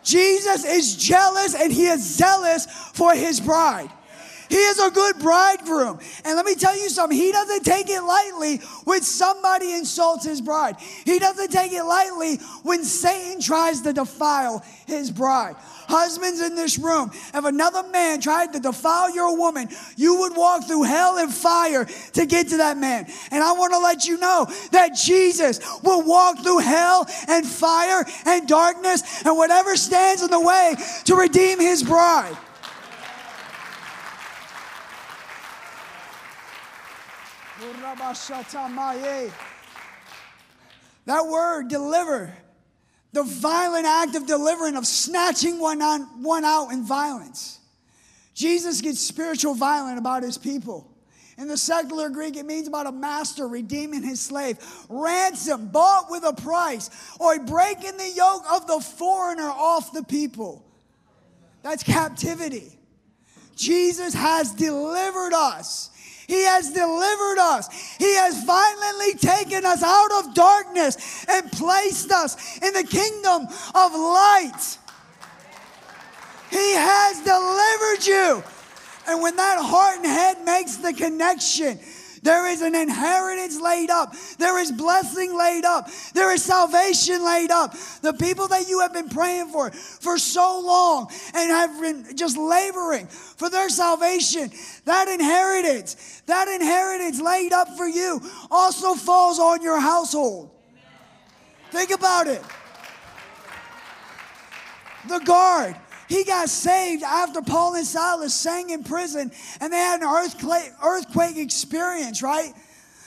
Jesus 0.05 0.65
is 0.65 0.97
jealous 0.97 1.55
and 1.55 1.73
He 1.73 1.87
is 1.87 2.05
zealous 2.05 2.67
for 2.67 3.15
His 3.15 3.41
bride. 3.41 3.91
He 4.53 4.59
is 4.59 4.79
a 4.79 4.91
good 4.91 5.19
bridegroom. 5.19 5.99
And 6.27 6.37
let 6.37 6.45
me 6.45 6.55
tell 6.55 6.77
you 6.77 6.91
something, 6.91 7.17
he 7.17 7.33
doesn't 7.33 7.65
take 7.65 7.89
it 7.89 8.03
lightly 8.03 8.59
when 8.85 9.01
somebody 9.01 9.73
insults 9.73 10.27
his 10.27 10.43
bride. 10.43 10.77
He 11.07 11.19
doesn't 11.19 11.51
take 11.51 11.73
it 11.73 11.83
lightly 11.83 12.37
when 12.63 12.85
Satan 12.85 13.41
tries 13.41 13.81
to 13.81 13.95
defile 13.95 14.63
his 14.87 15.11
bride. 15.11 15.57
Husbands 15.89 16.43
in 16.43 16.55
this 16.55 16.79
room, 16.79 17.11
if 17.15 17.45
another 17.47 17.83
man 17.89 18.21
tried 18.21 18.53
to 18.53 18.61
defile 18.61 19.15
your 19.15 19.39
woman, 19.39 19.71
you 19.97 20.19
would 20.21 20.37
walk 20.37 20.67
through 20.67 20.83
hell 20.83 21.17
and 21.17 21.33
fire 21.33 21.87
to 22.13 22.27
get 22.27 22.49
to 22.49 22.59
that 22.59 22.77
man. 22.77 23.11
And 23.31 23.43
I 23.43 23.53
want 23.53 23.73
to 23.73 23.79
let 23.79 24.05
you 24.05 24.19
know 24.19 24.47
that 24.73 24.95
Jesus 24.95 25.61
will 25.83 26.03
walk 26.03 26.43
through 26.43 26.59
hell 26.59 27.09
and 27.27 27.47
fire 27.47 28.05
and 28.27 28.47
darkness 28.47 29.25
and 29.25 29.35
whatever 29.35 29.77
stands 29.77 30.23
in 30.23 30.31
the 30.31 30.41
way 30.41 30.75
to 31.05 31.17
redeem 31.17 31.59
his 31.59 31.83
bride. 31.83 32.37
That 41.07 41.27
word, 41.27 41.69
deliver, 41.69 42.33
the 43.13 43.23
violent 43.23 43.87
act 43.87 44.17
of 44.17 44.27
delivering, 44.27 44.77
of 44.77 44.87
snatching 44.87 45.59
one, 45.59 45.83
on, 45.83 46.23
one 46.23 46.45
out 46.45 46.71
in 46.71 46.85
violence. 46.85 47.59
Jesus 48.35 48.81
gets 48.81 49.01
spiritual 49.01 49.55
violent 49.55 49.99
about 49.99 50.23
his 50.23 50.39
people. 50.39 50.89
In 51.39 51.49
the 51.49 51.57
secular 51.57 52.09
Greek, 52.11 52.37
it 52.37 52.47
means 52.47 52.69
about 52.69 52.87
a 52.87 52.93
master 52.93 53.49
redeeming 53.49 54.03
his 54.03 54.21
slave, 54.21 54.59
ransom, 54.89 55.69
bought 55.69 56.11
with 56.11 56.25
a 56.25 56.33
price, 56.33 56.91
or 57.19 57.39
breaking 57.45 57.97
the 57.97 58.11
yoke 58.11 58.45
of 58.51 58.67
the 58.67 58.81
foreigner 58.81 59.49
off 59.49 59.93
the 59.93 60.05
people. 60.05 60.65
That's 61.63 61.83
captivity. 61.83 62.79
Jesus 63.57 64.15
has 64.15 64.53
delivered 64.53 65.33
us 65.33 65.91
he 66.33 66.45
has 66.45 66.71
delivered 66.71 67.39
us. 67.39 67.69
He 67.99 68.15
has 68.17 68.43
violently 68.45 69.13
taken 69.19 69.67
us 69.67 69.83
out 69.83 70.11
of 70.13 70.33
darkness 70.33 71.27
and 71.29 71.53
placed 71.53 72.11
us 72.11 72.57
in 72.63 72.73
the 72.73 72.85
kingdom 72.85 73.43
of 73.75 73.93
light. 73.93 74.79
He 76.51 76.73
has 76.73 77.21
delivered 77.21 78.07
you. 78.07 78.43
And 79.09 79.21
when 79.21 79.37
that 79.37 79.59
heart 79.61 79.97
and 79.99 80.07
head 80.07 80.43
makes 80.47 80.77
the 80.77 80.95
connection, 80.95 81.79
there 82.23 82.47
is 82.49 82.63
an 82.63 82.75
inheritance 82.77 83.61
laid 83.61 83.91
up. 83.91 84.15
There 84.39 84.59
is 84.61 84.71
blessing 84.71 85.37
laid 85.37 85.65
up. 85.65 85.89
There 86.15 86.33
is 86.33 86.43
salvation 86.43 87.25
laid 87.25 87.51
up. 87.51 87.75
The 88.01 88.13
people 88.13 88.47
that 88.49 88.69
you 88.69 88.81
have 88.81 88.93
been 88.93 89.09
praying 89.09 89.49
for 89.49 89.71
for 89.73 90.19
so 90.19 90.61
long 90.61 91.11
and 91.35 91.51
have 91.51 91.81
been 91.81 92.17
just 92.17 92.39
laboring 92.39 93.09
for 93.09 93.51
their 93.51 93.69
salvation, 93.69 94.51
that 94.85 95.09
inheritance, 95.09 96.23
that 96.27 96.47
inheritance 96.47 97.21
laid 97.21 97.53
up 97.53 97.69
for 97.77 97.89
you 97.89 98.21
also 98.51 98.95
falls 98.95 99.41
on 99.41 99.61
your 99.63 99.81
household. 99.81 100.51
Think 101.71 101.91
about 101.91 102.29
it. 102.29 102.43
The 105.09 105.19
guard, 105.19 105.75
he 106.13 106.25
got 106.25 106.51
saved 106.51 107.03
after 107.03 107.41
Paul 107.41 107.75
and 107.75 107.87
Silas 107.87 108.35
sang 108.35 108.69
in 108.69 108.85
prison 108.85 109.33
and 109.61 109.73
they 109.73 109.79
had 109.79 110.03
an 110.03 110.07
earthquake, 110.07 110.71
earthquake 110.85 111.39
experience, 111.39 112.23
right? 112.23 112.53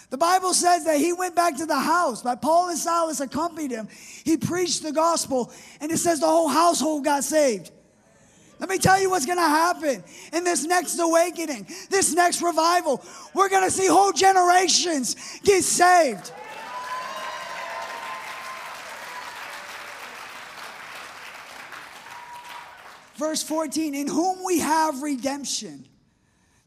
The 0.09 0.17
Bible 0.17 0.53
says 0.55 0.85
that 0.85 0.97
he 0.97 1.13
went 1.13 1.35
back 1.35 1.57
to 1.57 1.67
the 1.67 1.77
house, 1.77 2.23
but 2.23 2.41
Paul 2.41 2.69
and 2.69 2.77
Silas 2.77 3.19
accompanied 3.19 3.69
him. 3.69 3.87
He 4.23 4.37
preached 4.37 4.81
the 4.81 4.91
gospel, 4.91 5.51
and 5.81 5.91
it 5.91 5.97
says 5.97 6.19
the 6.19 6.25
whole 6.25 6.47
household 6.47 7.03
got 7.03 7.23
saved. 7.23 7.71
Let 8.59 8.69
me 8.69 8.77
tell 8.77 8.99
you 8.99 9.09
what's 9.09 9.25
going 9.25 9.37
to 9.37 9.41
happen 9.43 10.03
in 10.33 10.43
this 10.43 10.63
next 10.63 10.97
awakening, 10.97 11.67
this 11.89 12.13
next 12.13 12.41
revival. 12.41 13.03
We're 13.33 13.49
going 13.49 13.65
to 13.65 13.71
see 13.71 13.87
whole 13.87 14.13
generations 14.13 15.15
get 15.43 15.63
saved. 15.63 16.31
Verse 23.17 23.41
14, 23.43 23.95
in 23.95 24.07
whom 24.07 24.43
we 24.43 24.59
have 24.59 25.01
redemption. 25.01 25.87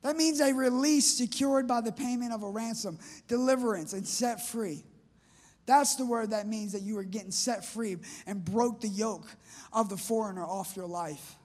That 0.03 0.17
means 0.17 0.41
a 0.41 0.53
release 0.53 1.17
secured 1.17 1.67
by 1.67 1.81
the 1.81 1.93
payment 1.93 2.33
of 2.33 2.43
a 2.43 2.49
ransom, 2.49 2.99
deliverance, 3.27 3.93
and 3.93 4.07
set 4.07 4.47
free. 4.47 4.85
That's 5.67 5.97
the 5.97 6.07
word 6.07 6.31
that 6.31 6.47
means 6.47 6.73
that 6.73 6.83
you 6.83 6.97
are 6.99 7.05
getting 7.05 7.31
set 7.31 7.65
free 7.65 7.97
and 8.27 8.45
broke 8.45 8.81
the 8.81 8.89
yoke 8.89 9.27
of 9.73 9.89
the 9.89 9.97
foreigner 9.97 10.45
off 10.45 10.77
your 10.77 10.87
life. 10.87 11.37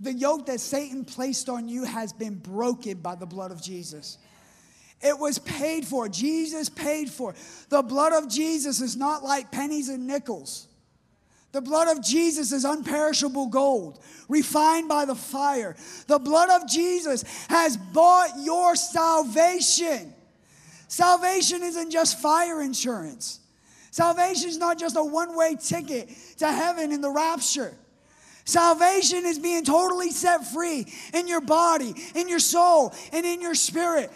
The 0.00 0.12
yoke 0.12 0.46
that 0.46 0.60
Satan 0.60 1.04
placed 1.04 1.48
on 1.48 1.68
you 1.68 1.84
has 1.84 2.12
been 2.12 2.36
broken 2.36 2.98
by 2.98 3.14
the 3.16 3.26
blood 3.26 3.50
of 3.50 3.62
Jesus. 3.62 4.18
It 5.00 5.18
was 5.18 5.38
paid 5.38 5.86
for. 5.86 6.08
Jesus 6.08 6.68
paid 6.68 7.10
for. 7.10 7.34
The 7.68 7.82
blood 7.82 8.12
of 8.12 8.28
Jesus 8.28 8.80
is 8.80 8.96
not 8.96 9.22
like 9.22 9.52
pennies 9.52 9.88
and 9.88 10.06
nickels. 10.06 10.67
The 11.52 11.60
blood 11.60 11.88
of 11.88 12.04
Jesus 12.04 12.52
is 12.52 12.64
unperishable 12.64 13.50
gold, 13.50 13.98
refined 14.28 14.88
by 14.88 15.06
the 15.06 15.14
fire. 15.14 15.76
The 16.06 16.18
blood 16.18 16.50
of 16.50 16.68
Jesus 16.68 17.22
has 17.48 17.76
bought 17.76 18.30
your 18.40 18.76
salvation. 18.76 20.12
Salvation 20.88 21.62
isn't 21.62 21.90
just 21.90 22.20
fire 22.20 22.60
insurance. 22.60 23.40
Salvation 23.90 24.48
is 24.48 24.58
not 24.58 24.78
just 24.78 24.96
a 24.96 25.02
one 25.02 25.36
way 25.36 25.56
ticket 25.56 26.10
to 26.38 26.46
heaven 26.46 26.92
in 26.92 27.00
the 27.00 27.10
rapture. 27.10 27.74
Salvation 28.44 29.26
is 29.26 29.38
being 29.38 29.64
totally 29.64 30.10
set 30.10 30.46
free 30.46 30.86
in 31.12 31.28
your 31.28 31.42
body, 31.42 31.94
in 32.14 32.28
your 32.28 32.38
soul, 32.38 32.94
and 33.12 33.26
in 33.26 33.42
your 33.42 33.54
spirit. 33.54 34.10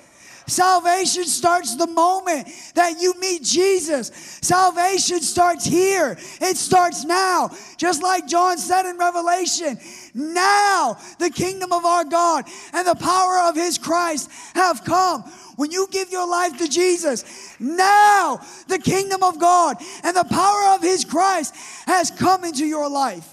Salvation 0.47 1.24
starts 1.24 1.76
the 1.76 1.86
moment 1.86 2.49
that 2.74 3.01
you 3.01 3.14
meet 3.20 3.43
Jesus. 3.43 4.11
Salvation 4.43 5.20
starts 5.20 5.64
here. 5.64 6.16
It 6.40 6.57
starts 6.57 7.05
now. 7.05 7.51
Just 7.76 8.03
like 8.03 8.26
John 8.26 8.59
said 8.59 8.88
in 8.88 8.99
Revelation, 8.99 9.78
now 10.14 10.97
the 11.18 11.30
kingdom 11.30 11.72
of 11.72 11.84
our 11.84 12.05
God 12.05 12.45
and 12.72 12.86
the 12.86 12.95
power 12.95 13.49
of 13.49 13.55
his 13.55 13.78
Christ 13.78 14.30
have 14.55 14.84
come. 14.84 15.22
When 15.57 15.70
you 15.70 15.86
give 15.90 16.11
your 16.11 16.28
life 16.28 16.59
to 16.59 16.68
Jesus, 16.68 17.57
now 17.61 18.40
the 18.68 18.78
kingdom 18.78 19.22
of 19.22 19.38
God 19.38 19.76
and 20.03 20.16
the 20.16 20.24
power 20.24 20.74
of 20.74 20.82
his 20.82 21.05
Christ 21.05 21.55
has 21.86 22.11
come 22.11 22.45
into 22.45 22.64
your 22.64 22.88
life. 22.88 23.28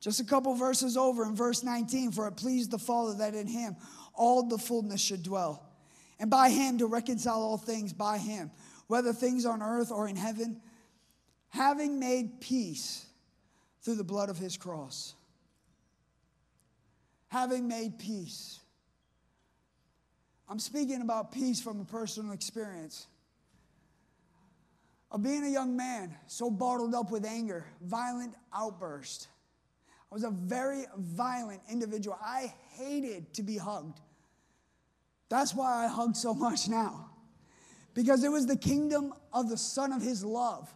Just 0.00 0.20
a 0.20 0.24
couple 0.24 0.54
verses 0.54 0.96
over 0.96 1.24
in 1.24 1.34
verse 1.34 1.64
19, 1.64 2.12
for 2.12 2.28
it 2.28 2.36
pleased 2.36 2.70
the 2.70 2.78
Father 2.78 3.14
that 3.14 3.34
in 3.34 3.46
him 3.46 3.76
all 4.14 4.44
the 4.44 4.58
fullness 4.58 5.00
should 5.00 5.22
dwell, 5.22 5.64
and 6.18 6.30
by 6.30 6.50
him 6.50 6.78
to 6.78 6.86
reconcile 6.86 7.40
all 7.40 7.58
things 7.58 7.92
by 7.92 8.18
him, 8.18 8.50
whether 8.86 9.12
things 9.12 9.44
on 9.44 9.62
earth 9.62 9.90
or 9.90 10.08
in 10.08 10.16
heaven, 10.16 10.60
having 11.48 11.98
made 11.98 12.40
peace 12.40 13.06
through 13.82 13.96
the 13.96 14.04
blood 14.04 14.28
of 14.28 14.38
his 14.38 14.56
cross. 14.56 15.14
Having 17.28 17.68
made 17.68 17.98
peace. 17.98 18.60
I'm 20.48 20.58
speaking 20.58 21.02
about 21.02 21.32
peace 21.32 21.60
from 21.60 21.80
a 21.80 21.84
personal 21.84 22.32
experience 22.32 23.06
of 25.10 25.22
being 25.22 25.44
a 25.44 25.48
young 25.48 25.76
man 25.76 26.14
so 26.26 26.50
bottled 26.50 26.94
up 26.94 27.10
with 27.10 27.24
anger, 27.24 27.66
violent 27.82 28.34
outburst 28.54 29.28
I 30.10 30.14
was 30.14 30.24
a 30.24 30.30
very 30.30 30.84
violent 30.96 31.60
individual. 31.70 32.18
I 32.22 32.52
hated 32.76 33.34
to 33.34 33.42
be 33.42 33.58
hugged. 33.58 34.00
That's 35.28 35.54
why 35.54 35.84
I 35.84 35.88
hug 35.88 36.16
so 36.16 36.32
much 36.32 36.68
now. 36.68 37.10
Because 37.94 38.24
it 38.24 38.30
was 38.30 38.46
the 38.46 38.56
kingdom 38.56 39.12
of 39.32 39.50
the 39.50 39.58
Son 39.58 39.92
of 39.92 40.00
His 40.00 40.24
love. 40.24 40.72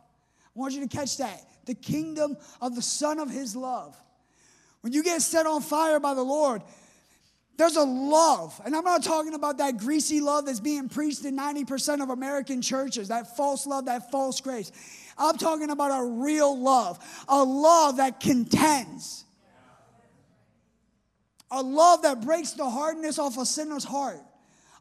I 0.54 0.58
want 0.58 0.74
you 0.74 0.80
to 0.80 0.88
catch 0.88 1.16
that. 1.18 1.40
The 1.64 1.74
kingdom 1.74 2.36
of 2.60 2.74
the 2.74 2.82
Son 2.82 3.18
of 3.18 3.30
His 3.30 3.56
love. 3.56 3.96
When 4.82 4.92
you 4.92 5.02
get 5.02 5.22
set 5.22 5.46
on 5.46 5.62
fire 5.62 6.00
by 6.00 6.14
the 6.14 6.22
Lord, 6.22 6.62
there's 7.56 7.76
a 7.76 7.84
love. 7.84 8.60
And 8.64 8.74
I'm 8.74 8.84
not 8.84 9.04
talking 9.04 9.34
about 9.34 9.58
that 9.58 9.78
greasy 9.78 10.20
love 10.20 10.46
that's 10.46 10.60
being 10.60 10.88
preached 10.88 11.24
in 11.24 11.36
90% 11.36 12.02
of 12.02 12.10
American 12.10 12.60
churches, 12.60 13.08
that 13.08 13.36
false 13.36 13.66
love, 13.66 13.86
that 13.86 14.10
false 14.10 14.40
grace. 14.40 14.72
I'm 15.18 15.36
talking 15.38 15.70
about 15.70 15.90
a 15.90 16.04
real 16.04 16.58
love, 16.58 16.98
a 17.28 17.42
love 17.42 17.98
that 17.98 18.20
contends, 18.20 19.24
a 21.50 21.62
love 21.62 22.02
that 22.02 22.22
breaks 22.22 22.52
the 22.52 22.68
hardness 22.68 23.18
off 23.18 23.36
a 23.38 23.44
sinner's 23.44 23.84
heart, 23.84 24.20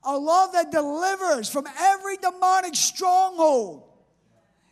a 0.03 0.17
love 0.17 0.53
that 0.53 0.71
delivers 0.71 1.49
from 1.49 1.65
every 1.77 2.17
demonic 2.17 2.75
stronghold. 2.75 3.83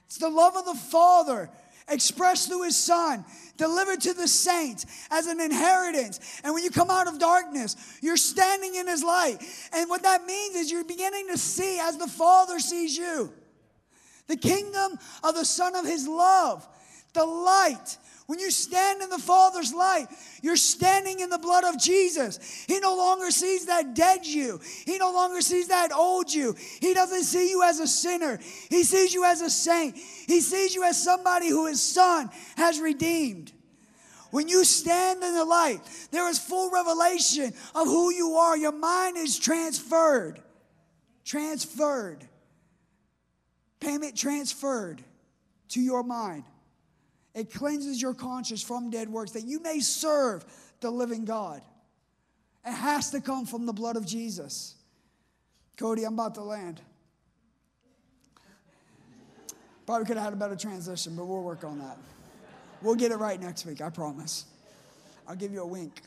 It's 0.06 0.18
the 0.18 0.30
love 0.30 0.56
of 0.56 0.66
the 0.66 0.76
Father 0.76 1.50
expressed 1.88 2.48
through 2.48 2.64
His 2.64 2.78
Son, 2.78 3.26
delivered 3.58 4.02
to 4.02 4.14
the 4.14 4.28
saints 4.28 4.86
as 5.12 5.28
an 5.28 5.40
inheritance. 5.40 6.42
And 6.44 6.54
when 6.54 6.64
you 6.64 6.72
come 6.72 6.90
out 6.90 7.08
of 7.08 7.20
darkness, 7.20 7.76
you're 8.02 8.18
standing 8.18 8.76
in 8.76 8.88
His 8.88 9.04
light. 9.04 9.38
And 9.74 9.90
what 9.90 10.04
that 10.04 10.26
means 10.26 10.56
is 10.56 10.72
you're 10.72 10.84
beginning 10.84 11.28
to 11.28 11.38
see 11.38 11.80
as 11.80 11.98
the 11.98 12.08
Father 12.08 12.60
sees 12.60 12.98
you 12.98 13.34
the 14.30 14.38
kingdom 14.38 14.98
of 15.24 15.36
the 15.36 15.44
Son 15.44 15.76
of 15.76 15.86
His 15.86 16.08
love, 16.08 16.66
the 17.14 17.26
light. 17.26 17.98
When 18.28 18.38
you 18.38 18.52
stand 18.52 19.02
in 19.02 19.10
the 19.10 19.18
Father's 19.18 19.74
light, 19.74 20.06
you're 20.44 20.56
standing 20.56 21.20
in 21.20 21.32
the 21.32 21.40
blood 21.40 21.64
of 21.64 21.82
Jesus. 21.82 22.64
He 22.68 22.80
no 22.80 22.96
longer 22.96 23.32
sees 23.32 23.66
that 23.66 23.96
dead 23.96 24.24
you. 24.24 24.62
He 24.86 25.00
no 25.00 25.12
longer 25.12 25.42
sees 25.42 25.70
that 25.70 25.92
old 25.92 26.32
you. 26.32 26.56
He 26.80 26.94
doesn't 26.94 27.24
see 27.24 27.50
you 27.50 27.64
as 27.64 27.80
a 27.80 27.88
sinner. 27.88 28.40
He 28.70 28.84
sees 28.84 29.16
you 29.16 29.26
as 29.26 29.42
a 29.42 29.50
saint. 29.50 29.96
He 29.96 30.42
sees 30.42 30.76
you 30.76 30.84
as 30.84 31.04
somebody 31.04 31.50
who 31.50 31.66
his 31.66 31.82
son 31.82 32.30
has 32.56 32.80
redeemed. 32.80 33.52
When 34.30 34.48
you 34.48 34.64
stand 34.64 35.24
in 35.24 35.34
the 35.34 35.44
light, 35.44 35.82
there 36.12 36.30
is 36.30 36.38
full 36.38 36.70
revelation 36.70 37.52
of 37.74 37.88
who 37.88 38.14
you 38.14 38.34
are. 38.34 38.56
Your 38.56 38.74
mind 38.74 39.18
is 39.18 39.40
transferred. 39.40 40.40
Transferred 41.26 42.29
payment 43.80 44.18
transferred 44.18 45.04
to 45.70 45.82
your 45.82 46.04
mind. 46.04 46.44
It 47.34 47.54
cleanses 47.54 48.02
your 48.02 48.14
conscience 48.14 48.62
from 48.62 48.90
dead 48.90 49.10
works 49.10 49.32
that 49.32 49.46
you 49.46 49.62
may 49.62 49.80
serve 49.80 50.46
the 50.82 50.90
living 50.90 51.26
God. 51.26 51.62
It 52.66 52.74
has 52.74 53.12
to 53.12 53.22
come 53.22 53.46
from 53.46 53.66
the 53.66 53.74
blood 53.74 53.96
of 53.96 54.06
Jesus. 54.06 54.76
Cody, 55.78 56.04
I'm 56.04 56.14
about 56.14 56.36
to 56.36 56.42
land. 56.42 56.82
Probably 59.86 60.06
could 60.06 60.18
have 60.18 60.26
had 60.26 60.34
a 60.34 60.36
better 60.36 60.56
transition, 60.56 61.16
but 61.16 61.26
we'll 61.26 61.42
work 61.42 61.64
on 61.64 61.80
that. 61.80 61.98
We'll 62.82 62.96
get 62.96 63.12
it 63.12 63.16
right 63.16 63.40
next 63.40 63.66
week, 63.66 63.82
I 63.82 63.90
promise. 63.90 64.46
I'll 65.28 65.36
give 65.36 65.52
you 65.52 65.62
a 65.62 65.68
wink. 65.68 66.02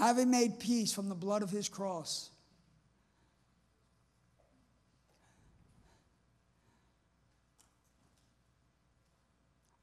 Having 0.00 0.30
made 0.30 0.58
peace 0.58 0.94
from 0.94 1.10
the 1.10 1.14
blood 1.14 1.42
of 1.42 1.50
his 1.50 1.68
cross. 1.68 2.30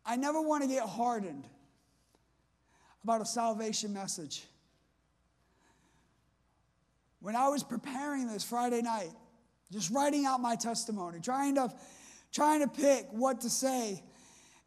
I 0.04 0.16
never 0.16 0.42
want 0.42 0.64
to 0.64 0.70
get 0.70 0.82
hardened 0.82 1.44
about 3.04 3.22
a 3.22 3.26
salvation 3.26 3.94
message. 3.94 4.44
When 7.20 7.36
I 7.36 7.50
was 7.50 7.62
preparing 7.62 8.28
this 8.28 8.44
Friday 8.44 8.82
night, 8.82 9.12
just 9.72 9.92
writing 9.92 10.26
out 10.26 10.42
my 10.42 10.56
testimony, 10.56 11.20
trying 11.20 11.54
to, 11.56 11.72
trying 12.32 12.62
to 12.62 12.68
pick 12.68 13.06
what 13.12 13.42
to 13.42 13.52
say 13.52 14.02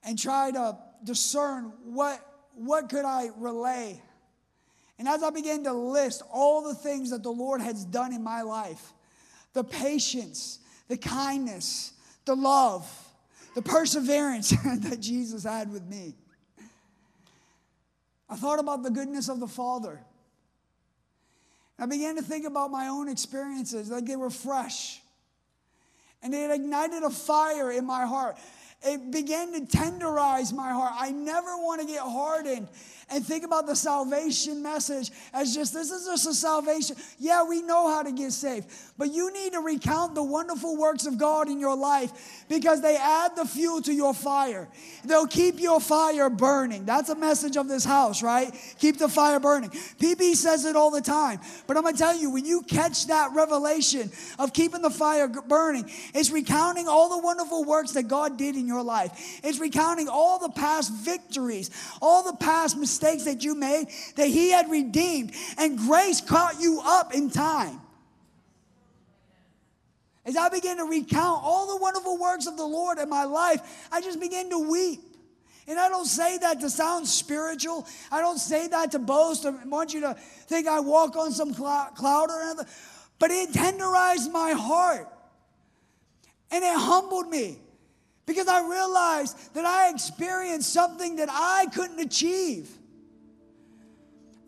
and 0.05 0.17
try 0.17 0.53
to 0.53 0.79
discern 1.03 1.73
what, 1.83 2.25
what 2.55 2.89
could 2.89 3.05
I 3.05 3.31
relay 3.37 4.01
and 5.01 5.09
as 5.09 5.23
I 5.23 5.31
began 5.31 5.65
to 5.65 5.73
list 5.73 6.23
all 6.31 6.63
the 6.63 6.75
things 6.75 7.09
that 7.09 7.23
the 7.23 7.31
Lord 7.31 7.63
has 7.63 7.87
done 7.87 8.13
in 8.13 8.23
my 8.23 8.43
life 8.43 8.93
the 9.55 9.65
patience, 9.65 10.59
the 10.89 10.97
kindness, 10.99 11.95
the 12.27 12.37
love, 12.37 12.87
the 13.55 13.63
perseverance 13.63 14.51
that 14.65 15.01
Jesus 15.01 15.45
had 15.45 15.73
with 15.73 15.87
me. 15.87 16.15
I 18.29 18.37
thought 18.37 18.61
about 18.61 18.83
the 18.83 18.91
goodness 18.91 19.31
of 19.31 19.41
the 19.41 19.49
Father. 19.49 19.99
I 21.79 21.87
began 21.87 22.17
to 22.17 22.23
think 22.23 22.47
about 22.47 22.71
my 22.71 22.89
own 22.89 23.09
experiences, 23.09 23.91
like 23.91 24.05
they 24.05 24.17
were 24.17 24.31
fresh. 24.31 25.01
And 26.23 26.35
it 26.35 26.51
ignited 26.51 27.03
a 27.05 27.11
fire 27.11 27.73
in 27.73 27.87
my 27.87 28.05
heart. 28.05 28.37
It 28.83 29.11
began 29.11 29.53
to 29.55 29.61
tenderize 29.61 30.55
my 30.55 30.71
heart. 30.71 30.93
I 30.95 31.11
never 31.11 31.57
want 31.57 31.81
to 31.81 31.87
get 31.87 32.01
hardened 32.01 32.69
and 33.11 33.27
think 33.27 33.45
about 33.45 33.67
the 33.67 33.75
salvation 33.75 34.63
message 34.63 35.11
as 35.33 35.55
just 35.55 35.75
this 35.75 35.91
is 35.91 36.07
just 36.07 36.27
a 36.29 36.35
salvation. 36.35 36.97
Yeah, 37.19 37.45
we 37.45 37.61
know 37.61 37.89
how 37.93 38.03
to 38.03 38.13
get 38.13 38.33
saved, 38.33 38.69
but 38.97 39.13
you 39.13 39.33
need 39.33 39.53
to 39.55 39.61
recount 39.61 40.15
the 40.15 40.23
wonderful 40.23 40.77
works 40.77 41.07
of 41.07 41.19
God 41.19 41.49
in 41.49 41.59
your 41.59 41.77
life 41.77 42.45
because 42.49 42.81
they 42.81 42.97
add 42.97 43.35
the 43.35 43.45
fuel 43.45 43.83
to 43.83 43.93
your 43.93 44.15
fire. 44.15 44.69
They'll 45.05 45.27
keep 45.27 45.59
your 45.59 45.81
fire 45.81 46.31
burning. 46.31 46.85
That's 46.85 47.09
a 47.09 47.17
message 47.17 47.57
of 47.57 47.69
this 47.69 47.85
house, 47.85 48.23
right? 48.23 48.55
Keep 48.79 48.99
the 48.99 49.09
fire 49.09 49.41
burning. 49.41 49.71
PB 49.71 50.37
says 50.37 50.65
it 50.65 50.77
all 50.77 50.93
the 50.93 51.01
time, 51.01 51.41
but 51.67 51.77
I'm 51.77 51.83
going 51.83 51.95
to 51.95 51.99
tell 51.99 52.17
you 52.17 52.31
when 52.31 52.45
you 52.45 52.63
catch 52.63 53.09
that 53.09 53.33
revelation 53.35 54.11
of 54.39 54.53
keeping 54.53 54.83
the 54.83 54.91
fire 54.91 55.27
burning, 55.29 55.91
it's 56.15 56.31
recounting 56.31 56.87
all 56.87 57.09
the 57.09 57.25
wonderful 57.25 57.65
works 57.65 57.93
that 57.93 58.05
God 58.05 58.39
did 58.39 58.55
in 58.55 58.69
your 58.69 58.83
life. 58.83 59.41
It's 59.43 59.59
recounting 59.59 60.09
all 60.09 60.39
the 60.39 60.51
past 60.51 60.93
victories, 60.93 61.71
all 62.01 62.23
the 62.23 62.37
past 62.37 62.77
mistakes 62.77 63.00
mistakes 63.01 63.25
that 63.25 63.43
you 63.45 63.55
made 63.55 63.87
that 64.17 64.29
He 64.29 64.51
had 64.51 64.71
redeemed, 64.71 65.33
and 65.59 65.79
grace 65.79 66.21
caught 66.21 66.61
you 66.61 66.81
up 66.85 67.15
in 67.15 67.31
time. 67.31 67.81
As 70.25 70.37
I 70.37 70.49
began 70.49 70.77
to 70.77 70.85
recount 70.85 71.43
all 71.43 71.67
the 71.67 71.83
wonderful 71.83 72.19
works 72.19 72.47
of 72.47 72.57
the 72.57 72.67
Lord 72.67 72.99
in 72.99 73.09
my 73.09 73.25
life, 73.25 73.89
I 73.91 74.01
just 74.01 74.21
began 74.21 74.51
to 74.51 74.71
weep. 74.71 75.01
And 75.67 75.79
I 75.79 75.89
don't 75.89 76.07
say 76.07 76.37
that 76.39 76.61
to 76.61 76.71
sound 76.71 77.07
spiritual. 77.07 77.87
I 78.11 78.21
don't 78.21 78.39
say 78.39 78.67
that 78.69 78.93
to 78.93 78.99
boast 78.99 79.45
or 79.45 79.53
want 79.67 79.95
you 79.95 80.01
to 80.01 80.15
think 80.15 80.67
I 80.67 80.81
walk 80.81 81.17
on 81.17 81.33
some 81.33 81.55
cloud 81.55 82.31
or 82.31 82.43
anything. 82.43 82.67
But 83.19 83.31
it 83.31 83.51
tenderized 83.51 84.31
my 84.33 84.53
heart. 84.53 85.09
And 86.51 86.65
it 86.65 86.77
humbled 86.77 87.29
me 87.29 87.59
because 88.27 88.49
I 88.49 88.69
realized 88.69 89.55
that 89.55 89.65
I 89.65 89.91
experienced 89.91 90.73
something 90.73 91.17
that 91.17 91.29
I 91.31 91.67
couldn't 91.73 92.01
achieve. 92.01 92.77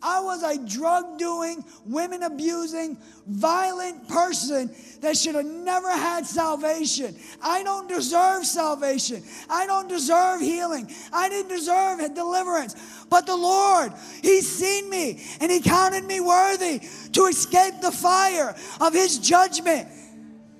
I 0.03 0.19
was 0.19 0.43
a 0.43 0.57
drug 0.67 1.17
doing, 1.17 1.63
women 1.85 2.23
abusing, 2.23 2.97
violent 3.25 4.09
person 4.09 4.69
that 4.99 5.15
should 5.15 5.35
have 5.35 5.45
never 5.45 5.89
had 5.89 6.25
salvation. 6.25 7.15
I 7.41 7.63
don't 7.63 7.87
deserve 7.87 8.45
salvation. 8.45 9.23
I 9.49 9.65
don't 9.65 9.87
deserve 9.87 10.41
healing. 10.41 10.91
I 11.13 11.29
didn't 11.29 11.49
deserve 11.49 11.99
deliverance. 12.13 12.75
But 13.09 13.25
the 13.25 13.35
Lord, 13.35 13.93
He's 14.21 14.49
seen 14.49 14.89
me 14.89 15.23
and 15.39 15.49
He 15.49 15.61
counted 15.61 16.03
me 16.03 16.19
worthy 16.19 16.81
to 17.13 17.25
escape 17.25 17.75
the 17.81 17.91
fire 17.91 18.53
of 18.81 18.93
His 18.93 19.19
judgment. 19.19 19.87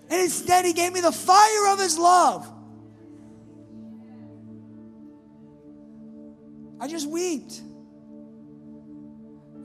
And 0.09 0.21
instead, 0.21 0.63
He 0.63 0.71
gave 0.71 0.93
me 0.93 1.01
the 1.01 1.11
fire 1.11 1.73
of 1.73 1.79
His 1.79 1.99
love. 1.99 2.49
I 6.79 6.87
just 6.87 7.09
wept. 7.09 7.61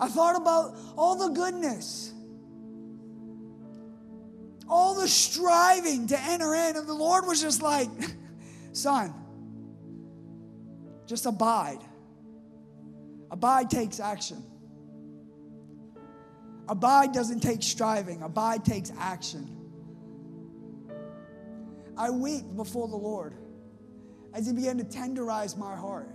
I 0.01 0.09
thought 0.09 0.37
about 0.37 0.77
all 0.97 1.17
the 1.17 1.35
goodness, 1.35 2.13
all 4.69 4.95
the 4.95 5.09
striving 5.09 6.07
to 6.09 6.21
enter 6.21 6.55
in. 6.55 6.77
And 6.77 6.87
the 6.87 6.95
Lord 6.95 7.27
was 7.27 7.41
just 7.41 7.63
like, 7.63 7.89
son, 8.73 9.13
just 11.07 11.27
abide. 11.27 11.81
Abide 13.31 13.71
takes 13.71 13.99
action. 14.01 14.43
Abide 16.69 17.13
doesn't 17.13 17.41
take 17.41 17.63
striving, 17.63 18.23
abide 18.23 18.65
takes 18.65 18.93
action. 18.99 19.55
I 21.97 22.11
weep 22.11 22.45
before 22.57 22.89
the 22.89 22.97
Lord 22.97 23.35
as 24.35 24.47
He 24.47 24.53
began 24.53 24.79
to 24.79 24.85
tenderize 24.85 25.57
my 25.57 25.75
heart 25.75 26.11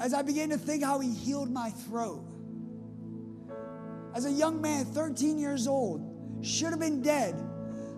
as 0.00 0.14
I 0.14 0.22
began 0.22 0.50
to 0.50 0.58
think 0.58 0.84
how 0.84 0.98
he 0.98 1.12
healed 1.12 1.50
my 1.50 1.70
throat. 1.70 2.24
As 4.14 4.24
a 4.24 4.32
young 4.32 4.60
man, 4.60 4.84
13 4.86 5.38
years 5.38 5.66
old, 5.66 6.00
should 6.42 6.70
have 6.70 6.80
been 6.80 7.02
dead, 7.02 7.34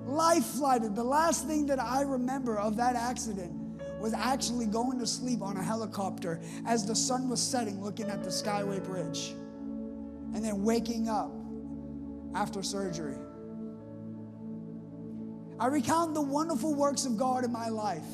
life 0.04 0.44
flighted. 0.44 0.94
The 0.94 1.04
last 1.04 1.46
thing 1.46 1.66
that 1.66 1.80
I 1.80 2.02
remember 2.02 2.58
of 2.58 2.76
that 2.76 2.96
accident 2.96 3.52
was 4.00 4.14
actually 4.14 4.66
going 4.66 4.98
to 4.98 5.06
sleep 5.06 5.42
on 5.42 5.56
a 5.56 5.62
helicopter 5.62 6.40
as 6.66 6.86
the 6.86 6.94
sun 6.94 7.28
was 7.28 7.40
setting, 7.40 7.82
looking 7.82 8.06
at 8.06 8.22
the 8.22 8.30
Skyway 8.30 8.82
Bridge, 8.84 9.30
and 10.34 10.44
then 10.44 10.62
waking 10.62 11.08
up 11.08 11.32
after 12.34 12.62
surgery. 12.62 13.16
I 15.60 15.66
recount 15.66 16.14
the 16.14 16.22
wonderful 16.22 16.74
works 16.74 17.04
of 17.04 17.16
God 17.16 17.44
in 17.44 17.50
my 17.50 17.68
life. 17.68 18.04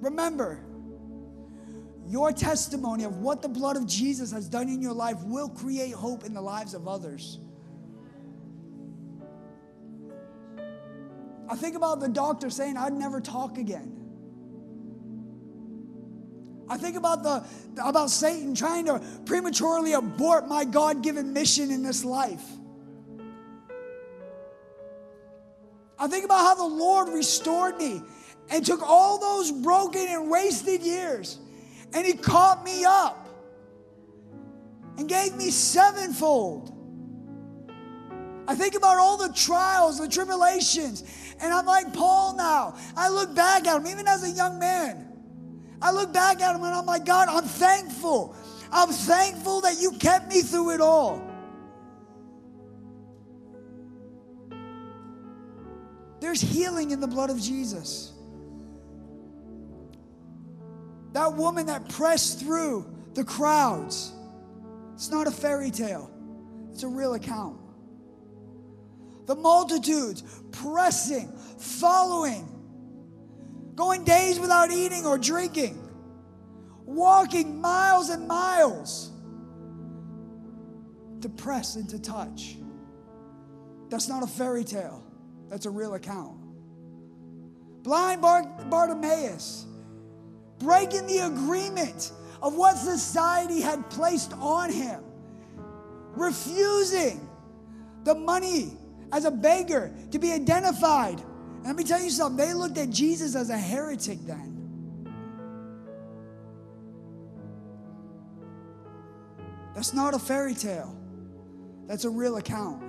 Remember, 0.00 0.64
your 2.06 2.32
testimony 2.32 3.04
of 3.04 3.18
what 3.18 3.42
the 3.42 3.48
blood 3.48 3.76
of 3.76 3.86
Jesus 3.86 4.30
has 4.32 4.48
done 4.48 4.68
in 4.68 4.82
your 4.82 4.92
life 4.92 5.22
will 5.24 5.48
create 5.48 5.94
hope 5.94 6.24
in 6.24 6.34
the 6.34 6.40
lives 6.40 6.74
of 6.74 6.86
others. 6.86 7.38
I 11.48 11.56
think 11.56 11.76
about 11.76 12.00
the 12.00 12.08
doctor 12.08 12.50
saying, 12.50 12.76
I'd 12.76 12.92
never 12.92 13.20
talk 13.20 13.58
again. 13.58 14.00
I 16.68 16.78
think 16.78 16.96
about 16.96 17.22
the 17.22 17.44
about 17.82 18.08
Satan 18.08 18.54
trying 18.54 18.86
to 18.86 19.02
prematurely 19.26 19.92
abort 19.92 20.48
my 20.48 20.64
God-given 20.64 21.32
mission 21.32 21.70
in 21.70 21.82
this 21.82 22.04
life. 22.04 22.42
I 25.98 26.08
think 26.08 26.24
about 26.24 26.40
how 26.40 26.54
the 26.54 26.74
Lord 26.74 27.08
restored 27.10 27.76
me 27.76 28.02
and 28.50 28.64
took 28.64 28.82
all 28.82 29.18
those 29.18 29.52
broken 29.52 30.06
and 30.08 30.30
wasted 30.30 30.82
years 30.82 31.38
and 31.94 32.04
he 32.04 32.12
caught 32.14 32.64
me 32.64 32.84
up 32.84 33.28
and 34.98 35.08
gave 35.08 35.34
me 35.36 35.50
sevenfold. 35.50 36.72
I 38.46 38.54
think 38.54 38.74
about 38.74 38.98
all 38.98 39.16
the 39.16 39.32
trials, 39.32 39.98
the 39.98 40.08
tribulations, 40.08 41.04
and 41.40 41.54
I'm 41.54 41.64
like 41.64 41.94
Paul 41.94 42.36
now. 42.36 42.76
I 42.96 43.08
look 43.08 43.34
back 43.34 43.66
at 43.66 43.80
him, 43.80 43.86
even 43.86 44.06
as 44.06 44.22
a 44.24 44.30
young 44.30 44.58
man. 44.58 45.12
I 45.80 45.92
look 45.92 46.12
back 46.12 46.40
at 46.40 46.54
him 46.54 46.62
and 46.64 46.74
I'm 46.74 46.86
like, 46.86 47.04
God, 47.04 47.28
I'm 47.28 47.44
thankful. 47.44 48.36
I'm 48.72 48.90
thankful 48.90 49.60
that 49.62 49.80
you 49.80 49.92
kept 49.92 50.28
me 50.28 50.42
through 50.42 50.70
it 50.70 50.80
all. 50.80 51.22
There's 56.20 56.40
healing 56.40 56.90
in 56.90 57.00
the 57.00 57.06
blood 57.06 57.30
of 57.30 57.40
Jesus. 57.40 58.13
That 61.14 61.34
woman 61.34 61.66
that 61.66 61.88
pressed 61.88 62.40
through 62.40 62.92
the 63.14 63.22
crowds. 63.24 64.12
It's 64.94 65.10
not 65.10 65.28
a 65.28 65.30
fairy 65.30 65.70
tale, 65.70 66.10
it's 66.72 66.82
a 66.82 66.88
real 66.88 67.14
account. 67.14 67.60
The 69.26 69.36
multitudes 69.36 70.22
pressing, 70.50 71.32
following, 71.58 72.48
going 73.76 74.04
days 74.04 74.38
without 74.40 74.70
eating 74.72 75.06
or 75.06 75.16
drinking, 75.16 75.80
walking 76.84 77.60
miles 77.60 78.10
and 78.10 78.26
miles 78.26 79.12
to 81.20 81.28
press 81.28 81.76
and 81.76 81.88
to 81.90 81.98
touch. 81.98 82.56
That's 83.88 84.08
not 84.08 84.24
a 84.24 84.26
fairy 84.26 84.64
tale, 84.64 85.02
that's 85.48 85.66
a 85.66 85.70
real 85.70 85.94
account. 85.94 86.40
Blind 87.84 88.20
Bartimaeus 88.20 89.66
breaking 90.58 91.06
the 91.06 91.18
agreement 91.18 92.12
of 92.42 92.54
what 92.54 92.76
society 92.76 93.60
had 93.60 93.88
placed 93.90 94.32
on 94.34 94.70
him, 94.70 95.02
refusing 96.14 97.26
the 98.04 98.14
money 98.14 98.76
as 99.12 99.24
a 99.24 99.30
beggar 99.30 99.92
to 100.10 100.18
be 100.18 100.30
identified. 100.32 101.20
And 101.20 101.66
let 101.66 101.76
me 101.76 101.84
tell 101.84 102.02
you 102.02 102.10
something, 102.10 102.46
they 102.46 102.52
looked 102.52 102.76
at 102.76 102.90
Jesus 102.90 103.34
as 103.34 103.48
a 103.48 103.56
heretic 103.56 104.18
then. 104.26 104.50
That's 109.74 109.94
not 109.94 110.14
a 110.14 110.18
fairy 110.18 110.54
tale. 110.54 110.94
That's 111.86 112.04
a 112.04 112.10
real 112.10 112.36
account. 112.36 112.83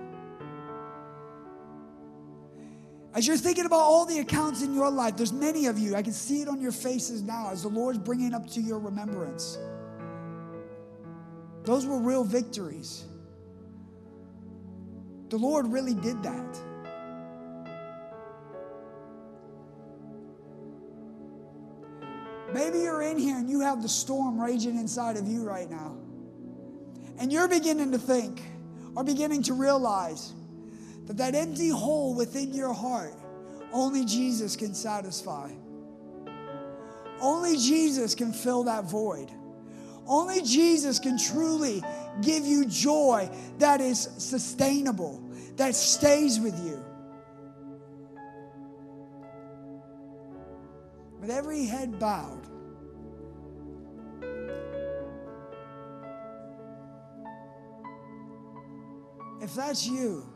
As 3.16 3.26
you're 3.26 3.38
thinking 3.38 3.66
about 3.66 3.80
all 3.80 4.06
the 4.06 4.20
accounts 4.20 4.62
in 4.62 4.74
your 4.74 4.92
life, 4.92 5.16
there's 5.16 5.32
many 5.32 5.68
of 5.68 5.80
you. 5.80 5.96
I 5.96 6.02
can 6.02 6.12
see 6.12 6.42
it 6.42 6.50
on 6.50 6.60
your 6.60 6.74
faces 6.74 7.22
now 7.22 7.50
as 7.50 7.62
the 7.62 7.70
Lord's 7.70 7.98
bringing 7.98 8.34
up 8.34 8.46
to 8.52 8.62
your 8.62 8.78
remembrance. 8.78 9.58
Those 11.64 11.86
were 11.86 11.98
real 11.98 12.26
victories. 12.26 13.06
The 15.30 15.38
Lord 15.38 15.66
really 15.68 15.94
did 15.94 16.22
that. 16.24 16.60
Maybe 22.54 22.80
you're 22.80 23.02
in 23.02 23.18
here 23.18 23.38
and 23.38 23.50
you 23.50 23.62
have 23.62 23.82
the 23.82 23.90
storm 23.90 24.40
raging 24.40 24.78
inside 24.78 25.16
of 25.16 25.26
you 25.26 25.44
right 25.44 25.70
now. 25.70 25.96
And 27.18 27.32
you're 27.32 27.48
beginning 27.48 27.94
to 27.94 27.98
think 27.98 28.42
or 28.94 29.06
beginning 29.06 29.42
to 29.44 29.54
realize 29.54 30.34
that 31.06 31.18
that 31.18 31.36
empty 31.36 31.70
hole 31.70 32.16
within 32.16 32.54
your 32.54 32.74
heart, 32.74 33.14
only 33.72 34.06
Jesus 34.06 34.56
can 34.56 34.74
satisfy. 34.74 35.52
Only 37.20 37.58
Jesus 37.58 38.16
can 38.16 38.34
fill 38.34 38.64
that 38.64 38.86
void. 38.86 39.32
Only 40.08 40.42
Jesus 40.42 41.00
can 41.00 41.18
truly 41.18 41.84
give 42.22 42.46
you 42.46 42.66
joy 42.66 43.30
that 43.58 43.82
is 43.82 44.10
sustainable, 44.18 45.22
that 45.56 45.76
stays 45.76 46.40
with 46.40 46.58
you. 46.60 46.84
With 51.20 51.32
every 51.32 51.66
head 51.66 51.98
bowed, 52.00 52.46
if 59.42 59.56
that's 59.56 59.88
you, 59.88 60.35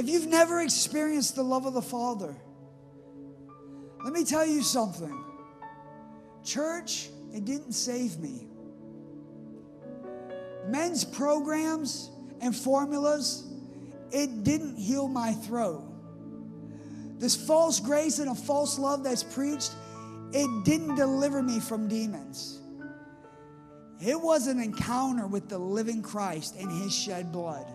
If 0.00 0.08
you've 0.08 0.28
never 0.28 0.62
experienced 0.62 1.36
the 1.36 1.42
love 1.42 1.66
of 1.66 1.74
the 1.74 1.82
Father, 1.82 2.34
let 4.02 4.14
me 4.14 4.24
tell 4.24 4.46
you 4.46 4.62
something. 4.62 5.14
Church, 6.42 7.10
it 7.34 7.44
didn't 7.44 7.72
save 7.72 8.18
me. 8.18 8.48
Men's 10.68 11.04
programs 11.04 12.08
and 12.40 12.56
formulas, 12.56 13.52
it 14.10 14.42
didn't 14.42 14.78
heal 14.78 15.06
my 15.06 15.34
throat. 15.34 15.84
This 17.18 17.36
false 17.36 17.78
grace 17.78 18.20
and 18.20 18.30
a 18.30 18.34
false 18.34 18.78
love 18.78 19.04
that's 19.04 19.22
preached, 19.22 19.72
it 20.32 20.64
didn't 20.64 20.94
deliver 20.94 21.42
me 21.42 21.60
from 21.60 21.88
demons. 21.88 22.62
It 24.00 24.18
was 24.18 24.46
an 24.46 24.60
encounter 24.60 25.26
with 25.26 25.50
the 25.50 25.58
living 25.58 26.00
Christ 26.00 26.56
and 26.58 26.72
his 26.72 26.94
shed 26.94 27.30
blood. 27.30 27.70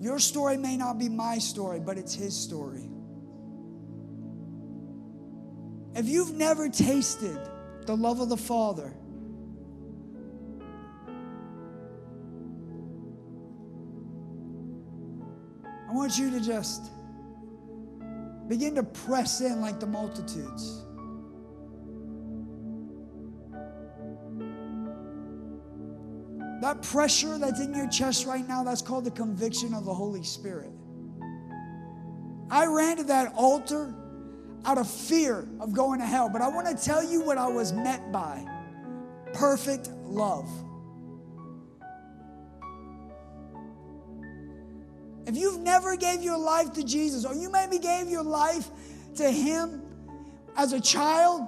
Your 0.00 0.18
story 0.18 0.56
may 0.56 0.76
not 0.76 0.98
be 0.98 1.08
my 1.08 1.38
story, 1.38 1.80
but 1.80 1.98
it's 1.98 2.14
his 2.14 2.36
story. 2.36 2.88
If 5.94 6.06
you've 6.06 6.34
never 6.34 6.68
tasted 6.68 7.38
the 7.86 7.96
love 7.96 8.20
of 8.20 8.28
the 8.28 8.36
Father, 8.36 8.94
I 15.88 15.92
want 15.92 16.16
you 16.16 16.30
to 16.30 16.40
just 16.40 16.82
begin 18.46 18.76
to 18.76 18.82
press 18.82 19.40
in 19.40 19.60
like 19.60 19.80
the 19.80 19.86
multitudes. 19.86 20.84
That 26.60 26.82
pressure 26.82 27.38
that's 27.38 27.60
in 27.60 27.72
your 27.74 27.88
chest 27.88 28.26
right 28.26 28.46
now, 28.46 28.64
that's 28.64 28.82
called 28.82 29.04
the 29.04 29.12
conviction 29.12 29.74
of 29.74 29.84
the 29.84 29.94
Holy 29.94 30.24
Spirit. 30.24 30.70
I 32.50 32.66
ran 32.66 32.96
to 32.96 33.04
that 33.04 33.32
altar 33.34 33.94
out 34.64 34.78
of 34.78 34.90
fear 34.90 35.46
of 35.60 35.72
going 35.72 36.00
to 36.00 36.06
hell, 36.06 36.28
but 36.28 36.42
I 36.42 36.48
want 36.48 36.66
to 36.66 36.84
tell 36.84 37.04
you 37.04 37.20
what 37.20 37.38
I 37.38 37.46
was 37.46 37.72
met 37.72 38.10
by 38.10 38.44
perfect 39.34 39.88
love. 40.04 40.48
If 45.26 45.36
you've 45.36 45.60
never 45.60 45.94
gave 45.94 46.22
your 46.22 46.38
life 46.38 46.72
to 46.72 46.82
Jesus, 46.82 47.24
or 47.26 47.34
you 47.34 47.50
maybe 47.50 47.78
gave 47.78 48.08
your 48.08 48.22
life 48.22 48.68
to 49.16 49.30
Him 49.30 49.82
as 50.56 50.72
a 50.72 50.80
child, 50.80 51.46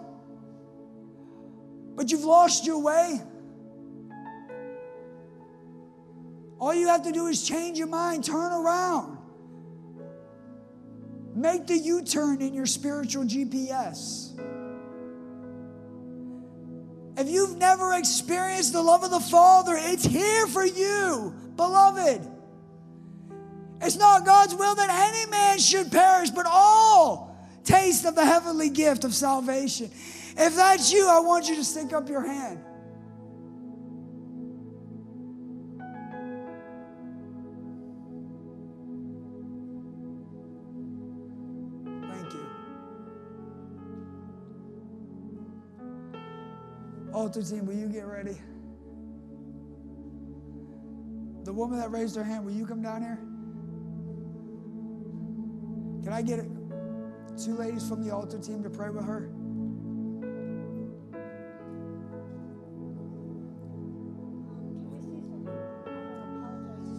but 1.96 2.10
you've 2.10 2.24
lost 2.24 2.66
your 2.66 2.78
way, 2.82 3.22
all 6.60 6.74
you 6.74 6.88
have 6.88 7.04
to 7.04 7.12
do 7.12 7.26
is 7.26 7.42
change 7.42 7.78
your 7.78 7.86
mind, 7.86 8.24
turn 8.24 8.52
around. 8.52 9.16
Make 11.34 11.66
the 11.66 11.78
U 11.78 12.02
turn 12.02 12.42
in 12.42 12.52
your 12.52 12.66
spiritual 12.66 13.24
GPS. 13.24 14.38
If 17.16 17.28
you've 17.28 17.56
never 17.56 17.94
experienced 17.94 18.72
the 18.72 18.82
love 18.82 19.04
of 19.04 19.10
the 19.10 19.20
Father, 19.20 19.74
it's 19.76 20.04
here 20.04 20.46
for 20.46 20.64
you, 20.64 21.34
beloved. 21.56 22.26
It's 23.80 23.96
not 23.96 24.26
God's 24.26 24.54
will 24.54 24.74
that 24.74 24.90
any 24.90 25.30
man 25.30 25.58
should 25.58 25.90
perish, 25.90 26.30
but 26.30 26.46
all 26.46 27.36
taste 27.64 28.04
of 28.04 28.14
the 28.14 28.24
heavenly 28.24 28.68
gift 28.68 29.04
of 29.04 29.14
salvation. 29.14 29.90
If 30.36 30.56
that's 30.56 30.92
you, 30.92 31.08
I 31.08 31.20
want 31.20 31.48
you 31.48 31.56
to 31.56 31.64
stick 31.64 31.92
up 31.92 32.08
your 32.08 32.26
hand. 32.26 32.60
Altar 47.20 47.42
team, 47.42 47.66
will 47.66 47.74
you 47.74 47.86
get 47.86 48.06
ready? 48.06 48.40
The 51.44 51.52
woman 51.52 51.78
that 51.78 51.90
raised 51.90 52.16
her 52.16 52.24
hand, 52.24 52.46
will 52.46 52.54
you 52.54 52.64
come 52.64 52.80
down 52.80 53.02
here? 53.02 53.18
Can 56.02 56.14
I 56.14 56.22
get 56.22 56.46
two 57.36 57.56
ladies 57.56 57.86
from 57.86 58.02
the 58.02 58.10
altar 58.10 58.38
team 58.38 58.62
to 58.62 58.70
pray 58.70 58.88
with 58.88 59.04
her? 59.04 59.30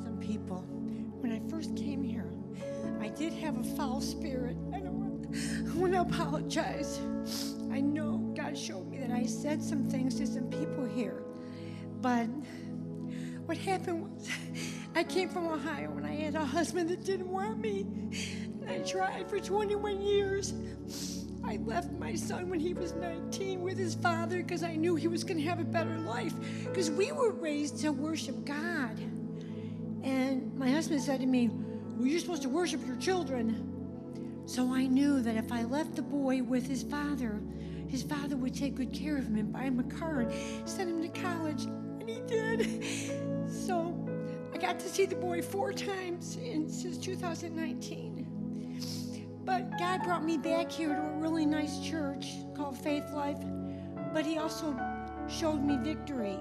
some 0.04 0.20
people. 0.22 0.60
When 1.20 1.32
I 1.32 1.42
first 1.50 1.76
came 1.76 2.04
here, 2.04 2.32
I 3.02 3.08
did 3.08 3.34
have 3.34 3.58
a 3.58 3.64
foul 3.64 4.00
spirit. 4.00 4.56
I 4.72 4.82
don't 4.82 5.00
want, 5.80 5.94
to 5.94 6.02
apologize. 6.02 7.00
I 7.72 7.82
know 7.82 8.21
God 8.36 8.58
showed 8.58 8.90
me 8.90 8.98
that 9.00 9.12
I 9.12 9.26
said 9.26 9.64
some 9.64 9.86
things 9.86 10.16
to 10.16 10.28
some 10.28 10.50
people 10.50 10.86
here. 10.86 11.24
But 12.02 12.28
what 13.46 13.58
happened 13.58 14.04
was 14.04 14.30
I 14.96 15.04
came 15.04 15.30
from 15.30 15.48
Ohio 15.48 15.94
and 15.98 16.06
I 16.06 16.14
had 16.14 16.36
a 16.36 16.46
husband 16.46 16.90
that 16.90 17.04
didn't 17.04 17.30
want 17.30 17.60
me. 17.60 17.82
And 18.62 18.70
I 18.70 18.80
tried 18.80 19.30
for 19.30 19.40
21 19.40 20.02
years. 20.02 20.54
I 21.44 21.58
left 21.66 21.92
my 21.94 22.14
son 22.14 22.50
when 22.50 22.60
he 22.60 22.74
was 22.74 22.94
19 22.94 23.62
with 23.62 23.78
his 23.78 23.96
father 23.96 24.38
because 24.38 24.64
I 24.64 24.76
knew 24.76 24.96
he 24.96 25.08
was 25.08 25.24
going 25.24 25.38
to 25.38 25.44
have 25.44 25.60
a 25.60 25.64
better 25.64 25.98
life. 25.98 26.34
Because 26.64 26.92
we 26.92 27.12
were 27.12 27.32
raised 27.32 27.80
to 27.82 27.92
worship 27.92 28.46
God. 28.46 28.98
And 30.04 30.54
my 30.56 30.70
husband 30.70 31.02
said 31.02 31.20
to 31.20 31.26
me, 31.26 31.50
Well, 31.98 32.08
you're 32.08 32.20
supposed 32.20 32.44
to 32.44 32.50
worship 32.50 32.86
your 32.86 32.98
children. 32.98 33.68
So 34.46 34.74
I 34.74 34.86
knew 34.86 35.22
that 35.22 35.36
if 35.36 35.52
I 35.52 35.64
left 35.64 35.96
the 35.96 36.02
boy 36.02 36.44
with 36.44 36.68
his 36.68 36.84
father, 36.84 37.42
his 37.92 38.04
father 38.04 38.38
would 38.38 38.56
take 38.56 38.76
good 38.76 38.94
care 38.94 39.18
of 39.18 39.28
him 39.28 39.36
and 39.36 39.52
buy 39.52 39.64
him 39.64 39.78
a 39.80 39.84
car 39.84 40.22
and 40.22 40.32
send 40.68 40.90
him 40.90 41.02
to 41.02 41.10
college. 41.22 41.66
And 41.66 42.10
he 42.10 42.22
did. 42.22 42.86
So 43.52 43.94
I 44.54 44.58
got 44.58 44.80
to 44.80 44.88
see 44.88 45.06
the 45.06 45.18
boy 45.18 45.42
four 45.42 45.74
times 45.74 46.38
in, 46.38 46.70
since 46.70 46.98
2019. 46.98 48.26
But 49.44 49.78
God 49.78 50.04
brought 50.04 50.24
me 50.24 50.38
back 50.38 50.72
here 50.72 50.96
to 50.96 51.02
a 51.02 51.18
really 51.18 51.46
nice 51.46 51.82
church 51.82 52.28
called 52.56 52.78
Faith 52.78 53.04
Life. 53.12 53.40
But 54.14 54.26
He 54.26 54.38
also 54.38 54.74
showed 55.28 55.62
me 55.62 55.78
victory. 55.82 56.40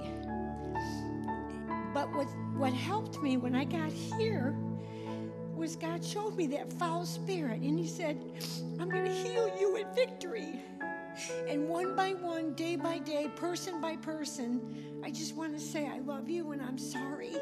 But 1.92 2.14
what, 2.14 2.28
what 2.56 2.72
helped 2.72 3.20
me 3.20 3.36
when 3.36 3.56
I 3.56 3.64
got 3.64 3.90
here 3.90 4.54
was 5.56 5.74
God 5.74 6.04
showed 6.04 6.36
me 6.36 6.46
that 6.46 6.72
foul 6.74 7.04
spirit. 7.04 7.60
And 7.60 7.76
He 7.76 7.88
said, 7.88 8.22
I'm 8.78 8.88
going 8.88 9.04
to 9.04 9.12
heal 9.12 9.50
you 9.58 9.76
in 9.76 9.92
victory. 9.94 10.60
And 11.48 11.68
one 11.68 11.94
by 11.96 12.14
one, 12.14 12.54
day 12.54 12.76
by 12.76 12.98
day, 12.98 13.28
person 13.36 13.80
by 13.80 13.96
person, 13.96 15.00
I 15.04 15.10
just 15.10 15.34
want 15.36 15.52
to 15.54 15.60
say, 15.60 15.86
I 15.86 15.98
love 16.00 16.28
you 16.28 16.52
and 16.52 16.62
I'm 16.62 16.78
sorry. 16.78 17.34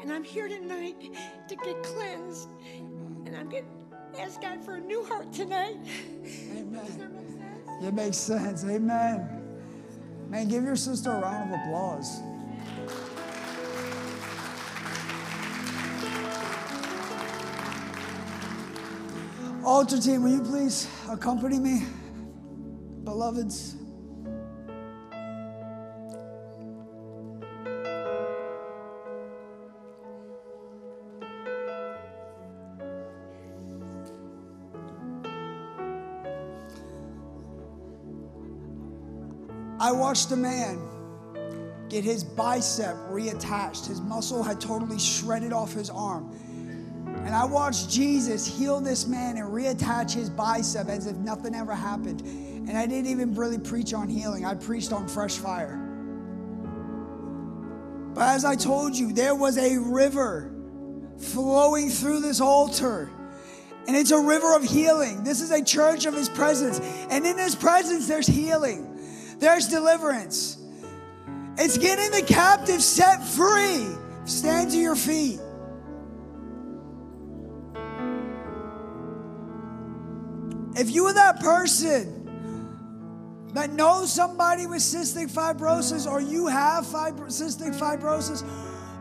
And 0.00 0.12
I'm 0.12 0.24
here 0.24 0.48
tonight 0.48 0.96
to 1.48 1.56
get 1.56 1.82
cleansed. 1.82 2.48
And 3.26 3.36
I'm 3.36 3.48
going 3.48 3.64
to 4.14 4.20
ask 4.20 4.40
God 4.40 4.64
for 4.64 4.74
a 4.74 4.80
new 4.80 5.04
heart 5.04 5.32
tonight. 5.32 5.76
Does 5.84 6.48
that 6.48 6.56
Amen. 6.56 6.72
make 6.72 6.86
sense? 6.86 7.84
It 7.84 7.94
makes 7.94 8.16
sense. 8.16 8.64
Amen. 8.64 9.42
Man, 10.28 10.48
give 10.48 10.64
your 10.64 10.76
sister 10.76 11.12
a 11.12 11.20
round 11.20 11.52
of 11.52 11.60
applause. 11.60 12.20
Altar 19.64 19.98
team, 19.98 20.22
will 20.22 20.30
you 20.30 20.42
please 20.42 20.88
accompany 21.10 21.58
me, 21.58 21.84
beloveds? 23.04 23.76
I 39.78 39.92
watched 39.92 40.32
a 40.32 40.36
man 40.36 40.80
get 41.90 42.04
his 42.04 42.24
bicep 42.24 42.96
reattached. 43.10 43.86
His 43.86 44.00
muscle 44.00 44.42
had 44.42 44.58
totally 44.60 44.98
shredded 44.98 45.52
off 45.52 45.74
his 45.74 45.90
arm. 45.90 46.30
And 47.26 47.34
I 47.34 47.44
watched 47.44 47.90
Jesus 47.90 48.46
heal 48.46 48.80
this 48.80 49.06
man 49.06 49.36
and 49.36 49.46
reattach 49.46 50.12
his 50.12 50.30
bicep 50.30 50.88
as 50.88 51.06
if 51.06 51.16
nothing 51.16 51.54
ever 51.54 51.74
happened. 51.74 52.22
And 52.66 52.78
I 52.78 52.86
didn't 52.86 53.10
even 53.10 53.34
really 53.34 53.58
preach 53.58 53.92
on 53.92 54.08
healing, 54.08 54.44
I 54.44 54.54
preached 54.54 54.92
on 54.92 55.06
fresh 55.08 55.36
fire. 55.36 55.80
But 58.14 58.28
as 58.28 58.44
I 58.44 58.54
told 58.54 58.96
you, 58.96 59.12
there 59.12 59.34
was 59.34 59.58
a 59.58 59.76
river 59.76 60.54
flowing 61.18 61.90
through 61.90 62.20
this 62.20 62.40
altar. 62.40 63.10
And 63.86 63.96
it's 63.96 64.12
a 64.12 64.20
river 64.20 64.56
of 64.56 64.62
healing. 64.62 65.24
This 65.24 65.40
is 65.40 65.50
a 65.50 65.62
church 65.62 66.06
of 66.06 66.14
his 66.14 66.28
presence. 66.28 66.80
And 67.10 67.26
in 67.26 67.36
his 67.36 67.54
presence, 67.54 68.08
there's 68.08 68.26
healing, 68.26 68.98
there's 69.38 69.68
deliverance. 69.68 70.58
It's 71.56 71.78
getting 71.78 72.10
the 72.10 72.22
captive 72.26 72.82
set 72.82 73.24
free. 73.24 73.86
Stand 74.24 74.70
to 74.70 74.78
your 74.78 74.96
feet. 74.96 75.38
If 80.76 80.90
you 80.90 81.06
are 81.06 81.14
that 81.14 81.40
person 81.40 82.13
that 83.54 83.70
knows 83.70 84.12
somebody 84.12 84.66
with 84.66 84.80
cystic 84.80 85.30
fibrosis, 85.30 86.10
or 86.10 86.20
you 86.20 86.48
have 86.48 86.84
fibro- 86.84 87.26
cystic 87.26 87.78
fibrosis, 87.78 88.44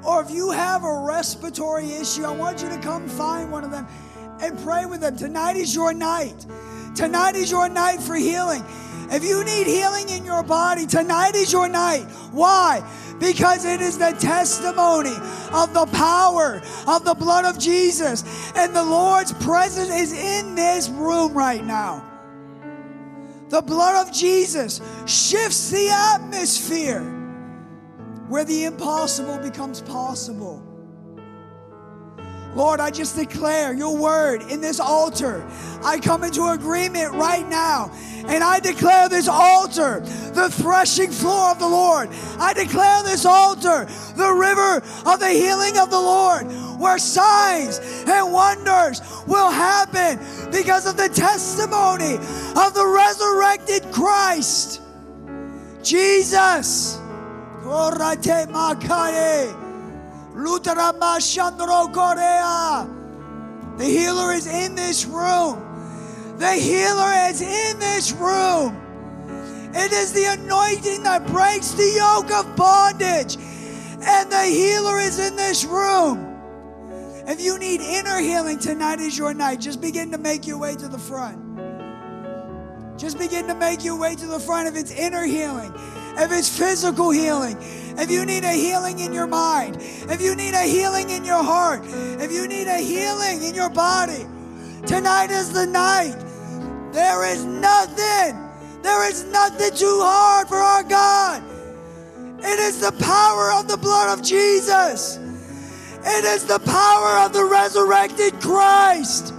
or 0.06 0.22
if 0.22 0.30
you 0.30 0.52
have 0.52 0.84
a 0.84 1.04
respiratory 1.06 1.92
issue, 1.94 2.24
I 2.24 2.32
want 2.32 2.62
you 2.62 2.70
to 2.70 2.78
come 2.78 3.10
find 3.10 3.52
one 3.52 3.64
of 3.64 3.72
them 3.72 3.88
and 4.42 4.58
pray 4.60 4.86
with 4.86 5.02
them. 5.02 5.18
Tonight 5.18 5.56
is 5.56 5.74
your 5.74 5.94
night. 5.94 6.46
Tonight 6.96 7.36
is 7.36 7.50
your 7.50 7.68
night 7.68 8.00
for 8.00 8.16
healing. 8.16 8.64
If 9.10 9.24
you 9.24 9.44
need 9.44 9.68
healing 9.68 10.10
in 10.10 10.24
your 10.24 10.44
body, 10.44 10.86
tonight 10.86 11.36
is 11.36 11.52
your 11.52 11.68
night. 11.68 12.04
Why? 12.32 12.88
Because 13.20 13.66
it 13.66 13.82
is 13.82 13.98
the 13.98 14.12
testimony 14.20 15.16
of 15.52 15.74
the 15.74 15.88
power 15.92 16.62
of 16.88 17.06
the 17.06 17.14
blood 17.14 17.46
of 17.46 17.60
Jesus. 17.60 18.24
And 18.56 18.76
the 18.76 18.84
Lord's 18.84 19.34
presence 19.34 19.90
is 19.90 20.14
in 20.14 20.56
this 20.56 20.90
room 20.90 21.34
right 21.34 21.64
now. 21.64 22.13
The 23.54 23.62
blood 23.62 24.08
of 24.08 24.12
Jesus 24.12 24.82
shifts 25.06 25.70
the 25.70 25.88
atmosphere 25.88 27.04
where 28.28 28.44
the 28.44 28.64
impossible 28.64 29.38
becomes 29.38 29.80
possible. 29.80 30.64
Lord, 32.56 32.80
I 32.80 32.90
just 32.90 33.16
declare 33.16 33.76
your 33.76 33.96
word 33.96 34.42
in 34.50 34.60
this 34.60 34.80
altar. 34.80 35.48
I 35.84 36.00
come 36.00 36.24
into 36.24 36.48
agreement 36.48 37.14
right 37.14 37.48
now 37.48 37.92
and 38.28 38.44
I 38.44 38.60
declare 38.60 39.08
this 39.08 39.28
altar 39.28 40.00
the 40.34 40.50
threshing 40.50 41.12
floor 41.12 41.52
of 41.52 41.60
the 41.60 41.68
Lord. 41.68 42.10
I 42.40 42.54
declare 42.54 43.04
this 43.04 43.24
altar 43.24 43.86
the 44.16 44.34
river 44.34 44.78
of 45.06 45.20
the 45.20 45.30
healing 45.30 45.78
of 45.78 45.92
the 45.92 46.00
Lord 46.00 46.48
where 46.84 47.00
signs 47.00 47.80
and 48.06 48.32
wonders 48.32 49.02
will 49.26 49.50
happen 49.50 50.20
because 50.52 50.86
of 50.86 50.98
the 50.98 51.10
testimony 51.10 52.16
of 52.16 52.74
the 52.74 52.86
resurrected 52.86 53.92
Christ. 53.92 54.82
Jesus. 55.82 57.00
The 63.78 63.86
healer 63.86 64.34
is 64.34 64.48
in 64.48 64.76
this 64.76 65.06
room. 65.06 65.60
The 66.38 66.54
healer 66.54 67.12
is 67.30 67.42
in 67.42 67.80
this 67.80 68.12
room. 68.12 68.80
It 69.74 69.92
is 69.92 70.14
the 70.14 70.26
anointing 70.26 71.04
that 71.04 71.26
breaks 71.28 71.72
the 71.72 71.94
yoke 71.96 72.32
of 72.32 72.56
bondage. 72.56 73.38
And 74.06 74.32
the 74.32 74.44
healer 74.44 75.00
is 75.00 75.20
in 75.20 75.36
this 75.36 75.66
room. 75.66 76.33
If 77.26 77.40
you 77.40 77.58
need 77.58 77.80
inner 77.80 78.20
healing, 78.20 78.60
tonight 78.60 79.00
is 79.00 79.18
your 79.18 79.34
night. 79.34 79.62
Just 79.62 79.80
begin 79.80 80.12
to 80.12 80.18
make 80.18 80.46
your 80.46 80.58
way 80.58 80.76
to 80.76 80.88
the 80.88 80.98
front. 80.98 81.40
Just 82.98 83.18
begin 83.18 83.48
to 83.48 83.56
make 83.56 83.84
your 83.84 83.98
way 83.98 84.16
to 84.16 84.28
the 84.28 84.40
front 84.40 84.68
if 84.68 84.76
it's 84.76 84.92
inner 84.92 85.24
healing, 85.24 85.74
if 86.18 86.32
it's 86.32 86.48
physical 86.48 87.10
healing, 87.10 87.58
if 87.98 88.12
you 88.12 88.26
need 88.26 88.44
a 88.44 88.52
healing 88.52 89.00
in 89.00 89.12
your 89.14 89.26
mind, 89.26 89.78
if 89.82 90.22
you 90.22 90.36
need 90.36 90.54
a 90.54 90.64
healing 90.64 91.10
in 91.10 91.26
your 91.26 91.44
heart, 91.44 91.82
if 91.86 92.32
you 92.32 92.48
need 92.48 92.68
a 92.68 92.78
healing 92.78 93.44
in 93.44 93.56
your 93.56 93.70
body, 93.70 94.26
tonight 94.86 95.32
is 95.32 95.52
the 95.52 95.66
night. 95.66 96.16
There 96.94 97.26
is 97.26 97.44
nothing, 97.46 98.38
there 98.84 99.10
is 99.10 99.24
nothing 99.26 99.76
too 99.76 100.00
hard 100.02 100.48
for 100.48 100.58
our 100.58 100.84
God. 100.84 101.44
It 102.40 102.60
is 102.60 102.80
the 102.80 102.92
power 103.04 103.52
of 103.54 103.68
the 103.68 103.78
blood 103.78 104.18
of 104.18 104.24
Jesus. 104.24 105.18
It 106.06 106.26
is 106.26 106.46
the 106.46 106.60
power 106.60 107.26
of 107.26 107.34
the 107.34 107.46
resurrected 107.46 108.34
Christ. 108.42 109.34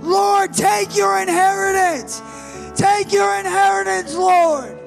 Lord, 0.00 0.52
take 0.52 0.96
your 0.96 1.18
inheritance. 1.20 2.20
Take 2.74 3.12
your 3.12 3.34
inheritance, 3.38 4.14
Lord. 4.14 4.81